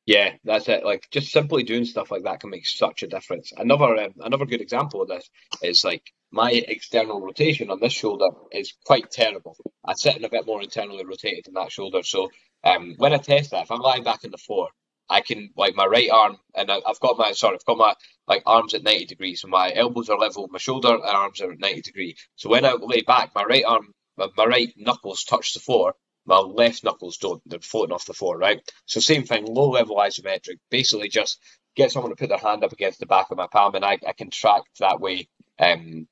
Yeah, 0.10 0.32
that's 0.44 0.68
it. 0.68 0.84
Like 0.84 1.08
just 1.12 1.32
simply 1.32 1.62
doing 1.62 1.86
stuff 1.86 2.10
like 2.10 2.24
that 2.24 2.40
can 2.40 2.50
make 2.50 2.66
such 2.66 3.04
a 3.04 3.08
difference. 3.08 3.54
Another 3.56 3.96
um, 3.96 4.14
another 4.22 4.48
good 4.48 4.60
example 4.60 5.04
of 5.04 5.08
this 5.08 5.30
is 5.62 5.84
like 5.86 6.02
my 6.32 6.50
external 6.50 7.22
rotation 7.22 7.70
on 7.70 7.80
this 7.80 7.94
shoulder 7.94 8.26
is 8.52 8.74
quite 8.88 9.12
terrible. 9.12 9.56
I 9.86 9.94
sit 9.94 10.18
in 10.18 10.26
a 10.26 10.30
bit 10.30 10.48
more 10.48 10.64
internally 10.64 11.06
rotated 11.06 11.48
in 11.48 11.54
that 11.54 11.72
shoulder. 11.72 12.02
So 12.02 12.32
um, 12.64 12.96
when 12.98 13.14
I 13.14 13.18
test 13.18 13.52
that, 13.52 13.66
if 13.66 13.72
I'm 13.72 13.82
lying 13.82 14.04
back 14.04 14.24
in 14.24 14.32
the 14.32 14.40
floor, 14.40 14.70
I 15.08 15.22
can 15.22 15.52
like 15.56 15.76
my 15.76 15.86
right 15.86 16.10
arm 16.10 16.38
and 16.56 16.72
I, 16.72 16.80
have 16.88 17.00
got 17.00 17.20
my 17.20 17.34
sorry, 17.34 17.58
I've 17.58 17.66
got 17.66 17.78
my 17.78 17.94
like 18.28 18.42
arms 18.48 18.74
at 18.74 18.82
90 18.82 19.06
degrees. 19.06 19.42
So 19.42 19.48
my 19.48 19.72
elbows 19.76 20.10
are 20.10 20.18
level, 20.18 20.48
my 20.50 20.58
shoulder 20.58 20.96
and 20.96 21.04
arms 21.04 21.40
are 21.40 21.52
at 21.52 21.60
90 21.60 21.82
degrees. 21.82 22.16
So 22.36 22.50
when 22.50 22.66
I 22.66 22.74
lay 22.82 23.02
back, 23.02 23.36
my 23.36 23.44
right 23.44 23.64
arm, 23.64 23.94
my, 24.18 24.26
my 24.36 24.46
right 24.46 24.74
knuckles 24.76 25.24
touch 25.24 25.54
the 25.54 25.60
floor, 25.60 25.94
my 26.30 26.40
left 26.40 26.84
knuckles 26.86 27.18
don't. 27.18 27.42
They're 27.48 27.60
floating 27.60 27.94
off 27.94 28.06
the 28.06 28.14
floor, 28.14 28.38
right? 28.38 28.62
So 28.86 29.02
same 29.02 29.26
thing, 29.26 29.46
low 29.46 29.72
level 29.72 29.98
isometric. 29.98 30.60
Basically 30.72 31.10
just 31.10 31.40
get 31.76 31.92
someone 31.92 32.12
to 32.12 32.18
put 32.18 32.30
their 32.30 32.40
hand 32.40 32.64
up 32.64 32.74
against 32.74 33.00
the 33.02 33.08
back 33.08 33.32
of 33.32 33.38
my 33.38 33.48
palm 33.48 33.76
and 33.76 33.86
I, 33.86 34.00
I 34.08 34.14
contract 34.14 34.80
that 34.80 35.02
way, 35.02 35.30
um, 35.60 36.08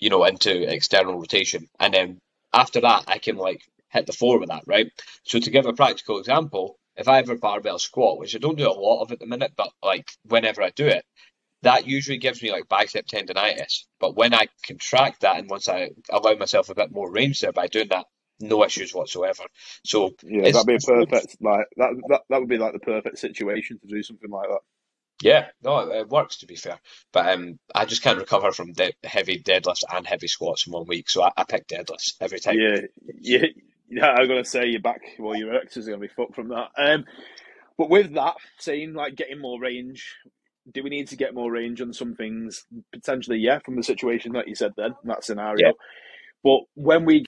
you 0.00 0.10
know, 0.10 0.24
into 0.24 0.70
external 0.72 1.18
rotation. 1.18 1.68
And 1.80 1.94
then 1.94 2.20
after 2.54 2.82
that, 2.82 3.04
I 3.08 3.18
can 3.18 3.36
like 3.36 3.62
hit 3.90 4.06
the 4.06 4.12
floor 4.12 4.40
with 4.40 4.50
that, 4.50 4.64
right? 4.66 4.92
So 5.24 5.40
to 5.40 5.50
give 5.50 5.66
a 5.66 5.74
practical 5.74 6.18
example, 6.20 6.78
if 6.96 7.08
I 7.08 7.18
ever 7.20 7.36
barbell 7.36 7.78
squat, 7.80 8.18
which 8.18 8.36
I 8.36 8.38
don't 8.38 8.58
do 8.58 8.68
a 8.70 8.72
lot 8.72 9.02
of 9.02 9.12
at 9.12 9.20
the 9.20 9.26
minute, 9.26 9.52
but 9.56 9.70
like 9.82 10.10
whenever 10.26 10.62
I 10.62 10.70
do 10.70 10.86
it, 10.86 11.04
that 11.62 11.86
usually 11.86 12.18
gives 12.18 12.42
me 12.42 12.52
like 12.52 12.68
bicep 12.68 13.06
tendonitis. 13.06 13.84
But 14.00 14.16
when 14.16 14.34
I 14.34 14.46
contract 14.66 15.22
that 15.22 15.38
and 15.38 15.50
once 15.50 15.68
I 15.68 15.90
allow 16.10 16.34
myself 16.34 16.68
a 16.70 16.74
bit 16.74 16.92
more 16.92 17.10
range 17.10 17.40
there 17.40 17.52
by 17.52 17.68
doing 17.68 17.88
that, 17.90 18.06
no 18.40 18.64
issues 18.64 18.94
whatsoever. 18.94 19.44
So 19.84 20.10
yeah, 20.22 20.50
that'd 20.50 20.66
be 20.66 20.74
a 20.74 20.78
perfect 20.78 21.36
like 21.40 21.66
that, 21.76 21.90
that. 22.08 22.20
That 22.28 22.40
would 22.40 22.48
be 22.48 22.58
like 22.58 22.72
the 22.72 22.78
perfect 22.80 23.18
situation 23.18 23.78
to 23.78 23.86
do 23.86 24.02
something 24.02 24.30
like 24.30 24.48
that. 24.48 24.60
Yeah, 25.22 25.46
no, 25.62 25.78
it 25.90 26.08
works 26.08 26.38
to 26.38 26.46
be 26.46 26.56
fair, 26.56 26.78
but 27.12 27.32
um, 27.32 27.58
I 27.74 27.84
just 27.84 28.02
can't 28.02 28.18
recover 28.18 28.50
from 28.52 28.72
de- 28.72 28.94
heavy 29.04 29.40
deadlifts 29.40 29.84
and 29.90 30.06
heavy 30.06 30.26
squats 30.26 30.66
in 30.66 30.72
one 30.72 30.86
week, 30.86 31.08
so 31.08 31.22
I, 31.22 31.30
I 31.36 31.44
pick 31.44 31.68
deadlifts 31.68 32.14
every 32.20 32.40
time. 32.40 32.56
Yeah, 32.58 32.80
yeah, 33.20 33.46
yeah. 33.88 34.06
I'm 34.06 34.26
gonna 34.26 34.44
say 34.44 34.66
your 34.66 34.80
back, 34.80 35.00
well, 35.18 35.36
your 35.36 35.54
ex 35.54 35.76
is 35.76 35.86
gonna 35.86 35.98
be 35.98 36.08
fucked 36.08 36.34
from 36.34 36.48
that. 36.48 36.70
Um, 36.76 37.04
but 37.78 37.90
with 37.90 38.14
that, 38.14 38.34
saying 38.58 38.94
like 38.94 39.14
getting 39.14 39.40
more 39.40 39.60
range, 39.60 40.16
do 40.72 40.82
we 40.82 40.90
need 40.90 41.08
to 41.08 41.16
get 41.16 41.34
more 41.34 41.50
range 41.50 41.80
on 41.80 41.92
some 41.92 42.16
things? 42.16 42.66
Potentially, 42.92 43.38
yeah, 43.38 43.60
from 43.60 43.76
the 43.76 43.82
situation 43.82 44.32
that 44.32 44.48
you 44.48 44.56
said 44.56 44.72
then, 44.76 44.94
that 45.04 45.24
scenario. 45.24 45.68
Yeah. 45.68 45.72
But 46.42 46.60
when 46.74 47.04
we 47.04 47.24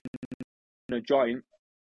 a 0.97 1.01
joint, 1.01 1.43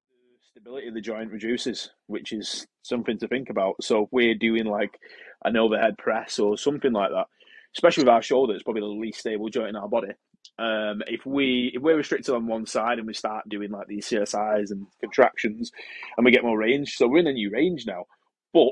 the 0.10 0.38
stability 0.52 0.88
of 0.88 0.94
the 0.94 1.02
joint 1.02 1.32
reduces, 1.32 1.90
which 2.08 2.32
is 2.32 2.68
something 2.84 3.18
to 3.20 3.28
think 3.28 3.50
about. 3.50 3.84
So 3.84 4.04
if 4.04 4.10
we're 4.12 4.36
doing 4.36 4.66
like 4.66 5.00
an 5.44 5.58
overhead 5.58 5.98
press 5.98 6.40
or 6.40 6.58
something 6.58 6.94
like 6.94 7.12
that, 7.12 7.28
especially 7.76 8.04
with 8.04 8.10
our 8.10 8.22
shoulder, 8.22 8.54
it's 8.54 8.64
probably 8.64 8.82
the 8.82 8.88
least 8.88 9.20
stable 9.20 9.50
joint 9.50 9.70
in 9.70 9.76
our 9.76 9.90
body. 9.90 10.10
Um, 10.58 11.02
if 11.08 11.26
we 11.26 11.72
if 11.74 11.82
we're 11.82 11.96
restricted 11.96 12.36
on 12.36 12.48
one 12.48 12.66
side 12.66 12.98
and 12.98 13.08
we 13.08 13.14
start 13.14 13.48
doing 13.48 13.72
like 13.72 13.88
these 13.88 14.08
CSIs 14.10 14.72
and 14.72 14.88
contractions, 15.00 15.72
and 16.18 16.26
we 16.26 16.32
get 16.32 16.44
more 16.44 16.58
range, 16.58 16.96
so 16.96 17.08
we're 17.08 17.20
in 17.20 17.28
a 17.28 17.34
new 17.34 17.50
range 17.50 17.86
now, 17.86 18.06
but 18.54 18.72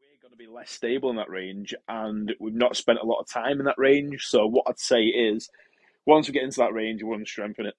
we're 0.00 0.22
going 0.22 0.32
to 0.32 0.36
be 0.38 0.46
less 0.46 0.70
stable 0.70 1.10
in 1.10 1.16
that 1.16 1.28
range, 1.28 1.74
and 1.88 2.34
we've 2.40 2.54
not 2.54 2.76
spent 2.76 2.98
a 3.02 3.06
lot 3.06 3.20
of 3.20 3.28
time 3.28 3.58
in 3.58 3.66
that 3.66 3.78
range. 3.78 4.26
So 4.26 4.46
what 4.46 4.64
I'd 4.68 4.78
say 4.78 5.02
is, 5.02 5.50
once 6.06 6.28
we 6.28 6.34
get 6.34 6.44
into 6.44 6.60
that 6.60 6.72
range, 6.72 7.02
we 7.02 7.08
want 7.10 7.26
to 7.26 7.30
strengthen 7.30 7.66
it. 7.66 7.74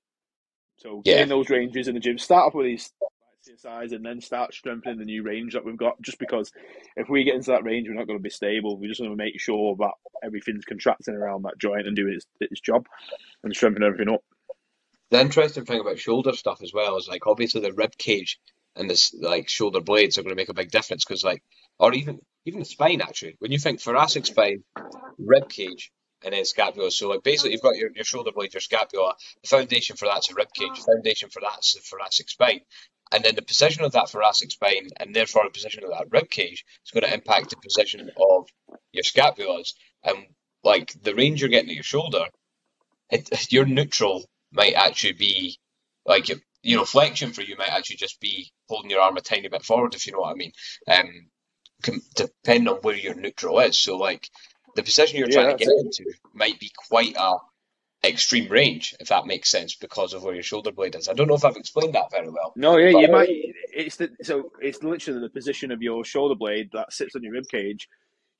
So 0.79 1.01
yeah. 1.05 1.15
getting 1.15 1.29
those 1.29 1.49
ranges 1.49 1.87
in 1.87 1.93
the 1.93 1.99
gym, 1.99 2.17
start 2.17 2.47
off 2.47 2.55
with 2.55 2.65
these 2.65 2.91
CSIs 3.47 3.93
and 3.93 4.05
then 4.05 4.21
start 4.21 4.53
strengthening 4.53 4.97
the 4.97 5.05
new 5.05 5.23
range 5.23 5.53
that 5.53 5.65
we've 5.65 5.77
got. 5.77 6.01
Just 6.01 6.19
because 6.19 6.51
if 6.95 7.09
we 7.09 7.23
get 7.23 7.35
into 7.35 7.51
that 7.51 7.63
range, 7.63 7.87
we're 7.87 7.95
not 7.95 8.07
going 8.07 8.19
to 8.19 8.23
be 8.23 8.29
stable. 8.29 8.77
We 8.77 8.87
just 8.87 9.01
want 9.01 9.11
to 9.11 9.17
make 9.17 9.39
sure 9.39 9.75
that 9.79 9.91
everything's 10.23 10.65
contracting 10.65 11.15
around 11.15 11.43
that 11.43 11.57
joint 11.57 11.87
and 11.87 11.95
doing 11.95 12.13
its, 12.13 12.25
its 12.39 12.61
job 12.61 12.85
and 13.43 13.55
strengthening 13.55 13.87
everything 13.87 14.13
up. 14.13 14.23
The 15.11 15.21
interesting 15.21 15.65
thing 15.65 15.79
about 15.79 15.99
shoulder 15.99 16.33
stuff 16.33 16.61
as 16.63 16.71
well 16.73 16.97
is 16.97 17.07
like 17.07 17.25
obviously 17.25 17.61
the 17.61 17.73
rib 17.73 17.97
cage 17.97 18.39
and 18.75 18.89
this 18.89 19.13
like 19.19 19.49
shoulder 19.49 19.81
blades 19.81 20.17
are 20.17 20.21
going 20.23 20.35
to 20.35 20.39
make 20.39 20.49
a 20.49 20.53
big 20.53 20.69
difference 20.69 21.03
because 21.03 21.23
like 21.23 21.43
or 21.79 21.93
even 21.93 22.19
even 22.45 22.59
the 22.59 22.65
spine 22.65 23.01
actually 23.01 23.35
when 23.39 23.51
you 23.51 23.57
think 23.57 23.81
thoracic 23.81 24.27
spine, 24.27 24.63
rib 25.17 25.49
cage 25.49 25.91
and 26.23 26.33
then 26.33 26.45
scapula. 26.45 26.91
So 26.91 27.09
like 27.09 27.23
basically 27.23 27.51
you've 27.51 27.61
got 27.61 27.77
your, 27.77 27.91
your 27.95 28.03
shoulder 28.03 28.31
blade, 28.31 28.53
your 28.53 28.61
scapula. 28.61 29.15
The 29.43 29.47
foundation 29.47 29.95
for 29.95 30.05
that's 30.05 30.31
a 30.31 30.35
rib 30.35 30.53
cage. 30.53 30.77
The 30.77 30.91
foundation 30.93 31.29
for 31.29 31.41
that's 31.41 31.73
the 31.73 31.81
thoracic 31.81 32.29
spine. 32.29 32.61
And 33.11 33.23
then 33.23 33.35
the 33.35 33.41
position 33.41 33.83
of 33.83 33.93
that 33.93 34.09
thoracic 34.09 34.51
spine 34.51 34.89
and 34.97 35.15
therefore 35.15 35.43
the 35.45 35.51
position 35.51 35.83
of 35.83 35.91
that 35.91 36.11
rib 36.11 36.29
cage 36.29 36.65
is 36.85 36.91
going 36.91 37.03
to 37.03 37.13
impact 37.13 37.49
the 37.49 37.57
position 37.57 38.11
of 38.17 38.47
your 38.91 39.03
scapulas. 39.03 39.73
And 40.03 40.17
like 40.63 40.93
the 41.01 41.15
range 41.15 41.41
you're 41.41 41.49
getting 41.49 41.69
at 41.69 41.75
your 41.75 41.83
shoulder, 41.83 42.25
it, 43.09 43.51
your 43.51 43.65
neutral 43.65 44.25
might 44.51 44.73
actually 44.73 45.13
be 45.13 45.57
like 46.05 46.29
you 46.63 46.75
know 46.75 46.85
flexion 46.85 47.33
for 47.33 47.41
you 47.41 47.55
might 47.57 47.69
actually 47.69 47.97
just 47.97 48.19
be 48.19 48.51
holding 48.67 48.89
your 48.89 49.01
arm 49.01 49.17
a 49.17 49.21
tiny 49.21 49.47
bit 49.47 49.63
forward 49.63 49.93
if 49.95 50.05
you 50.05 50.13
know 50.13 50.19
what 50.19 50.31
I 50.31 50.35
mean. 50.35 50.51
Um, 50.87 51.29
depend 52.15 52.67
on 52.67 52.75
where 52.77 52.95
your 52.95 53.15
neutral 53.15 53.59
is. 53.59 53.79
So 53.79 53.97
like 53.97 54.29
the 54.75 54.83
position 54.83 55.19
you're 55.19 55.29
yeah, 55.29 55.43
trying 55.43 55.57
to 55.57 55.63
get 55.63 55.71
it. 55.71 55.85
into 55.85 56.13
might 56.33 56.59
be 56.59 56.71
quite 56.89 57.15
a 57.17 57.37
extreme 58.03 58.49
range, 58.49 58.95
if 58.99 59.09
that 59.09 59.25
makes 59.25 59.49
sense, 59.49 59.75
because 59.75 60.13
of 60.13 60.23
where 60.23 60.33
your 60.33 60.43
shoulder 60.43 60.71
blade 60.71 60.95
is. 60.95 61.09
I 61.09 61.13
don't 61.13 61.27
know 61.27 61.35
if 61.35 61.43
I've 61.43 61.57
explained 61.57 61.95
that 61.95 62.11
very 62.11 62.29
well. 62.29 62.53
No, 62.55 62.77
yeah, 62.77 62.97
you 62.97 63.11
might. 63.11 63.29
It's 63.73 63.97
the 63.97 64.09
so 64.21 64.51
it's 64.61 64.83
literally 64.83 65.21
the 65.21 65.29
position 65.29 65.71
of 65.71 65.81
your 65.81 66.05
shoulder 66.05 66.35
blade 66.35 66.69
that 66.73 66.93
sits 66.93 67.15
on 67.15 67.23
your 67.23 67.33
rib 67.33 67.47
cage. 67.49 67.89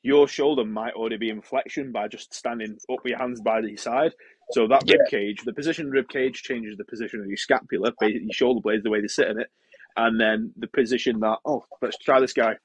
Your 0.01 0.29
shoulder 0.29 0.63
might 0.63 0.93
already 0.93 1.17
be 1.17 1.29
in 1.29 1.41
flexion 1.41 1.91
by 1.91 2.07
just 2.07 2.33
standing 2.33 2.77
up 2.89 3.03
with 3.03 3.11
your 3.11 3.19
hands 3.19 3.41
by 3.41 3.59
the 3.61 3.75
side. 3.75 4.13
So 4.51 4.67
that 4.67 4.83
yeah. 4.85 4.95
rib 4.95 5.09
cage, 5.11 5.41
the 5.43 5.53
position 5.53 5.89
rib 5.89 6.07
cage 6.07 6.41
changes 6.41 6.77
the 6.77 6.85
position 6.85 7.19
of 7.19 7.27
your 7.27 7.37
scapula, 7.37 7.91
basically 7.99 8.23
your 8.23 8.33
shoulder 8.33 8.61
blades, 8.61 8.83
the 8.83 8.89
way 8.89 9.01
they 9.01 9.07
sit 9.07 9.27
in 9.27 9.41
it, 9.41 9.49
and 9.97 10.19
then 10.19 10.53
the 10.55 10.67
position 10.67 11.19
that 11.19 11.39
oh, 11.43 11.65
let's 11.81 11.97
try 11.97 12.19
this 12.21 12.33
guy. 12.33 12.55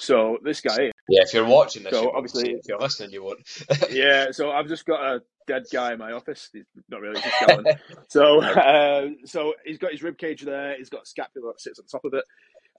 So 0.00 0.38
this 0.42 0.62
guy. 0.62 0.92
Yeah, 1.08 1.22
if 1.22 1.34
you're 1.34 1.44
watching 1.44 1.82
this, 1.82 1.92
so 1.92 2.10
obviously 2.14 2.52
if 2.52 2.62
you're 2.66 2.78
listening, 2.78 3.10
you 3.10 3.22
won't. 3.22 3.40
yeah, 3.90 4.30
so 4.30 4.50
I've 4.50 4.66
just 4.66 4.86
got 4.86 5.00
a 5.00 5.22
dead 5.46 5.64
guy 5.70 5.92
in 5.92 5.98
my 5.98 6.12
office. 6.12 6.48
He's 6.52 6.64
not 6.88 7.02
really 7.02 7.20
just 7.20 7.46
going. 7.46 7.66
so, 8.08 8.40
uh, 8.42 9.08
so 9.26 9.52
he's 9.64 9.76
got 9.76 9.92
his 9.92 10.02
rib 10.02 10.16
cage 10.16 10.42
there. 10.42 10.74
He's 10.78 10.88
got 10.88 11.06
scapula 11.06 11.52
that 11.52 11.60
sits 11.60 11.78
on 11.78 11.86
top 11.86 12.06
of 12.06 12.14
it, 12.14 12.24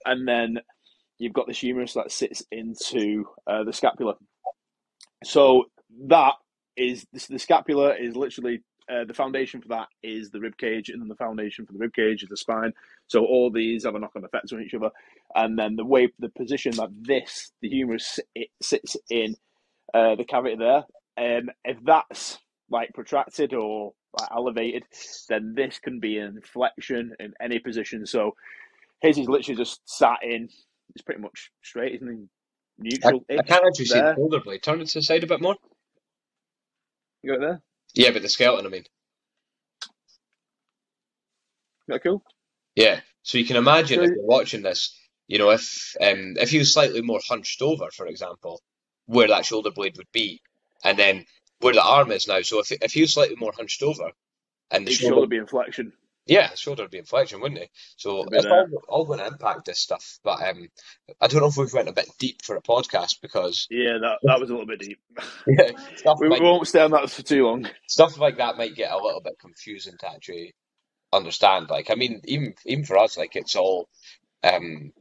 and 0.04 0.26
then 0.26 0.58
you've 1.18 1.32
got 1.32 1.46
the 1.46 1.52
humerus 1.52 1.94
that 1.94 2.10
sits 2.10 2.42
into 2.50 3.26
uh, 3.46 3.62
the 3.62 3.72
scapula. 3.72 4.14
So 5.22 5.66
that 6.08 6.34
is 6.76 7.06
the 7.12 7.38
scapula 7.38 7.94
is 7.94 8.16
literally 8.16 8.62
uh, 8.90 9.04
the 9.04 9.14
foundation 9.14 9.60
for 9.60 9.68
that 9.68 9.88
is 10.02 10.30
the 10.30 10.40
rib 10.40 10.56
cage, 10.56 10.88
and 10.88 11.00
then 11.00 11.08
the 11.08 11.14
foundation 11.16 11.66
for 11.66 11.72
the 11.72 11.78
rib 11.78 11.94
cage 11.94 12.22
is 12.22 12.28
the 12.28 12.36
spine. 12.36 12.72
So 13.06 13.24
all 13.24 13.50
these 13.50 13.84
have 13.84 13.94
a 13.94 13.98
knock-on 13.98 14.24
effect 14.24 14.52
on 14.52 14.62
each 14.62 14.74
other. 14.74 14.90
and 15.34 15.58
then 15.58 15.76
the 15.76 15.84
way 15.84 16.08
the 16.18 16.28
position 16.30 16.72
that 16.76 16.90
this 17.00 17.52
the 17.60 17.68
humerus 17.68 18.20
it 18.34 18.48
sits 18.60 18.96
in 19.10 19.36
uh, 19.94 20.14
the 20.14 20.24
cavity 20.24 20.56
there. 20.56 20.84
Um, 21.18 21.50
if 21.64 21.76
that's 21.84 22.38
like 22.70 22.94
protracted 22.94 23.52
or 23.54 23.92
like 24.18 24.30
elevated, 24.34 24.84
then 25.28 25.54
this 25.54 25.78
can 25.78 26.00
be 26.00 26.18
an 26.18 26.36
inflection 26.36 27.14
in 27.20 27.34
any 27.40 27.58
position. 27.58 28.06
So 28.06 28.34
his 29.00 29.18
is 29.18 29.28
literally 29.28 29.56
just 29.56 29.80
sat 29.84 30.18
in. 30.22 30.48
It's 30.94 31.02
pretty 31.02 31.20
much 31.20 31.50
straight, 31.62 31.96
isn't 31.96 32.08
he? 32.08 32.28
Neutral. 32.78 33.24
I, 33.30 33.34
I 33.34 33.42
can't 33.42 33.64
actually 33.66 33.86
there. 33.86 33.86
see 33.86 34.00
the 34.00 34.14
shoulder 34.14 34.40
blade. 34.40 34.62
Turn 34.62 34.80
it 34.80 34.88
to 34.88 34.98
the 34.98 35.02
side 35.02 35.24
a 35.24 35.26
bit 35.26 35.40
more. 35.40 35.56
You 37.22 37.32
got 37.32 37.42
it 37.42 37.46
there? 37.46 37.62
Yeah, 37.94 38.10
but 38.10 38.22
the 38.22 38.28
skeleton, 38.28 38.66
I 38.66 38.70
mean. 38.70 38.84
Is 41.82 41.88
that 41.88 42.02
cool? 42.02 42.22
Yeah. 42.74 43.00
So 43.22 43.38
you 43.38 43.44
can 43.44 43.56
imagine 43.56 43.98
so, 43.98 44.04
if 44.04 44.10
you're 44.10 44.24
watching 44.24 44.62
this, 44.62 44.98
you 45.28 45.38
know, 45.38 45.50
if 45.50 45.94
um, 46.00 46.34
if 46.40 46.50
he 46.50 46.58
was 46.58 46.72
slightly 46.72 47.02
more 47.02 47.20
hunched 47.28 47.62
over, 47.62 47.90
for 47.92 48.06
example, 48.06 48.60
where 49.06 49.28
that 49.28 49.46
shoulder 49.46 49.70
blade 49.70 49.96
would 49.96 50.10
be, 50.12 50.40
and 50.84 50.98
then 50.98 51.24
where 51.60 51.74
the 51.74 51.82
arm 51.82 52.10
is 52.10 52.26
now. 52.26 52.42
So 52.42 52.60
if 52.60 52.72
if 52.72 52.92
he 52.92 53.02
was 53.02 53.14
slightly 53.14 53.36
more 53.36 53.52
hunched 53.56 53.82
over, 53.82 54.10
and 54.70 54.86
the 54.86 54.92
shoulder, 54.92 55.14
shoulder 55.14 55.26
be 55.28 55.36
inflection. 55.36 55.92
Yeah, 56.26 56.54
shoulder 56.54 56.84
would 56.84 56.92
be 56.92 56.98
inflection, 56.98 57.40
wouldn't 57.40 57.62
it? 57.62 57.70
So 57.96 58.24
it's 58.30 58.46
all, 58.46 58.68
all, 58.88 59.04
going 59.04 59.18
to 59.18 59.26
impact 59.26 59.64
this 59.64 59.80
stuff. 59.80 60.20
But 60.22 60.40
um, 60.46 60.68
I 61.20 61.26
don't 61.26 61.40
know 61.40 61.48
if 61.48 61.56
we've 61.56 61.72
went 61.72 61.88
a 61.88 61.92
bit 61.92 62.08
deep 62.18 62.42
for 62.44 62.56
a 62.56 62.62
podcast 62.62 63.20
because 63.20 63.66
yeah, 63.70 63.98
that 64.00 64.18
that 64.22 64.40
was 64.40 64.48
a 64.48 64.52
little 64.52 64.66
bit 64.66 64.78
deep. 64.78 65.00
yeah, 65.48 65.72
we, 66.20 66.28
might, 66.28 66.40
won't 66.40 66.66
stay 66.68 66.80
on 66.80 66.92
that 66.92 67.10
for 67.10 67.22
too 67.22 67.44
long. 67.44 67.68
Stuff 67.88 68.18
like 68.18 68.36
that 68.36 68.56
might 68.56 68.76
get 68.76 68.92
a 68.92 69.02
little 69.02 69.20
bit 69.20 69.38
confusing 69.40 69.94
to 69.98 70.10
actually 70.10 70.54
understand. 71.12 71.68
Like, 71.68 71.90
I 71.90 71.96
mean, 71.96 72.20
even 72.24 72.54
even 72.66 72.84
for 72.84 72.98
us, 72.98 73.18
like 73.18 73.34
it's 73.34 73.56
all 73.56 73.88
um, 74.44 74.92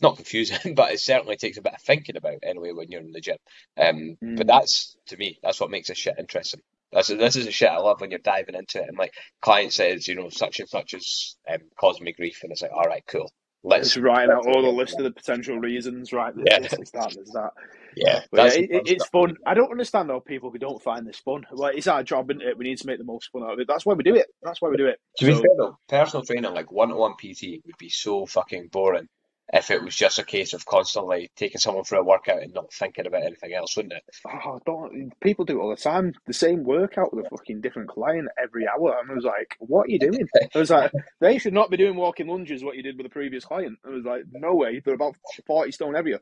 not 0.00 0.16
confusing, 0.16 0.74
but 0.76 0.92
it 0.92 1.00
certainly 1.00 1.36
takes 1.36 1.58
a 1.58 1.62
bit 1.62 1.74
of 1.74 1.82
thinking 1.82 2.16
about 2.16 2.38
anyway 2.42 2.72
when 2.72 2.90
you're 2.90 3.00
in 3.00 3.12
the 3.12 3.20
gym. 3.20 3.38
Um, 3.76 4.16
mm. 4.22 4.36
But 4.36 4.46
that's 4.46 4.96
to 5.08 5.16
me, 5.16 5.38
that's 5.42 5.60
what 5.60 5.70
makes 5.70 5.88
this 5.88 5.98
shit 5.98 6.14
interesting. 6.18 6.60
That's 6.92 7.08
this 7.08 7.36
is 7.36 7.46
a 7.46 7.50
shit 7.50 7.68
I 7.68 7.78
love 7.78 8.00
when 8.00 8.10
you're 8.10 8.20
diving 8.20 8.54
into 8.54 8.80
it 8.80 8.88
and 8.88 8.96
like 8.96 9.12
client 9.42 9.72
says, 9.72 10.08
you 10.08 10.14
know, 10.14 10.28
such 10.30 10.60
and 10.60 10.68
such 10.68 10.92
has 10.92 11.36
um, 11.50 11.58
caused 11.78 12.00
me 12.00 12.12
grief, 12.12 12.40
and 12.42 12.52
it's 12.52 12.62
like, 12.62 12.72
all 12.72 12.84
right, 12.84 13.04
cool. 13.06 13.30
Let's 13.64 13.88
just 13.88 14.04
write 14.04 14.30
out 14.30 14.46
all 14.46 14.62
the 14.62 14.68
list 14.68 14.96
of 14.98 15.04
the 15.04 15.10
potential 15.10 15.58
reasons, 15.58 16.12
right? 16.12 16.32
Yeah. 16.36 16.60
this, 16.60 16.70
that, 16.92 17.16
that. 17.32 17.50
Yeah, 17.96 18.20
yeah 18.32 18.44
it, 18.54 18.82
it's 18.86 19.06
fun. 19.08 19.36
I 19.44 19.54
don't 19.54 19.70
understand 19.70 20.10
how 20.10 20.20
people 20.20 20.50
who 20.50 20.58
don't 20.58 20.80
find 20.80 21.06
this 21.06 21.18
fun. 21.18 21.44
Like 21.50 21.76
it's 21.76 21.88
our 21.88 22.02
job, 22.02 22.30
isn't 22.30 22.42
it? 22.42 22.56
We 22.56 22.64
need 22.64 22.78
to 22.78 22.86
make 22.86 22.98
the 22.98 23.04
most 23.04 23.30
fun 23.32 23.42
out 23.42 23.54
of 23.54 23.58
it. 23.58 23.66
That's 23.66 23.84
why 23.84 23.94
we 23.94 24.04
do 24.04 24.14
it. 24.14 24.28
That's 24.42 24.62
why 24.62 24.68
we 24.68 24.76
do 24.76 24.86
it. 24.86 25.00
To 25.18 25.26
so, 25.26 25.32
be 25.32 25.34
fair 25.34 25.56
though, 25.58 25.78
personal 25.88 26.24
training 26.24 26.54
like 26.54 26.70
one-on-one 26.70 27.14
PT 27.14 27.60
would 27.66 27.76
be 27.78 27.88
so 27.88 28.26
fucking 28.26 28.68
boring 28.68 29.08
if 29.52 29.70
it 29.70 29.82
was 29.82 29.94
just 29.96 30.18
a 30.18 30.24
case 30.24 30.52
of 30.52 30.66
constantly 30.66 31.30
taking 31.36 31.58
someone 31.58 31.84
for 31.84 31.96
a 31.96 32.04
workout 32.04 32.42
and 32.42 32.52
not 32.52 32.72
thinking 32.72 33.06
about 33.06 33.22
anything 33.22 33.54
else, 33.54 33.76
wouldn't 33.76 33.94
it? 33.94 34.02
Oh, 34.26 34.60
don't 34.66 35.12
people 35.20 35.44
do 35.44 35.58
it 35.58 35.62
all 35.62 35.70
the 35.70 35.76
time? 35.76 36.12
The 36.26 36.34
same 36.34 36.64
workout 36.64 37.14
with 37.14 37.26
a 37.26 37.30
fucking 37.30 37.62
different 37.62 37.88
client 37.88 38.28
every 38.42 38.66
hour. 38.68 38.98
And 39.00 39.10
I 39.10 39.14
was 39.14 39.24
like, 39.24 39.56
what 39.58 39.86
are 39.86 39.90
you 39.90 39.98
doing? 39.98 40.28
I 40.54 40.58
was 40.58 40.70
like, 40.70 40.92
they 41.20 41.38
should 41.38 41.54
not 41.54 41.70
be 41.70 41.78
doing 41.78 41.96
walking 41.96 42.26
lunges 42.26 42.62
what 42.62 42.76
you 42.76 42.82
did 42.82 42.98
with 42.98 43.06
the 43.06 43.10
previous 43.10 43.44
client. 43.44 43.78
I 43.86 43.90
was 43.90 44.04
like, 44.04 44.24
no 44.32 44.54
way. 44.54 44.80
They're 44.84 44.94
about 44.94 45.16
40 45.46 45.72
stone 45.72 45.94
heavier. 45.94 46.20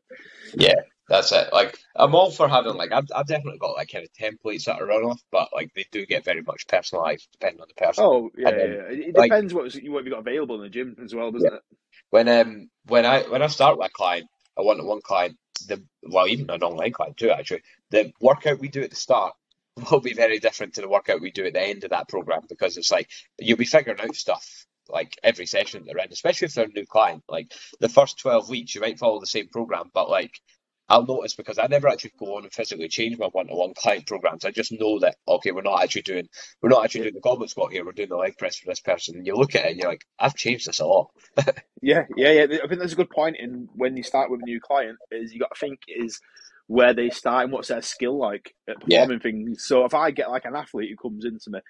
Yeah, 0.55 0.75
that's 1.09 1.33
it. 1.33 1.49
Like, 1.53 1.79
I'm 1.97 2.15
all 2.15 2.31
for 2.31 2.49
having, 2.49 2.75
like, 2.75 2.93
I've, 2.93 3.09
I've 3.15 3.27
definitely 3.27 3.59
got, 3.59 3.77
like, 3.77 3.91
kind 3.91 4.05
of 4.05 4.13
templates 4.13 4.65
that 4.65 4.77
I 4.77 4.83
run 4.83 5.03
off, 5.03 5.21
but, 5.33 5.49
like, 5.53 5.73
they 5.75 5.87
do 5.91 6.07
get 6.07 6.25
very 6.25 6.43
much 6.43 6.67
personalised 6.69 7.29
depending 7.33 7.61
on 7.61 7.69
the 7.69 7.75
person. 7.75 8.05
Oh, 8.05 8.31
yeah, 8.37 8.51
then, 8.51 8.71
yeah. 8.71 9.07
It 9.09 9.17
like, 9.17 9.31
depends 9.31 9.53
what, 9.53 9.65
what 9.65 10.05
you've 10.05 10.11
got 10.11 10.21
available 10.21 10.57
in 10.57 10.63
the 10.63 10.69
gym 10.69 10.97
as 11.03 11.15
well, 11.15 11.33
doesn't 11.33 11.51
yeah. 11.51 11.57
it? 11.57 11.63
When 12.11 12.29
um 12.29 12.71
when 12.87 13.05
I 13.05 13.23
when 13.23 13.43
I 13.43 13.47
start 13.49 13.79
with 13.79 13.89
a 13.89 13.93
client, 13.93 14.29
a 14.57 14.63
one 14.65 14.79
to 14.79 14.85
one 14.85 15.03
client, 15.03 15.37
the 15.69 15.83
well 16.03 16.29
even 16.29 16.51
an 16.51 16.63
online 16.63 16.93
client 16.93 17.17
too 17.17 17.31
actually, 17.31 17.63
the 17.91 18.13
workout 18.21 18.61
we 18.61 18.69
do 18.69 18.83
at 18.83 18.91
the 18.91 18.97
start 18.97 19.35
will 19.91 20.01
be 20.01 20.15
very 20.15 20.39
different 20.39 20.75
to 20.75 20.81
the 20.81 20.89
workout 20.89 21.21
we 21.21 21.31
do 21.31 21.47
at 21.47 21.53
the 21.55 21.63
end 21.63 21.85
of 21.85 21.91
that 21.91 22.09
program 22.09 22.43
because 22.49 22.77
it's 22.77 22.91
like 22.91 23.11
you'll 23.39 23.59
be 23.59 23.65
figuring 23.65 24.01
out 24.01 24.15
stuff 24.15 24.67
like 24.89 25.19
every 25.25 25.47
session 25.47 25.85
they're 25.85 25.99
in, 25.99 26.13
especially 26.13 26.47
if 26.47 26.55
they're 26.55 26.67
a 26.67 26.69
new 26.69 26.87
client. 26.87 27.25
Like 27.29 27.53
the 27.81 27.89
first 27.89 28.19
twelve 28.19 28.49
weeks, 28.49 28.75
you 28.75 28.81
might 28.81 28.99
follow 28.99 29.21
the 29.21 29.27
same 29.27 29.49
program, 29.49 29.91
but 29.93 30.09
like 30.09 30.41
I'll 30.89 31.05
notice 31.05 31.35
because 31.35 31.59
I 31.59 31.67
never 31.67 31.89
actually 31.89 32.13
go 32.19 32.37
on 32.37 32.45
and 32.45 32.53
physically 32.53 32.89
change 32.89 33.19
my 33.19 33.27
one-to-one 33.27 33.75
client 33.75 34.07
programs. 34.07 34.45
I 34.45 34.53
just 34.53 34.73
know 34.73 35.01
that 35.01 35.17
okay, 35.27 35.51
we're 35.51 35.63
not 35.63 35.83
actually 35.83 36.03
doing 36.03 36.29
we're 36.63 36.69
not 36.69 36.85
actually 36.85 37.03
doing 37.03 37.15
the 37.15 37.21
goblet 37.21 37.51
squat 37.51 37.73
here. 37.73 37.85
We're 37.85 37.93
doing 37.93 38.09
the 38.09 38.17
leg 38.17 38.39
press 38.39 38.57
for 38.57 38.67
this 38.67 38.81
person. 38.81 39.17
And 39.17 39.27
you 39.27 39.35
look 39.35 39.55
at 39.55 39.65
it 39.65 39.71
and 39.73 39.81
you're 39.81 39.89
like, 39.91 40.07
I've 40.19 40.37
changed 40.37 40.69
this 40.69 40.81
a 40.81 40.87
lot. 40.87 41.11
yeah, 41.83 42.05
yeah, 42.17 42.31
yeah. 42.31 42.43
I 42.63 42.69
think 42.69 42.81
that's 42.81 42.93
a 42.93 42.97
good 42.97 43.11
point. 43.11 43.37
In 43.39 43.69
when 43.75 43.97
you 43.97 44.03
start 44.03 44.31
with 44.31 44.43
a 44.43 44.47
new 44.47 44.61
client, 44.61 44.99
is 45.11 45.33
you 45.33 45.41
got 45.41 45.55
to 45.55 45.61
think 45.61 45.81
is 45.89 46.21
where 46.69 46.95
they 46.95 47.11
start 47.11 47.45
and 47.45 47.53
what's 47.53 47.69
their 47.69 47.83
skill 47.83 48.19
like 48.19 48.55
at 48.69 48.81
performing 48.81 49.19
yeah. 49.19 49.23
things. 49.23 49.65
So 49.65 49.85
if 49.85 49.95
I 49.95 50.11
get 50.11 50.31
like 50.31 50.45
an 50.45 50.57
athlete 50.57 50.91
who 50.91 51.09
comes 51.09 51.25
into 51.25 51.51
me 51.51 51.61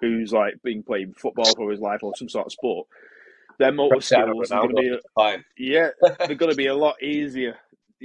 who's 0.00 0.32
like 0.32 0.54
been 0.62 0.82
playing 0.82 1.14
football 1.16 1.52
for 1.54 1.70
his 1.70 1.80
life 1.80 2.02
or 2.02 2.12
some 2.16 2.28
sort 2.28 2.46
of 2.46 2.52
sport, 2.52 2.86
their 3.58 3.72
motor 3.72 4.00
skills 4.00 4.50
are 4.50 4.62
going 4.62 4.76
to 4.76 5.00
be 5.56 5.72
yeah, 5.72 5.90
they're 6.18 6.34
going 6.34 6.50
to 6.50 6.56
be 6.56 6.66
a 6.66 6.74
lot 6.74 7.02
easier 7.02 7.56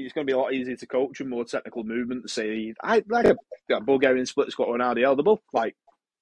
it's 0.06 0.14
going 0.14 0.26
to 0.26 0.32
be 0.32 0.36
a 0.36 0.40
lot 0.40 0.54
easier 0.54 0.76
to 0.76 0.88
coach 0.88 1.20
and 1.20 1.30
more 1.30 1.46
technical 1.46 1.84
movements. 1.84 2.34
Say, 2.34 2.74
I 2.84 3.04
like 3.08 3.26
a, 3.26 3.36
a 3.74 3.82
Bulgarian 3.82 4.26
split 4.26 4.52
squat 4.52 4.70
or 4.70 4.76
an 4.76 4.82
RDL. 4.82 5.16
They're 5.16 5.24
both 5.24 5.42
like 5.54 5.76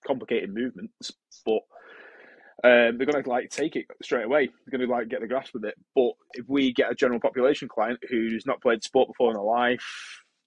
complicated 0.05 0.53
movements, 0.53 1.11
but 1.45 1.61
um, 2.63 2.97
they're 2.97 3.05
going 3.05 3.23
to 3.23 3.29
like 3.29 3.49
take 3.49 3.75
it 3.75 3.85
straight 4.01 4.25
away. 4.25 4.47
They're 4.47 4.77
going 4.77 4.87
to 4.87 4.93
like 4.93 5.09
get 5.09 5.21
the 5.21 5.27
grasp 5.27 5.55
of 5.55 5.63
it. 5.63 5.75
But 5.95 6.11
if 6.33 6.45
we 6.47 6.73
get 6.73 6.91
a 6.91 6.95
general 6.95 7.19
population 7.19 7.67
client 7.67 7.99
who's 8.09 8.45
not 8.45 8.61
played 8.61 8.83
sport 8.83 9.09
before 9.09 9.29
in 9.29 9.35
their 9.35 9.43
life, 9.43 9.83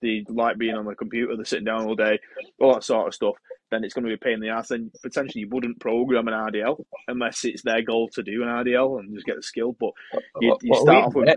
they 0.03 0.25
like 0.29 0.59
being 0.59 0.75
on 0.75 0.87
the 0.87 0.95
computer, 0.95 1.37
they're 1.37 1.45
sitting 1.45 1.65
down 1.65 1.87
all 1.87 1.95
day, 1.95 2.19
all 2.61 2.75
that 2.75 2.85
sort 2.85 3.07
of 3.07 3.15
stuff, 3.15 3.35
then 3.71 3.85
it's 3.85 3.95
going 3.95 4.05
to 4.05 4.09
be 4.09 4.15
a 4.15 4.19
pain 4.19 4.35
in 4.35 4.41
the 4.41 4.49
ass. 4.49 4.71
And 4.71 4.91
potentially 5.03 5.43
you 5.43 5.49
wouldn't 5.51 5.79
program 5.79 6.27
an 6.27 6.35
RDL 6.35 6.83
unless 7.07 7.45
it's 7.45 7.63
their 7.63 7.83
goal 7.83 8.09
to 8.15 8.23
do 8.23 8.43
an 8.43 8.49
RDL 8.49 8.99
and 8.99 9.15
just 9.15 9.27
get 9.27 9.37
the 9.37 9.43
skill. 9.43 9.77
But 9.79 9.91
you, 10.41 10.57
you 10.63 10.75
start 10.75 11.07
off 11.07 11.15
with. 11.15 11.29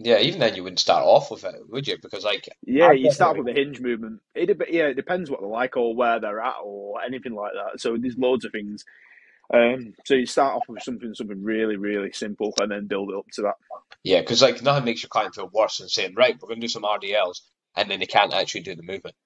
Yeah, 0.00 0.20
even 0.20 0.38
then 0.38 0.54
you 0.54 0.62
wouldn't 0.62 0.78
start 0.78 1.04
off 1.04 1.30
with 1.30 1.44
it, 1.44 1.56
would 1.68 1.88
you? 1.88 1.96
Because 2.00 2.24
like 2.24 2.48
yeah, 2.64 2.92
you 2.92 3.10
start 3.10 3.36
with 3.36 3.48
a 3.48 3.52
hinge 3.52 3.80
movement. 3.80 4.20
It 4.32 4.48
yeah, 4.70 4.84
it 4.84 4.94
depends 4.94 5.28
what 5.28 5.40
they're 5.40 5.48
like 5.48 5.76
or 5.76 5.94
where 5.94 6.20
they're 6.20 6.40
at 6.40 6.58
or 6.62 7.02
anything 7.02 7.34
like 7.34 7.52
that. 7.52 7.80
So 7.80 7.96
there's 7.98 8.16
loads 8.16 8.44
of 8.44 8.52
things. 8.52 8.84
Um, 9.52 9.94
so 10.04 10.14
you 10.14 10.26
start 10.26 10.54
off 10.54 10.68
with 10.68 10.84
something 10.84 11.14
something 11.14 11.42
really 11.42 11.76
really 11.76 12.12
simple 12.12 12.54
and 12.60 12.70
then 12.70 12.86
build 12.86 13.10
it 13.10 13.16
up 13.16 13.26
to 13.32 13.42
that. 13.42 13.54
Yeah, 14.04 14.20
because 14.20 14.40
like 14.40 14.62
nothing 14.62 14.84
makes 14.84 15.02
your 15.02 15.08
client 15.08 15.34
feel 15.34 15.50
worse 15.52 15.78
than 15.78 15.88
saying 15.88 16.14
right, 16.14 16.36
we're 16.40 16.48
going 16.48 16.60
to 16.60 16.66
do 16.66 16.70
some 16.70 16.84
RDLs 16.84 17.40
and 17.76 17.90
then 17.90 17.98
they 17.98 18.06
can't 18.06 18.32
actually 18.32 18.60
do 18.60 18.76
the 18.76 18.82
movement. 18.84 19.16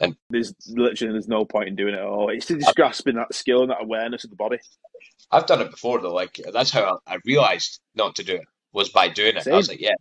And 0.00 0.16
there's 0.30 0.52
literally 0.68 1.12
there's 1.12 1.28
no 1.28 1.44
point 1.44 1.68
in 1.68 1.76
doing 1.76 1.94
it 1.94 2.00
at 2.00 2.06
all. 2.06 2.30
It's 2.30 2.46
just 2.48 2.74
grasping 2.74 3.16
that 3.16 3.34
skill 3.34 3.62
and 3.62 3.70
that 3.70 3.82
awareness 3.82 4.24
of 4.24 4.30
the 4.30 4.36
body. 4.36 4.58
I've 5.30 5.46
done 5.46 5.60
it 5.60 5.70
before 5.70 6.00
though. 6.00 6.14
Like 6.14 6.40
that's 6.52 6.72
how 6.72 6.98
I, 7.06 7.14
I 7.14 7.18
realized 7.24 7.78
not 7.94 8.16
to 8.16 8.24
do 8.24 8.34
it 8.34 8.44
was 8.72 8.88
by 8.88 9.08
doing 9.08 9.36
it. 9.36 9.44
Same. 9.44 9.54
I 9.54 9.56
was 9.56 9.68
like, 9.68 9.80
yeah, 9.80 9.94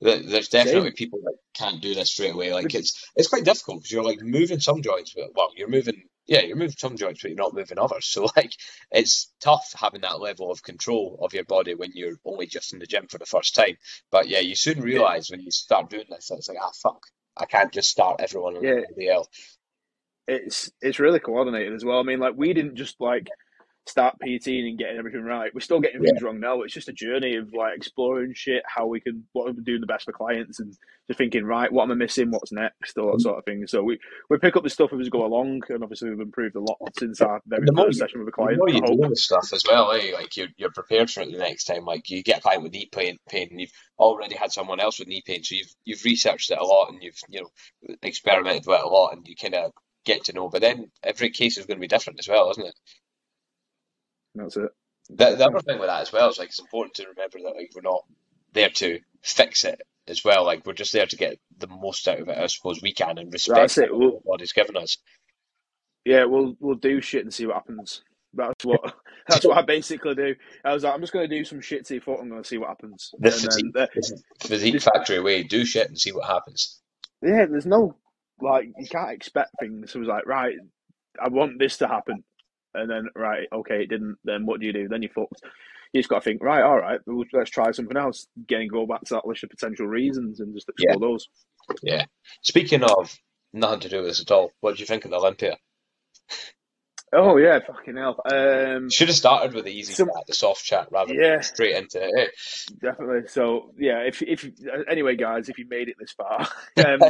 there's 0.00 0.48
definitely 0.48 0.90
Same. 0.90 0.96
people 0.96 1.20
that 1.24 1.36
can't 1.54 1.82
do 1.82 1.94
this 1.94 2.12
straight 2.12 2.34
away. 2.34 2.52
Like 2.52 2.74
it's 2.74 3.04
it's 3.16 3.28
quite 3.28 3.44
difficult 3.44 3.78
because 3.78 3.92
you're 3.92 4.04
like 4.04 4.20
moving 4.22 4.60
some 4.60 4.82
joints, 4.82 5.12
but 5.14 5.30
well, 5.34 5.50
you're 5.56 5.68
moving 5.68 6.04
yeah, 6.26 6.42
you're 6.42 6.56
moving 6.56 6.76
some 6.76 6.96
joints, 6.96 7.22
but 7.22 7.30
you're 7.30 7.38
not 7.38 7.54
moving 7.54 7.78
others. 7.78 8.06
So 8.18 8.28
like 8.36 8.52
it's 8.92 9.32
tough 9.40 9.72
having 9.74 10.02
that 10.02 10.20
level 10.20 10.50
of 10.50 10.62
control 10.62 11.18
of 11.22 11.34
your 11.34 11.44
body 11.44 11.74
when 11.74 11.90
you're 11.94 12.18
only 12.24 12.46
just 12.46 12.72
in 12.72 12.78
the 12.78 12.86
gym 12.86 13.08
for 13.08 13.18
the 13.18 13.26
first 13.26 13.54
time. 13.54 13.76
But 14.10 14.28
yeah, 14.28 14.40
you 14.40 14.54
soon 14.54 14.80
realize 14.80 15.30
when 15.30 15.40
you 15.40 15.50
start 15.50 15.90
doing 15.90 16.06
this, 16.08 16.30
it's 16.30 16.48
like 16.48 16.58
ah 16.62 16.70
fuck, 16.82 17.02
I 17.36 17.46
can't 17.46 17.72
just 17.72 17.90
start 17.90 18.20
everyone 18.20 18.56
on 18.56 18.62
yeah. 18.62 18.80
the 18.96 19.08
L. 19.08 19.28
It's 20.28 20.70
it's 20.80 21.00
really 21.00 21.18
coordinated 21.18 21.72
as 21.72 21.84
well. 21.84 21.98
I 21.98 22.02
mean, 22.04 22.20
like 22.20 22.34
we 22.36 22.52
didn't 22.52 22.76
just 22.76 23.00
like 23.00 23.28
start 23.88 24.16
PTing 24.24 24.68
and 24.68 24.78
getting 24.78 24.98
everything 24.98 25.22
right. 25.22 25.52
We're 25.54 25.60
still 25.60 25.80
getting 25.80 26.02
things 26.02 26.22
wrong 26.22 26.40
now. 26.40 26.62
It's 26.62 26.74
just 26.74 26.88
a 26.88 26.92
journey 26.92 27.36
of 27.36 27.52
like 27.52 27.76
exploring 27.76 28.34
shit, 28.34 28.62
how 28.66 28.86
we 28.86 29.00
can, 29.00 29.24
what 29.32 29.46
we're 29.46 29.62
doing 29.62 29.80
the 29.80 29.86
best 29.86 30.04
for 30.04 30.12
clients, 30.12 30.60
and 30.60 30.74
just 31.06 31.18
thinking, 31.18 31.44
right, 31.44 31.72
what 31.72 31.84
am 31.84 31.92
I 31.92 31.94
missing? 31.94 32.30
What's 32.30 32.52
next? 32.52 32.98
All 32.98 33.06
that 33.06 33.12
mm-hmm. 33.12 33.20
sort 33.20 33.38
of 33.38 33.44
thing. 33.44 33.66
So 33.66 33.82
we, 33.82 33.98
we 34.28 34.38
pick 34.38 34.56
up 34.56 34.62
the 34.62 34.70
stuff 34.70 34.92
as 34.92 34.98
we 34.98 35.10
go 35.10 35.24
along, 35.24 35.62
and 35.68 35.82
obviously 35.82 36.10
we've 36.10 36.20
improved 36.20 36.56
a 36.56 36.60
lot 36.60 36.78
since 36.98 37.20
our 37.20 37.40
very 37.46 37.64
the 37.64 37.72
first 37.72 37.98
session 37.98 38.20
with 38.20 38.28
a 38.28 38.32
client. 38.32 38.60
The 38.64 38.80
more 38.80 38.98
you 38.98 39.08
do 39.08 39.14
stuff 39.14 39.52
as 39.52 39.62
well, 39.68 39.92
eh? 39.92 40.12
like 40.14 40.36
you're, 40.36 40.48
you're 40.56 40.72
prepared 40.72 41.10
for 41.10 41.22
it 41.22 41.32
the 41.32 41.38
next 41.38 41.64
time. 41.64 41.84
Like 41.84 42.10
you 42.10 42.22
get 42.22 42.38
a 42.38 42.42
client 42.42 42.62
with 42.62 42.72
knee 42.72 42.88
pain, 42.92 43.18
pain, 43.28 43.48
and 43.50 43.60
you've 43.60 43.72
already 43.98 44.36
had 44.36 44.52
someone 44.52 44.80
else 44.80 44.98
with 44.98 45.08
knee 45.08 45.22
pain, 45.24 45.42
so 45.42 45.54
you've 45.54 45.74
you've 45.84 46.04
researched 46.04 46.50
it 46.50 46.58
a 46.58 46.64
lot 46.64 46.90
and 46.90 47.02
you've 47.02 47.18
you 47.28 47.40
know 47.40 47.96
experimented 48.02 48.66
with 48.66 48.78
it 48.78 48.84
a 48.84 48.88
lot, 48.88 49.12
and 49.12 49.26
you 49.26 49.34
kind 49.34 49.54
of 49.54 49.72
get 50.04 50.24
to 50.24 50.32
know. 50.32 50.48
But 50.48 50.62
then 50.62 50.90
every 51.02 51.30
case 51.30 51.58
is 51.58 51.66
going 51.66 51.78
to 51.78 51.80
be 51.80 51.88
different 51.88 52.18
as 52.18 52.28
well, 52.28 52.50
isn't 52.50 52.66
it? 52.66 52.74
That's 54.38 54.56
it. 54.56 54.70
The, 55.10 55.36
the 55.36 55.46
other 55.46 55.60
thing 55.60 55.78
with 55.78 55.88
that 55.88 56.02
as 56.02 56.12
well 56.12 56.28
is 56.28 56.38
like 56.38 56.48
it's 56.48 56.60
important 56.60 56.94
to 56.94 57.06
remember 57.08 57.38
that 57.38 57.56
like 57.56 57.70
we're 57.74 57.82
not 57.82 58.04
there 58.52 58.68
to 58.68 59.00
fix 59.22 59.64
it 59.64 59.80
as 60.06 60.24
well. 60.24 60.44
Like 60.44 60.66
we're 60.66 60.72
just 60.72 60.92
there 60.92 61.06
to 61.06 61.16
get 61.16 61.38
the 61.58 61.66
most 61.66 62.06
out 62.08 62.20
of 62.20 62.28
it, 62.28 62.38
I 62.38 62.46
suppose 62.46 62.82
we 62.82 62.92
can, 62.92 63.18
and 63.18 63.32
respect 63.32 63.78
what 63.78 63.98
we'll, 63.98 64.22
body's 64.24 64.52
given 64.52 64.76
us. 64.76 64.98
Yeah, 66.04 66.24
we'll 66.24 66.56
we'll 66.60 66.76
do 66.76 67.00
shit 67.00 67.22
and 67.22 67.32
see 67.32 67.46
what 67.46 67.56
happens. 67.56 68.02
That's 68.34 68.64
what 68.64 68.80
that's 69.28 69.44
what 69.44 69.58
I 69.58 69.62
basically 69.62 70.14
do. 70.14 70.34
I 70.64 70.72
was 70.72 70.84
like, 70.84 70.94
I'm 70.94 71.00
just 71.00 71.12
going 71.12 71.28
to 71.28 71.36
do 71.36 71.44
some 71.44 71.60
shit 71.60 71.86
to 71.86 71.94
your 71.94 72.02
foot. 72.02 72.18
I'm 72.20 72.30
going 72.30 72.42
to 72.42 72.48
see 72.48 72.58
what 72.58 72.68
happens. 72.68 73.14
The 73.20 73.30
physique, 73.30 73.66
then, 73.74 73.82
uh, 73.84 74.16
physique 74.40 74.74
this, 74.74 74.84
factory 74.84 75.20
way. 75.20 75.42
Do 75.42 75.64
shit 75.64 75.88
and 75.88 75.98
see 75.98 76.12
what 76.12 76.26
happens. 76.26 76.80
Yeah, 77.22 77.46
there's 77.46 77.66
no 77.66 77.96
like 78.40 78.70
you 78.78 78.86
can't 78.88 79.12
expect 79.12 79.50
things. 79.60 79.94
It 79.94 79.98
was 79.98 80.08
like 80.08 80.26
right, 80.26 80.54
I 81.22 81.28
want 81.28 81.58
this 81.58 81.78
to 81.78 81.88
happen, 81.88 82.24
and 82.78 82.90
then 82.90 83.08
right, 83.14 83.48
okay, 83.52 83.82
it 83.82 83.88
didn't. 83.88 84.16
Then 84.24 84.46
what 84.46 84.60
do 84.60 84.66
you 84.66 84.72
do? 84.72 84.88
Then 84.88 85.02
you 85.02 85.08
fucked. 85.08 85.42
You 85.92 86.00
just 86.00 86.10
got 86.10 86.16
to 86.16 86.24
think, 86.24 86.42
right, 86.42 86.62
all 86.62 86.78
right, 86.78 87.00
let's 87.32 87.50
try 87.50 87.70
something 87.70 87.96
else. 87.96 88.26
Again, 88.38 88.68
go 88.68 88.86
back 88.86 89.02
to 89.04 89.14
that 89.14 89.26
list 89.26 89.44
of 89.44 89.50
potential 89.50 89.86
reasons 89.86 90.38
and 90.38 90.54
just 90.54 90.68
explore 90.68 90.94
yeah. 90.94 91.08
those. 91.08 91.28
Yeah. 91.82 92.04
Speaking 92.42 92.82
of 92.82 93.18
nothing 93.54 93.80
to 93.80 93.88
do 93.88 93.98
with 93.98 94.08
this 94.08 94.20
at 94.20 94.30
all, 94.30 94.52
what 94.60 94.76
do 94.76 94.80
you 94.80 94.86
think 94.86 95.06
of 95.06 95.12
Olympia? 95.12 95.56
Oh 97.12 97.38
yeah, 97.38 97.60
fucking 97.66 97.96
hell. 97.96 98.20
Um, 98.30 98.90
Should 98.90 99.08
have 99.08 99.16
started 99.16 99.54
with 99.54 99.64
the 99.64 99.72
easy 99.72 99.94
some, 99.94 100.08
chat, 100.08 100.26
the 100.26 100.34
soft 100.34 100.62
chat, 100.62 100.88
rather 100.90 101.14
yeah, 101.14 101.36
than 101.36 101.42
straight 101.42 101.76
into 101.76 102.00
it. 102.02 102.30
Definitely. 102.82 103.28
So 103.28 103.72
yeah, 103.78 104.00
if 104.00 104.20
if 104.20 104.46
anyway, 104.90 105.16
guys, 105.16 105.48
if 105.48 105.58
you 105.58 105.66
made 105.68 105.88
it 105.88 105.96
this 105.98 106.12
far, 106.12 106.40
um, 106.86 107.00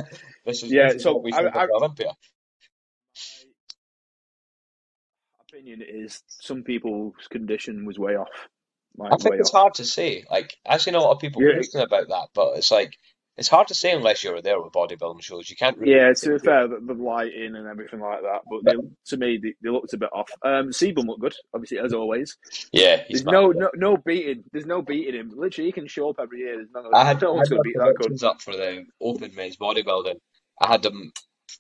this 0.47 0.63
is, 0.63 0.71
yeah. 0.71 0.93
This 0.93 1.03
so 1.03 1.25
I, 1.33 1.47
I, 1.47 1.67
Olympia. 1.75 2.13
Opinion 5.59 5.83
is 5.87 6.23
some 6.29 6.63
people's 6.63 7.15
condition 7.31 7.85
was 7.85 7.99
way 7.99 8.17
off. 8.17 8.29
Like, 8.97 9.13
I 9.13 9.17
think 9.17 9.37
it's 9.37 9.51
off. 9.51 9.61
hard 9.61 9.75
to 9.75 9.85
say. 9.85 10.25
Like, 10.31 10.57
I've 10.67 10.83
seen 10.83 10.95
a 10.95 11.01
lot 11.01 11.13
of 11.13 11.19
people 11.19 11.43
yeah. 11.43 11.83
about 11.83 12.09
that, 12.09 12.29
but 12.35 12.57
it's 12.57 12.71
like 12.71 12.97
it's 13.39 13.49
hard 13.49 13.69
to 13.69 13.75
say 13.75 13.93
unless 13.93 14.25
you're 14.25 14.43
there 14.43 14.61
with 14.61 14.73
bodybuilding 14.73 15.23
shows. 15.23 15.49
You 15.49 15.55
can't. 15.55 15.79
Really 15.79 15.95
yeah, 15.95 16.13
to 16.13 16.31
be 16.31 16.39
fair, 16.39 16.67
the, 16.67 16.81
the, 16.85 16.95
lighting 16.95 17.55
and 17.55 17.69
everything 17.69 18.01
like 18.01 18.21
that, 18.23 18.41
but 18.51 18.65
they, 18.65 18.73
to 19.07 19.17
me, 19.17 19.39
they, 19.41 19.55
they, 19.63 19.71
looked 19.71 19.93
a 19.93 19.97
bit 19.97 20.11
off. 20.13 20.29
Um, 20.45 20.71
Cbum 20.71 21.07
looked 21.07 21.21
good, 21.21 21.35
obviously 21.55 21.79
as 21.79 21.93
always. 21.93 22.37
Yeah, 22.73 23.05
there's 23.09 23.25
no, 23.25 23.53
no 23.53 23.71
no 23.77 23.97
beating. 23.97 24.43
There's 24.53 24.67
no 24.67 24.83
beating 24.83 25.15
him. 25.15 25.33
Literally, 25.37 25.69
he 25.69 25.73
can 25.73 25.87
show 25.87 26.11
up 26.11 26.17
every 26.21 26.41
year. 26.41 26.57
There's 26.57 26.69
no, 26.75 26.91
I 26.93 27.05
had, 27.05 27.23
no 27.23 27.35
one's 27.35 27.49
going 27.49 27.63
to 27.63 27.65
beat 27.69 27.77
that 27.79 27.95
good. 27.97 28.25
up 28.25 28.43
for 28.43 28.57
the 28.57 28.85
open 29.01 29.33
men's 29.37 29.57
bodybuilding. 29.57 30.17
I 30.61 30.67
had 30.67 30.83
them. 30.83 31.13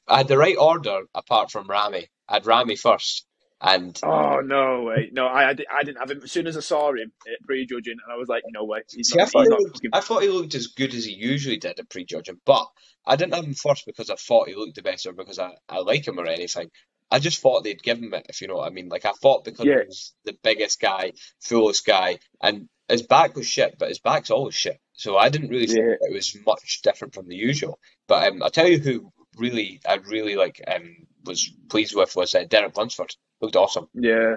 I 0.08 0.18
had 0.18 0.28
the 0.28 0.36
right 0.36 0.56
order 0.58 1.02
apart 1.14 1.52
from 1.52 1.70
Ramy. 1.70 2.08
I 2.28 2.34
had 2.34 2.46
Ramy 2.46 2.74
first, 2.74 3.24
and 3.60 3.98
oh 4.04 4.40
no 4.40 4.82
way, 4.82 5.10
no, 5.12 5.26
I, 5.26 5.50
I, 5.50 5.54
didn't 5.54 5.98
have 5.98 6.10
him. 6.10 6.20
As 6.22 6.30
soon 6.30 6.46
as 6.46 6.56
I 6.56 6.60
saw 6.60 6.90
him 6.90 7.10
at 7.26 7.44
prejudging, 7.44 7.96
and 8.04 8.12
I 8.12 8.16
was 8.16 8.28
like, 8.28 8.44
no 8.52 8.64
way. 8.64 8.82
See, 8.88 9.16
not, 9.16 9.26
I, 9.26 9.30
thought 9.30 9.42
he 9.42 9.48
looked, 9.48 9.80
I 9.92 10.00
thought 10.00 10.22
he 10.22 10.28
looked 10.28 10.54
as 10.54 10.68
good 10.68 10.94
as 10.94 11.04
he 11.04 11.12
usually 11.12 11.56
did 11.56 11.78
at 11.78 11.90
prejudging, 11.90 12.40
but 12.44 12.66
I 13.04 13.16
didn't 13.16 13.34
have 13.34 13.44
him 13.44 13.54
first 13.54 13.84
because 13.84 14.10
I 14.10 14.14
thought 14.14 14.48
he 14.48 14.54
looked 14.54 14.76
the 14.76 14.82
best 14.82 15.06
or 15.06 15.12
because 15.12 15.40
I, 15.40 15.52
I 15.68 15.80
like 15.80 16.06
him 16.06 16.20
or 16.20 16.26
anything. 16.26 16.70
I 17.10 17.18
just 17.18 17.40
thought 17.40 17.64
they'd 17.64 17.82
give 17.82 17.98
him 17.98 18.14
it, 18.14 18.26
if 18.28 18.40
you 18.40 18.48
know 18.48 18.56
what 18.56 18.66
I 18.66 18.70
mean. 18.70 18.88
Like 18.88 19.04
I 19.04 19.12
thought 19.12 19.44
because 19.44 19.66
yeah. 19.66 19.80
he 19.80 19.86
was 19.86 20.14
the 20.24 20.36
biggest 20.42 20.78
guy, 20.78 21.12
fullest 21.40 21.84
guy, 21.84 22.18
and 22.42 22.68
his 22.88 23.02
back 23.02 23.34
was 23.34 23.46
shit, 23.46 23.76
but 23.78 23.88
his 23.88 23.98
back's 23.98 24.30
always 24.30 24.54
shit. 24.54 24.78
So 24.92 25.16
I 25.16 25.30
didn't 25.30 25.50
really 25.50 25.66
think 25.66 25.84
it 26.00 26.12
was 26.12 26.36
much 26.46 26.80
different 26.82 27.14
from 27.14 27.28
the 27.28 27.36
usual. 27.36 27.78
But 28.06 28.28
um, 28.28 28.42
I'll 28.42 28.50
tell 28.50 28.68
you 28.68 28.78
who 28.78 29.12
really 29.36 29.80
I 29.86 29.94
really 29.94 30.36
like 30.36 30.60
um, 30.66 30.96
was 31.28 31.52
pleased 31.68 31.94
with 31.94 32.16
was 32.16 32.34
uh, 32.34 32.44
Derek 32.44 32.76
Lunsford 32.76 33.14
looked 33.40 33.56
awesome. 33.56 33.88
Yeah. 33.94 34.36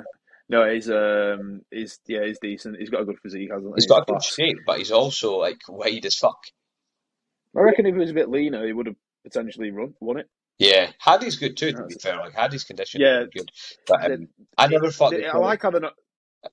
No, 0.50 0.70
he's 0.70 0.90
um, 0.90 1.62
he's 1.72 2.00
yeah, 2.08 2.26
he's 2.26 2.40
decent. 2.40 2.78
He's 2.78 2.90
got 2.90 3.02
a 3.02 3.06
good 3.06 3.20
physique, 3.20 3.50
hasn't 3.52 3.70
he? 3.70 3.76
He's 3.78 3.88
got 3.88 4.02
a 4.02 4.12
good 4.12 4.22
shape, 4.22 4.58
but 4.68 4.80
he's 4.80 4.92
also 4.92 5.38
like 5.38 5.60
wide 5.70 6.06
as 6.06 6.18
fuck. 6.18 6.38
I 7.56 7.62
reckon 7.62 7.86
if 7.86 7.94
he 7.94 8.00
was 8.00 8.12
a 8.12 8.16
bit 8.16 8.30
leaner, 8.30 8.66
he 8.66 8.74
would 8.74 8.88
have 8.88 8.96
potentially 9.24 9.72
run, 9.72 9.94
won 10.02 10.20
it. 10.20 10.28
Yeah, 10.60 10.92
Hadi's 11.04 11.38
good 11.38 11.58
too. 11.58 11.72
To 11.72 11.86
be 11.86 11.96
fair, 11.96 12.18
like 12.18 12.34
Hadi's 12.34 12.66
condition, 12.66 13.02
yeah, 13.02 13.24
good. 13.34 13.50
But 13.88 14.12
um, 14.12 14.28
I 14.58 14.68
never 14.68 14.92
thought. 14.92 15.14
I 15.14 15.38
like 15.38 15.62
how 15.62 15.72
they're 15.72 15.82
not 15.82 15.94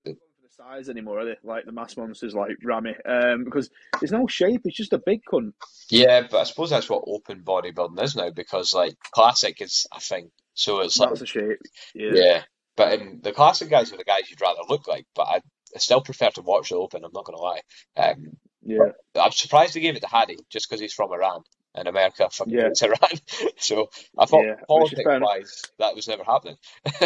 the 0.05 0.16
size 0.59 0.88
anymore, 0.88 1.20
are 1.20 1.24
they? 1.24 1.36
Like 1.42 1.64
the 1.64 1.72
mass 1.72 1.96
monsters, 1.96 2.34
like 2.34 2.56
Ramy, 2.64 2.94
um, 3.04 3.44
because 3.44 3.70
there's 4.00 4.12
no 4.12 4.26
shape. 4.26 4.62
It's 4.64 4.76
just 4.76 4.92
a 4.92 4.98
big 4.98 5.22
cunt. 5.30 5.52
Yeah, 5.90 6.22
but 6.30 6.38
I 6.38 6.44
suppose 6.44 6.70
that's 6.70 6.90
what 6.90 7.04
open 7.06 7.42
bodybuilding 7.44 8.02
is 8.02 8.16
now. 8.16 8.30
Because 8.30 8.74
like 8.74 8.94
classic 9.12 9.61
is 9.61 9.86
a 9.94 10.00
thing, 10.00 10.30
so 10.54 10.80
it's 10.80 10.98
That's 10.98 11.12
like 11.12 11.20
a 11.22 11.26
shape. 11.26 11.61
Yeah. 11.94 12.11
yeah. 12.12 12.42
But 12.76 13.00
in 13.00 13.20
the 13.22 13.32
classic 13.32 13.70
guys 13.70 13.92
are 13.92 13.96
the 13.96 14.04
guys 14.04 14.30
you'd 14.30 14.40
rather 14.40 14.61
look 14.68 14.86
like, 14.88 15.06
but 15.14 15.22
I, 15.22 15.36
I 15.74 15.78
still 15.78 16.00
prefer 16.00 16.30
to 16.30 16.42
watch 16.42 16.70
the 16.70 16.76
open. 16.76 17.04
I'm 17.04 17.12
not 17.12 17.24
going 17.24 17.36
to 17.36 17.42
lie. 17.42 17.61
Um, 17.96 18.36
yeah. 18.62 18.92
I'm 19.20 19.32
surprised 19.32 19.74
they 19.74 19.80
gave 19.80 19.96
it 19.96 20.00
to 20.00 20.06
Hadi 20.06 20.36
just 20.50 20.68
because 20.68 20.80
he's 20.80 20.92
from 20.92 21.12
Iran 21.12 21.42
and 21.74 21.88
America 21.88 22.28
fucking 22.30 22.52
yeah. 22.52 22.64
hates 22.64 22.82
Iran. 22.82 22.98
so 23.56 23.90
I 24.16 24.26
thought 24.26 24.44
yeah, 24.44 24.54
politics 24.66 25.02
wise 25.04 25.62
that 25.78 25.94
was 25.94 26.09
never 26.09 26.24
happening. 26.24 26.56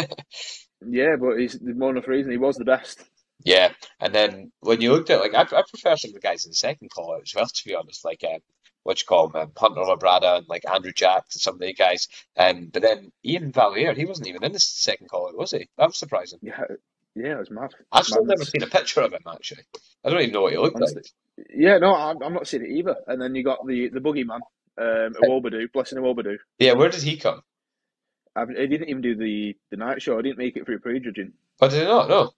yeah, 0.87 1.15
but 1.19 1.37
he's 1.37 1.57
the 1.59 1.73
more 1.73 1.91
enough 1.91 2.07
reason 2.07 2.31
he 2.31 2.37
was 2.37 2.55
the 2.55 2.65
best. 2.65 3.03
Yeah, 3.43 3.73
and 3.99 4.13
then 4.13 4.51
when 4.61 4.81
you 4.81 4.91
looked 4.91 5.09
at 5.09 5.19
like 5.19 5.33
I, 5.33 5.41
I 5.41 5.63
prefer 5.69 5.95
some 5.97 6.09
of 6.09 6.15
the 6.15 6.19
guys 6.21 6.45
in 6.45 6.51
the 6.51 6.55
second 6.55 6.89
call 6.89 7.13
out 7.15 7.21
as 7.23 7.33
well. 7.35 7.45
To 7.45 7.63
be 7.65 7.75
honest, 7.75 8.05
like 8.05 8.23
um, 8.23 8.39
what 8.83 9.01
you 9.01 9.05
call 9.05 9.27
him, 9.29 9.35
um, 9.35 9.51
Hunter 9.57 9.81
Labrada 9.81 10.37
and 10.37 10.47
like 10.47 10.63
Andrew 10.69 10.91
Jack 10.93 11.23
and 11.33 11.41
some 11.41 11.55
of 11.55 11.59
the 11.59 11.73
guys. 11.73 12.07
Um, 12.37 12.69
but 12.71 12.81
then 12.81 13.11
Iain 13.25 13.51
Valliere, 13.51 13.93
he 13.95 14.05
wasn't 14.05 14.27
even 14.27 14.43
in 14.43 14.53
the 14.53 14.59
second 14.59 15.09
call, 15.09 15.31
was 15.33 15.51
he? 15.51 15.67
That 15.77 15.87
was 15.87 15.97
surprising. 15.97 16.39
Yeah, 16.41 16.61
yeah, 17.15 17.33
it 17.33 17.39
was 17.39 17.51
mad. 17.51 17.71
I've 17.91 18.05
still 18.05 18.25
never 18.25 18.45
seen 18.45 18.63
a 18.63 18.67
picture 18.67 19.01
of 19.01 19.13
him 19.13 19.21
actually. 19.27 19.63
I 20.05 20.09
don't 20.09 20.21
even 20.21 20.33
know 20.33 20.41
what 20.43 20.51
he 20.53 20.57
looked 20.57 20.75
Honestly. 20.75 21.03
like. 21.37 21.47
Yeah, 21.55 21.77
no, 21.79 21.95
I'm, 21.95 22.21
I'm 22.21 22.33
not 22.33 22.47
seeing 22.47 22.63
it 22.63 22.71
either. 22.71 22.95
And 23.07 23.21
then 23.21 23.35
you 23.35 23.43
got 23.43 23.65
the 23.65 23.89
the 23.89 23.99
boogeyman, 23.99 24.39
um, 24.77 25.13
Awodibu, 25.23 25.71
Blessing 25.73 25.97
Awodibu. 25.97 26.37
Yeah, 26.59 26.73
where 26.73 26.89
did 26.89 27.01
he 27.03 27.17
come? 27.17 27.41
I, 28.35 28.43
I 28.43 28.65
didn't 28.67 28.89
even 28.89 29.01
do 29.01 29.15
the, 29.15 29.55
the 29.71 29.77
night 29.77 30.01
show. 30.01 30.17
I 30.17 30.21
didn't 30.21 30.37
make 30.37 30.55
it 30.57 30.65
through 30.65 30.79
prejudging. 30.79 31.33
Oh, 31.61 31.67
did 31.69 31.79
he 31.81 31.85
not? 31.85 32.09
No. 32.09 32.31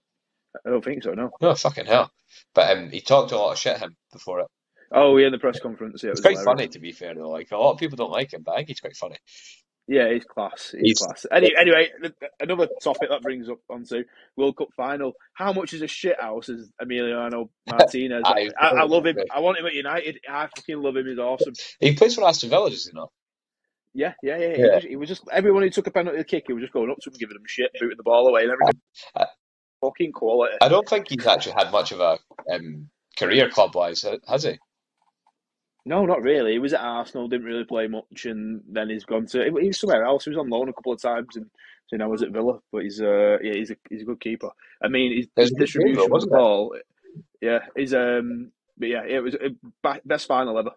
I 0.64 0.70
don't 0.70 0.84
think 0.84 1.02
so. 1.02 1.12
No. 1.12 1.30
No, 1.40 1.54
fucking 1.54 1.86
hell. 1.86 2.10
But 2.54 2.76
um, 2.76 2.90
he 2.90 3.00
talked 3.00 3.32
a 3.32 3.36
lot 3.36 3.52
of 3.52 3.58
shit 3.58 3.78
him 3.78 3.96
before 4.12 4.40
it. 4.40 4.46
Oh 4.92 5.16
yeah, 5.16 5.26
in 5.26 5.32
the 5.32 5.38
press 5.38 5.60
conference. 5.60 6.02
Yeah, 6.02 6.10
it 6.10 6.12
it's 6.12 6.20
quite 6.20 6.38
hilarious. 6.38 6.44
funny 6.44 6.68
to 6.68 6.78
be 6.78 6.92
fair 6.92 7.14
though. 7.14 7.28
Like 7.28 7.50
a 7.50 7.56
lot 7.56 7.72
of 7.72 7.78
people 7.78 7.96
don't 7.96 8.10
like 8.10 8.32
him, 8.32 8.42
but 8.44 8.52
I 8.52 8.56
think 8.58 8.68
he's 8.68 8.80
quite 8.80 8.96
funny. 8.96 9.16
Yeah, 9.88 10.12
he's 10.12 10.24
class. 10.24 10.72
He's, 10.72 10.82
he's 10.82 10.98
class. 10.98 11.26
Any, 11.30 11.54
anyway, 11.56 11.90
another 12.40 12.68
topic 12.82 13.08
that 13.08 13.22
brings 13.22 13.48
up 13.48 13.58
onto 13.70 14.02
World 14.36 14.56
Cup 14.56 14.68
final. 14.76 15.12
How 15.32 15.52
much 15.52 15.74
is 15.74 15.82
a 15.82 15.86
shit 15.86 16.20
house 16.20 16.48
is 16.48 16.70
Emiliano 16.82 17.50
Martinez? 17.70 18.22
I, 18.24 18.50
I, 18.60 18.68
I, 18.68 18.84
love 18.84 19.06
him. 19.06 19.16
I 19.34 19.38
want 19.40 19.58
him 19.58 19.66
at 19.66 19.74
United. 19.74 20.18
I 20.28 20.48
fucking 20.56 20.82
love 20.82 20.96
him. 20.96 21.06
He's 21.06 21.18
awesome. 21.18 21.54
He 21.78 21.94
plays 21.94 22.16
for 22.16 22.26
Aston 22.26 22.50
Villa, 22.50 22.68
does 22.68 22.86
he 22.86 22.92
not? 22.94 23.10
Yeah, 23.94 24.14
yeah, 24.22 24.38
yeah. 24.38 24.46
yeah. 24.46 24.56
He, 24.56 24.62
was, 24.62 24.84
he, 24.84 24.96
was, 24.96 25.08
just 25.08 25.22
everyone 25.30 25.62
who 25.62 25.70
took 25.70 25.86
a 25.86 25.92
penalty 25.92 26.22
kick. 26.24 26.44
He 26.48 26.52
was 26.52 26.62
just 26.62 26.72
going 26.72 26.90
up 26.90 26.98
to 27.02 27.10
him, 27.10 27.16
giving 27.18 27.36
him 27.36 27.44
shit, 27.46 27.70
booting 27.78 27.96
the 27.96 28.02
ball 28.02 28.26
away, 28.26 28.42
and 28.42 28.50
everything. 28.52 28.80
Fucking 29.80 30.12
quality. 30.12 30.56
I 30.60 30.68
don't 30.68 30.88
think 30.88 31.06
he's 31.08 31.26
actually 31.26 31.54
had 31.56 31.70
much 31.70 31.92
of 31.92 32.00
a 32.00 32.18
um, 32.52 32.88
career 33.18 33.48
club 33.48 33.74
wise, 33.74 34.04
has 34.28 34.44
he? 34.44 34.58
No, 35.84 36.04
not 36.04 36.22
really. 36.22 36.52
He 36.52 36.58
was 36.58 36.72
at 36.72 36.80
Arsenal, 36.80 37.28
didn't 37.28 37.46
really 37.46 37.64
play 37.64 37.86
much, 37.86 38.24
and 38.24 38.60
then 38.68 38.90
he's 38.90 39.04
gone 39.04 39.26
to. 39.26 39.44
He 39.44 39.50
was 39.68 39.78
somewhere 39.78 40.04
else. 40.04 40.24
He 40.24 40.30
was 40.30 40.38
on 40.38 40.50
loan 40.50 40.68
a 40.68 40.72
couple 40.72 40.92
of 40.92 41.00
times, 41.00 41.36
and 41.36 41.46
so 41.86 41.96
now 41.96 42.10
he's 42.10 42.22
at 42.22 42.32
Villa. 42.32 42.58
But 42.72 42.82
he's 42.82 43.00
uh, 43.00 43.38
yeah, 43.40 43.52
he's 43.54 43.70
a 43.70 43.76
he's 43.88 44.02
a 44.02 44.04
good 44.04 44.20
keeper. 44.20 44.50
I 44.82 44.88
mean, 44.88 45.16
his, 45.16 45.28
his 45.36 45.52
distribution 45.52 46.10
was 46.10 46.26
ball, 46.26 46.74
yeah, 47.40 47.60
he's 47.76 47.94
um, 47.94 48.50
but 48.76 48.88
yeah, 48.88 49.04
it 49.06 49.20
was 49.20 49.34
a 49.34 50.00
best 50.04 50.26
final 50.26 50.58
ever. 50.58 50.72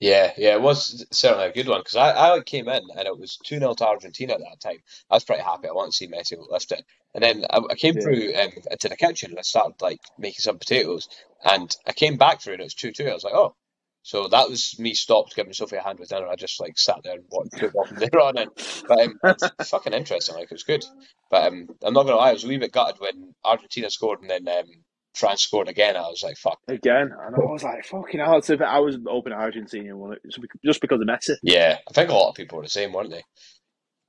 Yeah, 0.00 0.32
yeah, 0.36 0.54
it 0.54 0.60
was 0.60 1.06
certainly 1.12 1.46
a 1.46 1.52
good 1.52 1.68
one 1.68 1.80
because 1.80 1.96
I, 1.96 2.34
I 2.34 2.40
came 2.40 2.68
in 2.68 2.82
and 2.96 3.06
it 3.06 3.18
was 3.18 3.38
2 3.44 3.58
0 3.58 3.74
to 3.74 3.86
Argentina 3.86 4.34
at 4.34 4.40
that 4.40 4.60
time. 4.60 4.78
I 5.10 5.14
was 5.14 5.24
pretty 5.24 5.42
happy. 5.42 5.68
I 5.68 5.72
wanted 5.72 5.92
to 5.92 5.96
see 5.96 6.08
Messi 6.08 6.36
lift 6.50 6.72
it. 6.72 6.84
And 7.14 7.22
then 7.22 7.44
I, 7.48 7.60
I 7.70 7.74
came 7.74 7.94
yeah. 7.96 8.02
through 8.02 8.34
um, 8.34 8.50
into 8.70 8.88
the 8.88 8.96
kitchen 8.96 9.30
and 9.30 9.38
I 9.38 9.42
started 9.42 9.80
like 9.80 10.00
making 10.18 10.40
some 10.40 10.58
potatoes. 10.58 11.08
And 11.44 11.74
I 11.86 11.92
came 11.92 12.16
back 12.18 12.40
through 12.42 12.54
and 12.54 12.60
it 12.60 12.64
was 12.64 12.74
2 12.74 12.92
2. 12.92 13.06
I 13.06 13.14
was 13.14 13.24
like, 13.24 13.34
oh, 13.34 13.54
so 14.02 14.28
that 14.28 14.50
was 14.50 14.78
me 14.78 14.92
stopped 14.92 15.34
giving 15.34 15.54
Sophie 15.54 15.76
a 15.76 15.82
hand 15.82 15.98
with 15.98 16.10
dinner. 16.10 16.28
I 16.28 16.36
just 16.36 16.60
like 16.60 16.76
sat 16.76 17.00
there 17.02 17.14
and 17.14 17.24
watched 17.30 17.58
football 17.58 17.86
from 17.86 17.98
there 17.98 18.20
on 18.20 18.36
in. 18.36 18.48
But 18.86 19.00
um, 19.00 19.20
it's 19.24 19.70
fucking 19.70 19.94
interesting. 19.94 20.34
Like 20.34 20.44
it 20.44 20.52
was 20.52 20.64
good. 20.64 20.84
But 21.30 21.46
um, 21.46 21.68
I'm 21.82 21.94
not 21.94 22.02
gonna 22.04 22.16
lie, 22.16 22.30
I 22.30 22.32
was 22.34 22.44
a 22.44 22.48
wee 22.48 22.58
bit 22.58 22.72
gutted 22.72 23.00
when 23.00 23.34
Argentina 23.44 23.88
scored 23.88 24.20
and 24.20 24.28
then 24.28 24.48
um, 24.48 24.66
France 25.14 25.42
scored 25.42 25.68
again. 25.68 25.96
I 25.96 26.02
was 26.02 26.22
like, 26.22 26.36
fuck. 26.36 26.58
Again, 26.68 27.12
and 27.18 27.34
I 27.34 27.38
was 27.38 27.62
like, 27.62 27.84
fucking 27.84 28.20
hell. 28.20 28.38
It's 28.38 28.50
I 28.50 28.78
was 28.78 28.98
open 29.08 29.32
Argentina 29.32 29.96
won 29.96 30.14
it 30.14 30.22
just 30.64 30.80
because 30.80 31.00
of 31.00 31.06
Messi. 31.06 31.36
Yeah, 31.42 31.78
I 31.88 31.92
think 31.92 32.10
a 32.10 32.14
lot 32.14 32.30
of 32.30 32.34
people 32.34 32.58
were 32.58 32.64
the 32.64 32.70
same, 32.70 32.92
weren't 32.92 33.10
they? 33.10 33.22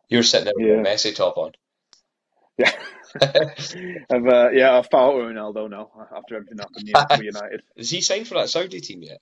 You 0.10 0.18
were 0.18 0.24
sitting 0.24 0.45
there 0.45 0.53
with 0.56 0.86
yeah. 0.86 0.91
Messi 0.91 1.16
top 1.16 1.38
on. 1.38 1.51
Yeah. 2.58 2.72
I've, 3.22 4.28
uh, 4.28 4.49
yeah, 4.51 4.78
I've 4.78 4.89
fought 4.89 5.16
with 5.16 5.26
Ronaldo 5.26 5.70
now 5.70 5.89
after 6.16 6.36
everything 6.36 6.58
happened 6.58 7.20
with 7.20 7.36
United. 7.36 7.62
Is 7.76 7.89
he 7.89 8.01
signed 8.01 8.28
for 8.28 8.36
that 8.36 8.49
Saudi 8.49 8.82
team 8.82 9.03
yet? 9.03 9.22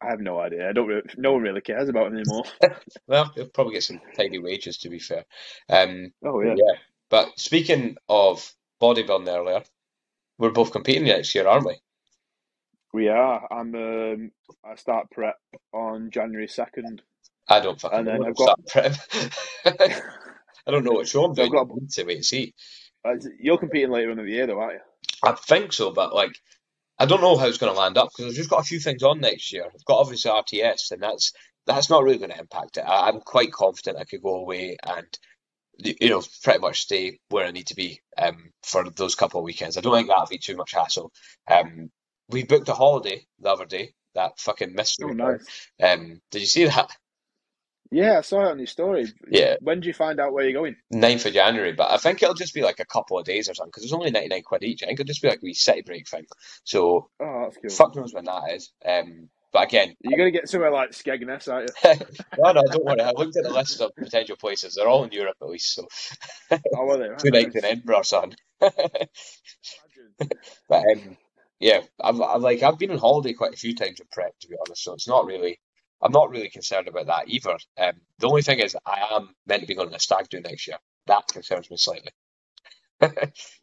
I 0.00 0.10
have 0.10 0.20
no 0.20 0.38
idea. 0.38 0.68
I 0.68 0.72
don't. 0.72 0.86
Really, 0.86 1.02
no 1.16 1.32
one 1.32 1.42
really 1.42 1.60
cares 1.60 1.88
about 1.88 2.08
him 2.08 2.18
anymore. 2.18 2.44
well, 3.06 3.32
he'll 3.34 3.46
probably 3.46 3.74
get 3.74 3.82
some 3.82 4.00
tidy 4.16 4.38
wages, 4.38 4.78
to 4.78 4.88
be 4.88 5.00
fair. 5.00 5.24
Um, 5.68 6.12
oh 6.24 6.40
yeah. 6.40 6.54
Yeah. 6.56 6.78
But 7.10 7.38
speaking 7.38 7.96
of 8.08 8.52
bodybuilding 8.80 9.28
earlier, 9.28 9.62
we're 10.38 10.50
both 10.50 10.72
competing 10.72 11.04
next 11.04 11.34
year, 11.34 11.46
aren't 11.46 11.66
we? 11.66 11.76
We 12.92 13.08
are. 13.08 13.46
I'm. 13.50 13.74
Um, 13.74 14.30
I 14.64 14.76
start 14.76 15.10
prep 15.10 15.36
on 15.72 16.10
January 16.10 16.48
second. 16.48 17.02
I 17.48 17.60
don't 17.60 17.80
fucking 17.80 17.98
and 17.98 18.08
then 18.08 18.24
I've 18.24 18.36
got 18.36 18.66
prep. 18.66 18.94
I 19.64 20.70
don't 20.70 20.84
know 20.84 20.92
what 20.92 21.08
show 21.08 21.24
I'm 21.24 21.34
doing. 21.34 21.46
I've 21.46 21.68
got 21.68 21.90
to 21.90 22.04
wait 22.04 22.16
and 22.16 22.24
see. 22.24 22.54
You're 23.40 23.58
competing 23.58 23.90
later 23.90 24.10
in 24.10 24.18
the 24.18 24.24
year, 24.24 24.46
though, 24.46 24.60
aren't 24.60 24.74
you? 24.74 24.80
I 25.22 25.32
think 25.32 25.72
so, 25.72 25.90
but 25.90 26.14
like, 26.14 26.38
I 26.98 27.06
don't 27.06 27.20
know 27.20 27.36
how 27.36 27.46
it's 27.46 27.58
going 27.58 27.72
to 27.72 27.78
land 27.78 27.96
up 27.96 28.10
because 28.10 28.30
I've 28.30 28.36
just 28.36 28.50
got 28.50 28.60
a 28.60 28.64
few 28.64 28.80
things 28.80 29.02
on 29.02 29.20
next 29.20 29.52
year. 29.52 29.64
I've 29.64 29.84
got 29.84 29.98
obviously 29.98 30.30
RTS, 30.30 30.92
and 30.92 31.02
that's 31.02 31.32
that's 31.66 31.90
not 31.90 32.02
really 32.02 32.18
going 32.18 32.30
to 32.30 32.38
impact 32.38 32.78
it. 32.78 32.80
I, 32.80 33.08
am 33.08 33.20
quite 33.20 33.52
confident 33.52 33.98
I 33.98 34.04
could 34.04 34.22
go 34.22 34.36
away 34.36 34.76
and 34.82 35.06
you 35.78 36.10
know 36.10 36.22
pretty 36.42 36.58
much 36.58 36.82
stay 36.82 37.20
where 37.28 37.46
I 37.46 37.50
need 37.50 37.68
to 37.68 37.76
be 37.76 38.00
um, 38.16 38.52
for 38.62 38.88
those 38.90 39.14
couple 39.14 39.40
of 39.40 39.44
weekends. 39.44 39.76
I 39.76 39.80
don't 39.80 39.94
think 39.94 40.08
that'll 40.08 40.26
be 40.26 40.38
too 40.38 40.56
much 40.56 40.72
hassle. 40.72 41.12
Um, 41.50 41.90
we 42.28 42.44
booked 42.44 42.68
a 42.68 42.74
holiday 42.74 43.26
the 43.40 43.50
other 43.50 43.66
day. 43.66 43.94
That 44.14 44.38
fucking 44.38 44.74
mystery. 44.74 45.10
Oh, 45.10 45.14
nice. 45.14 45.68
Um, 45.82 46.20
did 46.30 46.40
you 46.40 46.46
see 46.46 46.64
that? 46.66 46.90
Yeah, 47.90 48.18
I 48.18 48.20
saw 48.20 48.46
it 48.46 48.50
on 48.50 48.58
your 48.58 48.66
story. 48.66 49.06
Yeah. 49.30 49.56
When 49.60 49.80
did 49.80 49.86
you 49.86 49.94
find 49.94 50.20
out 50.20 50.32
where 50.32 50.44
you're 50.44 50.60
going? 50.60 50.76
9th 50.92 51.26
of 51.26 51.32
January, 51.32 51.72
but 51.72 51.90
I 51.90 51.96
think 51.96 52.22
it'll 52.22 52.34
just 52.34 52.52
be 52.52 52.62
like 52.62 52.80
a 52.80 52.84
couple 52.84 53.18
of 53.18 53.24
days 53.24 53.48
or 53.48 53.54
something 53.54 53.70
because 53.70 53.84
it's 53.84 53.92
only 53.94 54.10
99 54.10 54.42
quid 54.42 54.64
each. 54.64 54.82
I 54.82 54.86
think 54.86 55.00
it'll 55.00 55.08
just 55.08 55.22
be 55.22 55.28
like 55.28 55.38
a 55.38 55.44
wee 55.44 55.54
city 55.54 55.82
break 55.82 56.06
thing. 56.06 56.26
So, 56.64 57.08
oh, 57.20 57.50
cool. 57.50 57.70
fuck 57.70 57.96
knows 57.96 58.12
when 58.12 58.26
that 58.26 58.52
is. 58.52 58.72
Um, 58.84 59.30
but 59.52 59.64
again, 59.64 59.94
you're 60.00 60.18
going 60.18 60.32
to 60.32 60.38
get 60.38 60.48
somewhere 60.48 60.70
like 60.70 60.90
Skegness, 60.90 61.50
aren't 61.50 61.70
you? 61.84 62.06
no, 62.38 62.52
no, 62.52 62.62
don't 62.70 62.84
worry. 62.84 63.00
I 63.00 63.12
looked 63.12 63.36
at 63.36 63.44
the 63.44 63.52
list 63.52 63.80
of 63.80 63.94
potential 63.96 64.36
places. 64.36 64.74
They're 64.74 64.88
all 64.88 65.04
in 65.04 65.12
Europe 65.12 65.36
at 65.40 65.48
least. 65.48 65.74
So, 65.74 65.88
oh, 66.50 66.90
are 66.90 66.98
they? 66.98 67.08
Two 67.18 67.30
nights 67.30 67.56
in 67.56 67.64
Edinburgh, 67.64 68.02
son. 68.02 68.34
but 68.60 68.82
um, 70.72 71.16
yeah, 71.60 71.80
I've, 72.00 72.20
I've 72.20 72.42
like 72.42 72.62
I've 72.62 72.78
been 72.78 72.90
on 72.90 72.98
holiday 72.98 73.32
quite 73.32 73.54
a 73.54 73.58
few 73.58 73.74
times 73.74 74.00
in 74.00 74.06
prep, 74.12 74.38
to 74.40 74.48
be 74.48 74.56
honest. 74.60 74.84
So 74.84 74.94
it's 74.94 75.08
not 75.08 75.26
really 75.26 75.58
I'm 76.00 76.12
not 76.12 76.30
really 76.30 76.48
concerned 76.48 76.88
about 76.88 77.06
that 77.06 77.28
either. 77.28 77.56
Um, 77.76 77.94
the 78.18 78.28
only 78.28 78.42
thing 78.42 78.60
is, 78.60 78.76
I 78.86 79.16
am 79.16 79.34
meant 79.46 79.62
to 79.62 79.66
be 79.66 79.74
going 79.74 79.90
to 79.90 79.96
a 79.96 80.00
stag 80.00 80.28
do 80.28 80.40
next 80.40 80.66
year. 80.66 80.78
That 81.06 81.26
concerns 81.28 81.70
me 81.70 81.76
slightly. 81.76 82.10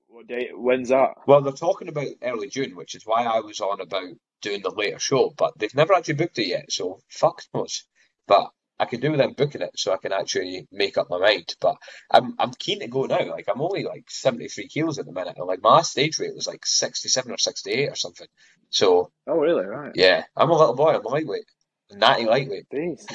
what 0.07 0.27
day? 0.27 0.49
When's 0.53 0.89
that? 0.89 1.13
Well, 1.27 1.41
they're 1.41 1.53
talking 1.53 1.87
about 1.87 2.07
early 2.21 2.49
June, 2.49 2.75
which 2.75 2.95
is 2.95 3.03
why 3.05 3.23
I 3.23 3.39
was 3.39 3.61
on 3.61 3.79
about 3.79 4.09
doing 4.45 4.61
the 4.61 4.69
later 4.69 4.99
show, 4.99 5.33
but 5.35 5.53
they've 5.57 5.75
never 5.75 5.93
actually 5.93 6.13
booked 6.13 6.37
it 6.37 6.47
yet, 6.47 6.71
so 6.71 6.99
fuck 7.09 7.41
knows. 7.53 7.83
But 8.27 8.51
I 8.77 8.85
can 8.85 8.99
do 8.99 9.11
with 9.11 9.19
them 9.19 9.33
booking 9.33 9.61
it 9.61 9.71
so 9.75 9.91
I 9.91 9.97
can 9.97 10.11
actually 10.11 10.67
make 10.71 10.97
up 10.97 11.09
my 11.09 11.17
mind. 11.17 11.55
But 11.59 11.77
I'm 12.11 12.35
I'm 12.37 12.51
keen 12.51 12.79
to 12.81 12.87
go 12.87 13.05
now. 13.05 13.25
Like 13.31 13.47
I'm 13.49 13.61
only 13.61 13.83
like 13.83 14.05
73 14.09 14.67
kilos 14.67 14.99
at 14.99 15.05
the 15.05 15.11
minute, 15.11 15.35
and 15.37 15.47
like 15.47 15.63
my 15.63 15.81
stage 15.81 16.19
weight 16.19 16.35
was 16.35 16.47
like 16.47 16.65
67 16.65 17.31
or 17.31 17.37
68 17.37 17.89
or 17.89 17.95
something. 17.95 18.27
So 18.69 19.11
oh 19.27 19.37
really? 19.37 19.65
Right. 19.65 19.91
Yeah, 19.95 20.23
I'm 20.35 20.51
a 20.51 20.57
little 20.57 20.75
boy. 20.75 20.93
I'm 20.95 21.03
lightweight. 21.03 21.45
Natty 21.91 22.25
lightweight. 22.25 22.69
Beast. 22.69 23.11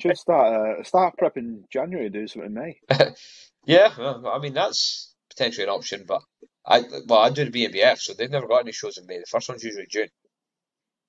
Should 0.00 0.18
start 0.18 0.80
uh, 0.80 0.82
start 0.82 1.16
prep 1.16 1.36
in 1.36 1.64
January. 1.72 2.10
Do 2.10 2.26
something 2.26 2.50
in 2.50 2.54
May. 2.54 2.80
yeah, 3.64 3.92
I 3.98 4.38
mean 4.40 4.54
that's 4.54 5.14
potentially 5.30 5.64
an 5.64 5.70
option, 5.70 6.04
but 6.06 6.22
I 6.66 6.82
well 7.06 7.20
I 7.20 7.30
do 7.30 7.48
the 7.48 7.66
BNBF, 7.66 7.98
so 7.98 8.12
they've 8.12 8.30
never 8.30 8.48
got 8.48 8.62
any 8.62 8.72
shows 8.72 8.98
in 8.98 9.06
May. 9.06 9.18
The 9.18 9.26
first 9.30 9.48
one's 9.48 9.62
usually 9.62 9.86
June. 9.88 10.08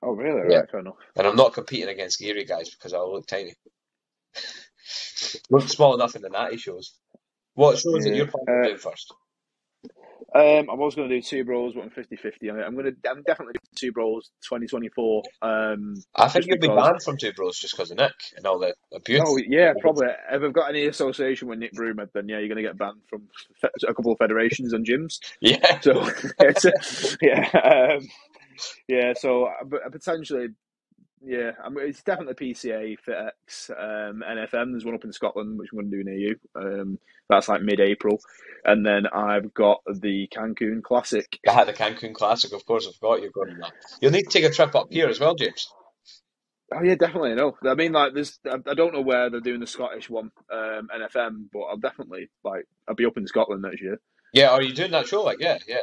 Oh 0.03 0.11
really? 0.11 0.51
Yeah. 0.51 0.59
Right, 0.59 0.71
fair 0.71 0.79
enough. 0.79 0.95
And 1.15 1.27
I'm 1.27 1.35
not 1.35 1.53
competing 1.53 1.89
against 1.89 2.19
Geary 2.19 2.45
guys 2.45 2.69
because 2.69 2.93
I'll 2.93 3.13
look 3.13 3.27
tiny. 3.27 3.53
look 5.49 5.63
small 5.67 5.95
enough 5.95 6.15
in 6.15 6.21
the 6.21 6.29
Natty 6.29 6.57
shows. 6.57 6.93
What 7.53 7.77
shows 7.77 8.05
yeah. 8.05 8.11
are 8.11 8.15
you 8.15 8.27
planning 8.27 8.63
uh, 8.63 8.67
to 8.67 8.73
do 8.73 8.77
first? 8.77 9.13
Um, 10.33 10.69
I 10.69 10.75
was 10.75 10.95
going 10.95 11.09
to 11.09 11.15
do 11.15 11.21
two 11.21 11.43
bros, 11.43 11.73
but 11.73 11.83
I'm 11.83 11.89
50 11.89 12.15
50. 12.15 12.49
I'm 12.49 12.73
going 12.73 12.85
to, 12.85 13.09
I'm 13.09 13.21
definitely 13.23 13.53
doing 13.53 13.75
two 13.75 13.91
bros 13.91 14.31
2024. 14.43 15.23
Um, 15.41 15.95
I 16.15 16.29
think 16.29 16.45
you'll 16.45 16.57
because... 16.57 16.73
be 16.73 16.81
banned 16.81 17.03
from 17.03 17.17
two 17.17 17.33
bros 17.33 17.59
just 17.59 17.75
because 17.75 17.91
of 17.91 17.97
Nick 17.97 18.13
and 18.37 18.45
all 18.45 18.57
the 18.57 18.73
abuse. 18.93 19.21
Oh, 19.25 19.37
yeah, 19.45 19.73
probably. 19.81 20.07
If 20.07 20.41
I've 20.41 20.53
got 20.53 20.69
any 20.69 20.85
association 20.85 21.49
with 21.49 21.59
Nick 21.59 21.73
Broom, 21.73 21.97
then 22.13 22.29
yeah, 22.29 22.39
you're 22.39 22.47
going 22.47 22.63
to 22.63 22.69
get 22.69 22.77
banned 22.77 23.01
from 23.09 23.23
a 23.85 23.93
couple 23.93 24.13
of 24.13 24.19
federations 24.19 24.71
and 24.71 24.85
gyms. 24.85 25.19
Yeah. 25.41 25.81
So, 25.81 26.09
yeah. 27.21 27.97
Um, 27.97 28.07
yeah, 28.87 29.13
so 29.13 29.45
uh, 29.45 29.89
potentially 29.91 30.49
yeah, 31.23 31.51
I 31.63 31.69
mean, 31.69 31.87
it's 31.87 32.01
definitely 32.01 32.53
PCA, 32.53 32.97
FitX, 33.07 33.69
um, 33.69 34.23
NFM. 34.27 34.71
There's 34.71 34.85
one 34.85 34.95
up 34.95 35.03
in 35.03 35.13
Scotland, 35.13 35.57
which 35.59 35.69
I'm 35.71 35.79
going 35.79 35.91
to 35.91 35.97
do 35.97 36.03
near 36.03 36.17
you. 36.17 36.35
Um, 36.55 36.99
that's 37.29 37.47
like 37.47 37.61
mid-April, 37.61 38.19
and 38.65 38.83
then 38.85 39.05
I've 39.05 39.53
got 39.53 39.81
the 39.85 40.27
Cancun 40.35 40.81
Classic. 40.81 41.39
Yeah, 41.45 41.63
the 41.65 41.73
Cancun 41.73 42.15
Classic, 42.15 42.51
of 42.53 42.65
course. 42.65 42.87
I've 42.87 42.99
got 42.99 43.21
you 43.21 43.29
going 43.29 43.57
that. 43.59 43.71
You'll 44.01 44.11
need 44.11 44.23
to 44.23 44.29
take 44.29 44.45
a 44.45 44.53
trip 44.53 44.75
up 44.75 44.87
here 44.89 45.07
as 45.09 45.19
well, 45.19 45.35
James. 45.35 45.71
Oh 46.73 46.81
yeah, 46.81 46.95
definitely. 46.95 47.33
I 47.33 47.35
know. 47.35 47.55
I 47.67 47.75
mean, 47.75 47.91
like, 47.91 48.13
there's. 48.13 48.39
I 48.45 48.73
don't 48.73 48.93
know 48.93 49.01
where 49.01 49.29
they're 49.29 49.41
doing 49.41 49.59
the 49.59 49.67
Scottish 49.67 50.09
one, 50.09 50.31
um, 50.51 50.87
NFM, 50.95 51.49
but 51.53 51.61
I'll 51.61 51.77
definitely 51.77 52.29
like. 52.43 52.65
I'll 52.87 52.95
be 52.95 53.05
up 53.05 53.17
in 53.17 53.27
Scotland 53.27 53.61
next 53.61 53.81
year. 53.81 53.99
Yeah, 54.33 54.49
are 54.49 54.61
you 54.61 54.73
doing 54.73 54.91
that 54.91 55.07
show? 55.07 55.21
Like, 55.21 55.37
yeah, 55.39 55.59
yeah. 55.67 55.81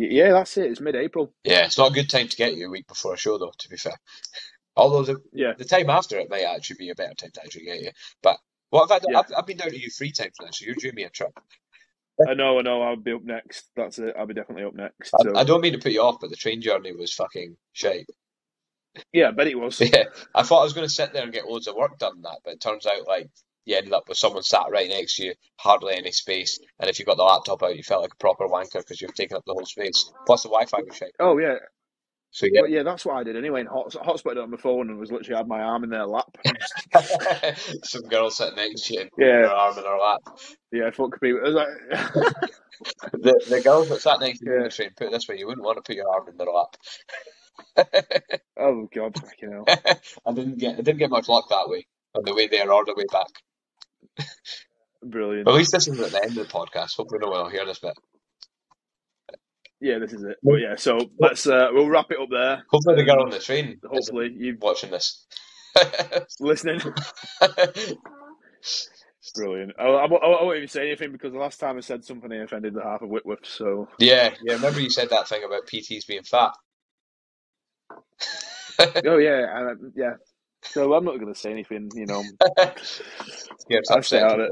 Yeah, 0.00 0.32
that's 0.32 0.56
it. 0.56 0.70
It's 0.70 0.80
mid-April. 0.80 1.32
Yeah, 1.44 1.66
it's 1.66 1.76
not 1.76 1.90
a 1.90 1.94
good 1.94 2.08
time 2.08 2.28
to 2.28 2.36
get 2.36 2.56
you 2.56 2.68
a 2.68 2.70
week 2.70 2.88
before 2.88 3.14
a 3.14 3.18
show, 3.18 3.36
though. 3.36 3.52
To 3.56 3.68
be 3.68 3.76
fair, 3.76 3.98
although 4.74 5.02
the 5.02 5.22
yeah 5.32 5.52
the 5.56 5.64
time 5.66 5.90
after 5.90 6.18
it 6.18 6.30
may 6.30 6.44
actually 6.44 6.76
be 6.76 6.88
a 6.88 6.94
better 6.94 7.14
time 7.14 7.30
to 7.34 7.42
actually 7.42 7.64
get 7.64 7.80
you. 7.80 7.90
But 8.22 8.38
what 8.70 8.88
have 8.88 8.92
I 8.92 8.98
done? 9.00 9.12
Yeah. 9.12 9.18
I've, 9.18 9.32
I've 9.38 9.46
been 9.46 9.58
down 9.58 9.70
to 9.70 9.78
you 9.78 9.90
three 9.90 10.10
times 10.10 10.36
now, 10.40 10.48
so 10.52 10.64
you're 10.64 10.74
doing 10.74 10.94
me 10.94 11.04
a 11.04 11.10
trip. 11.10 11.38
I 12.26 12.34
know, 12.34 12.58
I 12.58 12.62
know. 12.62 12.82
I'll 12.82 12.96
be 12.96 13.12
up 13.12 13.24
next. 13.24 13.64
That's 13.76 13.98
it. 13.98 14.14
I'll 14.18 14.26
be 14.26 14.34
definitely 14.34 14.64
up 14.64 14.74
next. 14.74 15.10
So. 15.10 15.34
I, 15.34 15.40
I, 15.40 15.44
don't 15.44 15.60
mean 15.60 15.72
to 15.72 15.78
put 15.78 15.92
you 15.92 16.02
off, 16.02 16.18
but 16.20 16.30
the 16.30 16.36
train 16.36 16.60
journey 16.60 16.92
was 16.92 17.12
fucking 17.14 17.56
shite. 17.72 18.06
Yeah, 19.12 19.28
I 19.28 19.30
bet 19.30 19.46
it 19.46 19.58
was. 19.58 19.80
Yeah, 19.80 20.04
I 20.34 20.42
thought 20.42 20.60
I 20.60 20.64
was 20.64 20.72
going 20.72 20.86
to 20.86 20.92
sit 20.92 21.12
there 21.12 21.22
and 21.22 21.32
get 21.32 21.46
loads 21.46 21.66
of 21.66 21.76
work 21.76 21.98
done. 21.98 22.22
That, 22.22 22.38
but 22.44 22.54
it 22.54 22.60
turns 22.60 22.86
out 22.86 23.06
like 23.06 23.30
you 23.64 23.76
ended 23.76 23.92
up 23.92 24.08
with 24.08 24.18
someone 24.18 24.42
sat 24.42 24.70
right 24.70 24.88
next 24.88 25.16
to 25.16 25.24
you, 25.24 25.34
hardly 25.56 25.94
any 25.94 26.12
space, 26.12 26.58
and 26.78 26.88
if 26.88 26.98
you 26.98 27.04
got 27.04 27.16
the 27.16 27.22
laptop 27.22 27.62
out, 27.62 27.76
you 27.76 27.82
felt 27.82 28.02
like 28.02 28.14
a 28.14 28.16
proper 28.16 28.46
wanker 28.46 28.78
because 28.78 29.00
you've 29.00 29.14
taken 29.14 29.36
up 29.36 29.44
the 29.46 29.52
whole 29.52 29.66
space. 29.66 30.10
Plus, 30.26 30.42
the 30.42 30.48
Wi-Fi 30.48 30.78
was 30.86 30.96
shit. 30.96 31.12
Oh 31.20 31.38
yeah. 31.38 31.56
So 32.32 32.46
yeah, 32.50 32.60
well, 32.62 32.70
yeah, 32.70 32.82
that's 32.84 33.04
what 33.04 33.16
I 33.16 33.24
did 33.24 33.36
anyway. 33.36 33.60
And 33.60 33.68
hot, 33.68 33.90
hotspotted 33.90 34.40
on 34.40 34.52
my 34.52 34.56
phone 34.56 34.88
and 34.88 35.00
was 35.00 35.10
literally 35.10 35.36
had 35.36 35.48
my 35.48 35.60
arm 35.60 35.82
in 35.82 35.90
their 35.90 36.06
lap. 36.06 36.36
Some 37.82 38.02
girl 38.02 38.30
sitting 38.30 38.54
next 38.54 38.86
to 38.86 38.94
you, 38.94 39.08
yeah, 39.18 39.26
her 39.26 39.46
arm 39.48 39.76
in 39.78 39.84
her 39.84 39.98
lap. 39.98 40.20
Yeah, 40.70 40.90
fuck 40.90 41.20
me. 41.20 41.32
Was 41.32 41.54
like... 41.54 41.66
the 43.12 43.44
the 43.48 43.60
girls 43.62 43.88
that 43.88 44.00
sat 44.00 44.20
next 44.20 44.38
to 44.40 44.46
you 44.46 44.56
yeah. 44.56 44.62
the 44.62 44.70
train. 44.70 44.90
Put 44.96 45.08
it 45.08 45.12
this 45.12 45.28
way, 45.28 45.38
you 45.38 45.46
wouldn't 45.46 45.64
want 45.64 45.78
to 45.78 45.82
put 45.82 45.96
your 45.96 46.08
arm 46.08 46.28
in 46.28 46.36
their 46.36 46.46
lap. 46.46 46.76
oh 48.58 48.88
God, 48.94 49.18
fucking 49.18 49.50
hell! 49.50 49.64
I 50.24 50.32
didn't 50.32 50.58
get 50.58 50.74
I 50.78 50.82
didn't 50.82 50.98
get 50.98 51.10
much 51.10 51.28
luck 51.28 51.46
that 51.50 51.68
way 51.68 51.86
on 52.14 52.24
the 52.24 52.34
way 52.34 52.46
there 52.46 52.72
or 52.72 52.84
the 52.84 52.94
way 52.96 53.04
back. 53.10 53.26
Brilliant. 55.02 55.48
at 55.48 55.54
least 55.54 55.72
this 55.72 55.88
is 55.88 55.98
at 55.98 56.10
the 56.10 56.22
end 56.22 56.36
of 56.36 56.46
the 56.46 56.52
podcast. 56.52 56.96
Hopefully, 56.96 57.20
no 57.22 57.30
one 57.30 57.44
will 57.44 57.50
hear 57.50 57.64
this 57.64 57.78
bit. 57.78 57.94
Yeah, 59.80 59.98
this 59.98 60.12
is 60.12 60.22
it. 60.22 60.36
But 60.42 60.56
yeah, 60.56 60.76
so 60.76 60.98
let's 61.18 61.46
uh, 61.46 61.68
we'll 61.72 61.88
wrap 61.88 62.10
it 62.10 62.20
up 62.20 62.28
there. 62.30 62.64
Hopefully, 62.68 62.96
the 62.96 63.04
girl 63.04 63.22
on 63.22 63.30
the 63.30 63.38
train. 63.38 63.80
Hopefully, 63.82 64.30
you 64.36 64.58
watching 64.60 64.90
this, 64.90 65.26
listening. 66.40 66.80
Brilliant. 69.34 69.72
I, 69.78 69.84
I, 69.84 70.04
I, 70.04 70.42
won't 70.42 70.56
even 70.56 70.68
say 70.68 70.86
anything 70.86 71.12
because 71.12 71.32
the 71.32 71.38
last 71.38 71.60
time 71.60 71.76
I 71.76 71.80
said 71.80 72.04
something, 72.04 72.32
I 72.32 72.36
offended 72.36 72.74
the 72.74 72.82
half 72.82 73.02
of 73.02 73.08
Whitworth. 73.08 73.46
So 73.46 73.88
yeah, 73.98 74.30
yeah. 74.42 74.54
Remember 74.54 74.80
you 74.80 74.90
said 74.90 75.10
that 75.10 75.28
thing 75.28 75.44
about 75.44 75.66
PTs 75.66 76.06
being 76.06 76.24
fat. 76.24 76.52
oh 79.06 79.18
yeah, 79.18 79.74
yeah. 79.94 80.14
So 80.62 80.94
I'm 80.94 81.04
not 81.04 81.18
going 81.18 81.32
to 81.32 81.38
say 81.38 81.50
anything, 81.50 81.90
you 81.94 82.06
know. 82.06 82.22
yeah, 83.68 83.80
I'll 83.90 84.02
stay 84.02 84.20
out 84.20 84.40
it. 84.40 84.50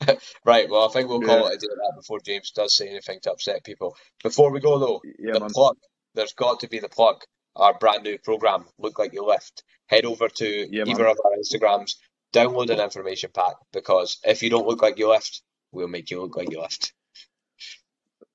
right, 0.44 0.68
well, 0.68 0.88
I 0.88 0.92
think 0.92 1.08
we'll 1.08 1.20
call 1.20 1.40
yeah. 1.40 1.46
it 1.46 1.54
a 1.54 1.58
day 1.58 1.66
that 1.68 1.92
before 1.96 2.20
James 2.20 2.50
does 2.50 2.76
say 2.76 2.88
anything 2.88 3.20
to 3.22 3.32
upset 3.32 3.64
people. 3.64 3.96
Before 4.22 4.50
we 4.50 4.60
go, 4.60 4.78
though, 4.78 5.00
yeah, 5.18 5.32
the 5.32 5.40
man. 5.40 5.50
plug, 5.50 5.76
there's 6.14 6.34
got 6.34 6.60
to 6.60 6.68
be 6.68 6.78
the 6.78 6.88
plug. 6.88 7.22
Our 7.54 7.78
brand 7.78 8.02
new 8.02 8.18
program, 8.18 8.66
Look 8.78 8.98
Like 8.98 9.14
You 9.14 9.24
Left. 9.24 9.62
Head 9.86 10.04
over 10.04 10.28
to 10.28 10.68
yeah, 10.70 10.84
either 10.86 11.06
of 11.06 11.16
our 11.24 11.32
Instagrams, 11.38 11.94
download 12.34 12.70
an 12.70 12.80
information 12.80 13.30
pack 13.32 13.54
because 13.72 14.18
if 14.24 14.42
you 14.42 14.50
don't 14.50 14.66
look 14.66 14.82
like 14.82 14.98
you 14.98 15.08
left, 15.08 15.42
we'll 15.72 15.88
make 15.88 16.10
you 16.10 16.20
look 16.20 16.36
like 16.36 16.50
you 16.50 16.60
left. 16.60 16.92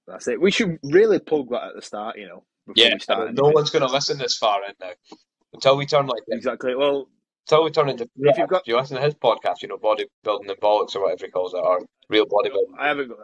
That's 0.07 0.27
it. 0.27 0.41
We 0.41 0.49
should 0.49 0.79
really 0.81 1.19
plug 1.19 1.49
that 1.51 1.63
at 1.65 1.75
the 1.75 1.81
start, 1.83 2.17
you 2.17 2.27
know. 2.27 2.43
Yeah, 2.75 2.95
no 3.09 3.49
one's 3.49 3.69
going 3.69 3.85
to 3.85 3.91
listen 3.91 4.17
this 4.17 4.37
far 4.37 4.61
in 4.63 4.73
now 4.79 4.93
until 5.53 5.77
we 5.77 5.85
turn 5.85 6.07
like 6.07 6.23
exactly. 6.29 6.75
Well, 6.75 7.07
until 7.47 7.63
we 7.63 7.71
turn 7.71 7.89
into 7.89 8.09
if 8.17 8.37
you've 8.37 8.49
got 8.49 8.67
you 8.67 8.77
listen 8.77 8.97
to 8.97 9.03
his 9.03 9.15
podcast, 9.15 9.61
you 9.61 9.67
know, 9.67 9.77
bodybuilding 9.77 10.49
and 10.49 10.61
bollocks 10.61 10.95
or 10.95 11.03
whatever 11.03 11.25
he 11.25 11.31
calls 11.31 11.53
it, 11.53 11.57
or 11.57 11.85
real 12.09 12.25
bodybuilding. 12.25 12.77
I 12.79 12.87
haven't 12.87 13.09
got. 13.09 13.17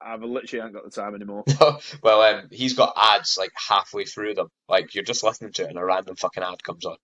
I've 0.00 0.22
literally 0.22 0.60
haven't 0.60 0.74
got 0.74 0.84
the 0.84 0.90
time 0.90 1.14
anymore. 1.14 1.44
well, 2.02 2.20
um, 2.20 2.48
he's 2.50 2.74
got 2.74 2.92
ads 2.96 3.36
like 3.38 3.52
halfway 3.68 4.04
through 4.04 4.34
them. 4.34 4.48
Like 4.68 4.94
you're 4.94 5.04
just 5.04 5.24
listening 5.24 5.52
to 5.52 5.64
it, 5.64 5.70
and 5.70 5.78
a 5.78 5.84
random 5.84 6.16
fucking 6.16 6.42
ad 6.42 6.62
comes 6.62 6.84
on. 6.84 6.96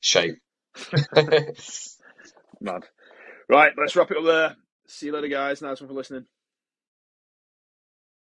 Shite. 0.00 0.36
Mad. 2.60 2.84
Right, 3.48 3.72
let's 3.76 3.96
wrap 3.96 4.10
it 4.10 4.16
up 4.16 4.24
there. 4.24 4.56
See 4.86 5.06
you 5.06 5.12
later, 5.12 5.28
guys. 5.28 5.62
Nice 5.62 5.80
one 5.80 5.88
for 5.88 5.94
listening. 5.94 6.26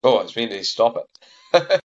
Oh, 0.04 0.20
it's 0.20 0.36
mean 0.36 0.50
to 0.50 0.64
stop 0.64 0.98
it. 1.54 1.82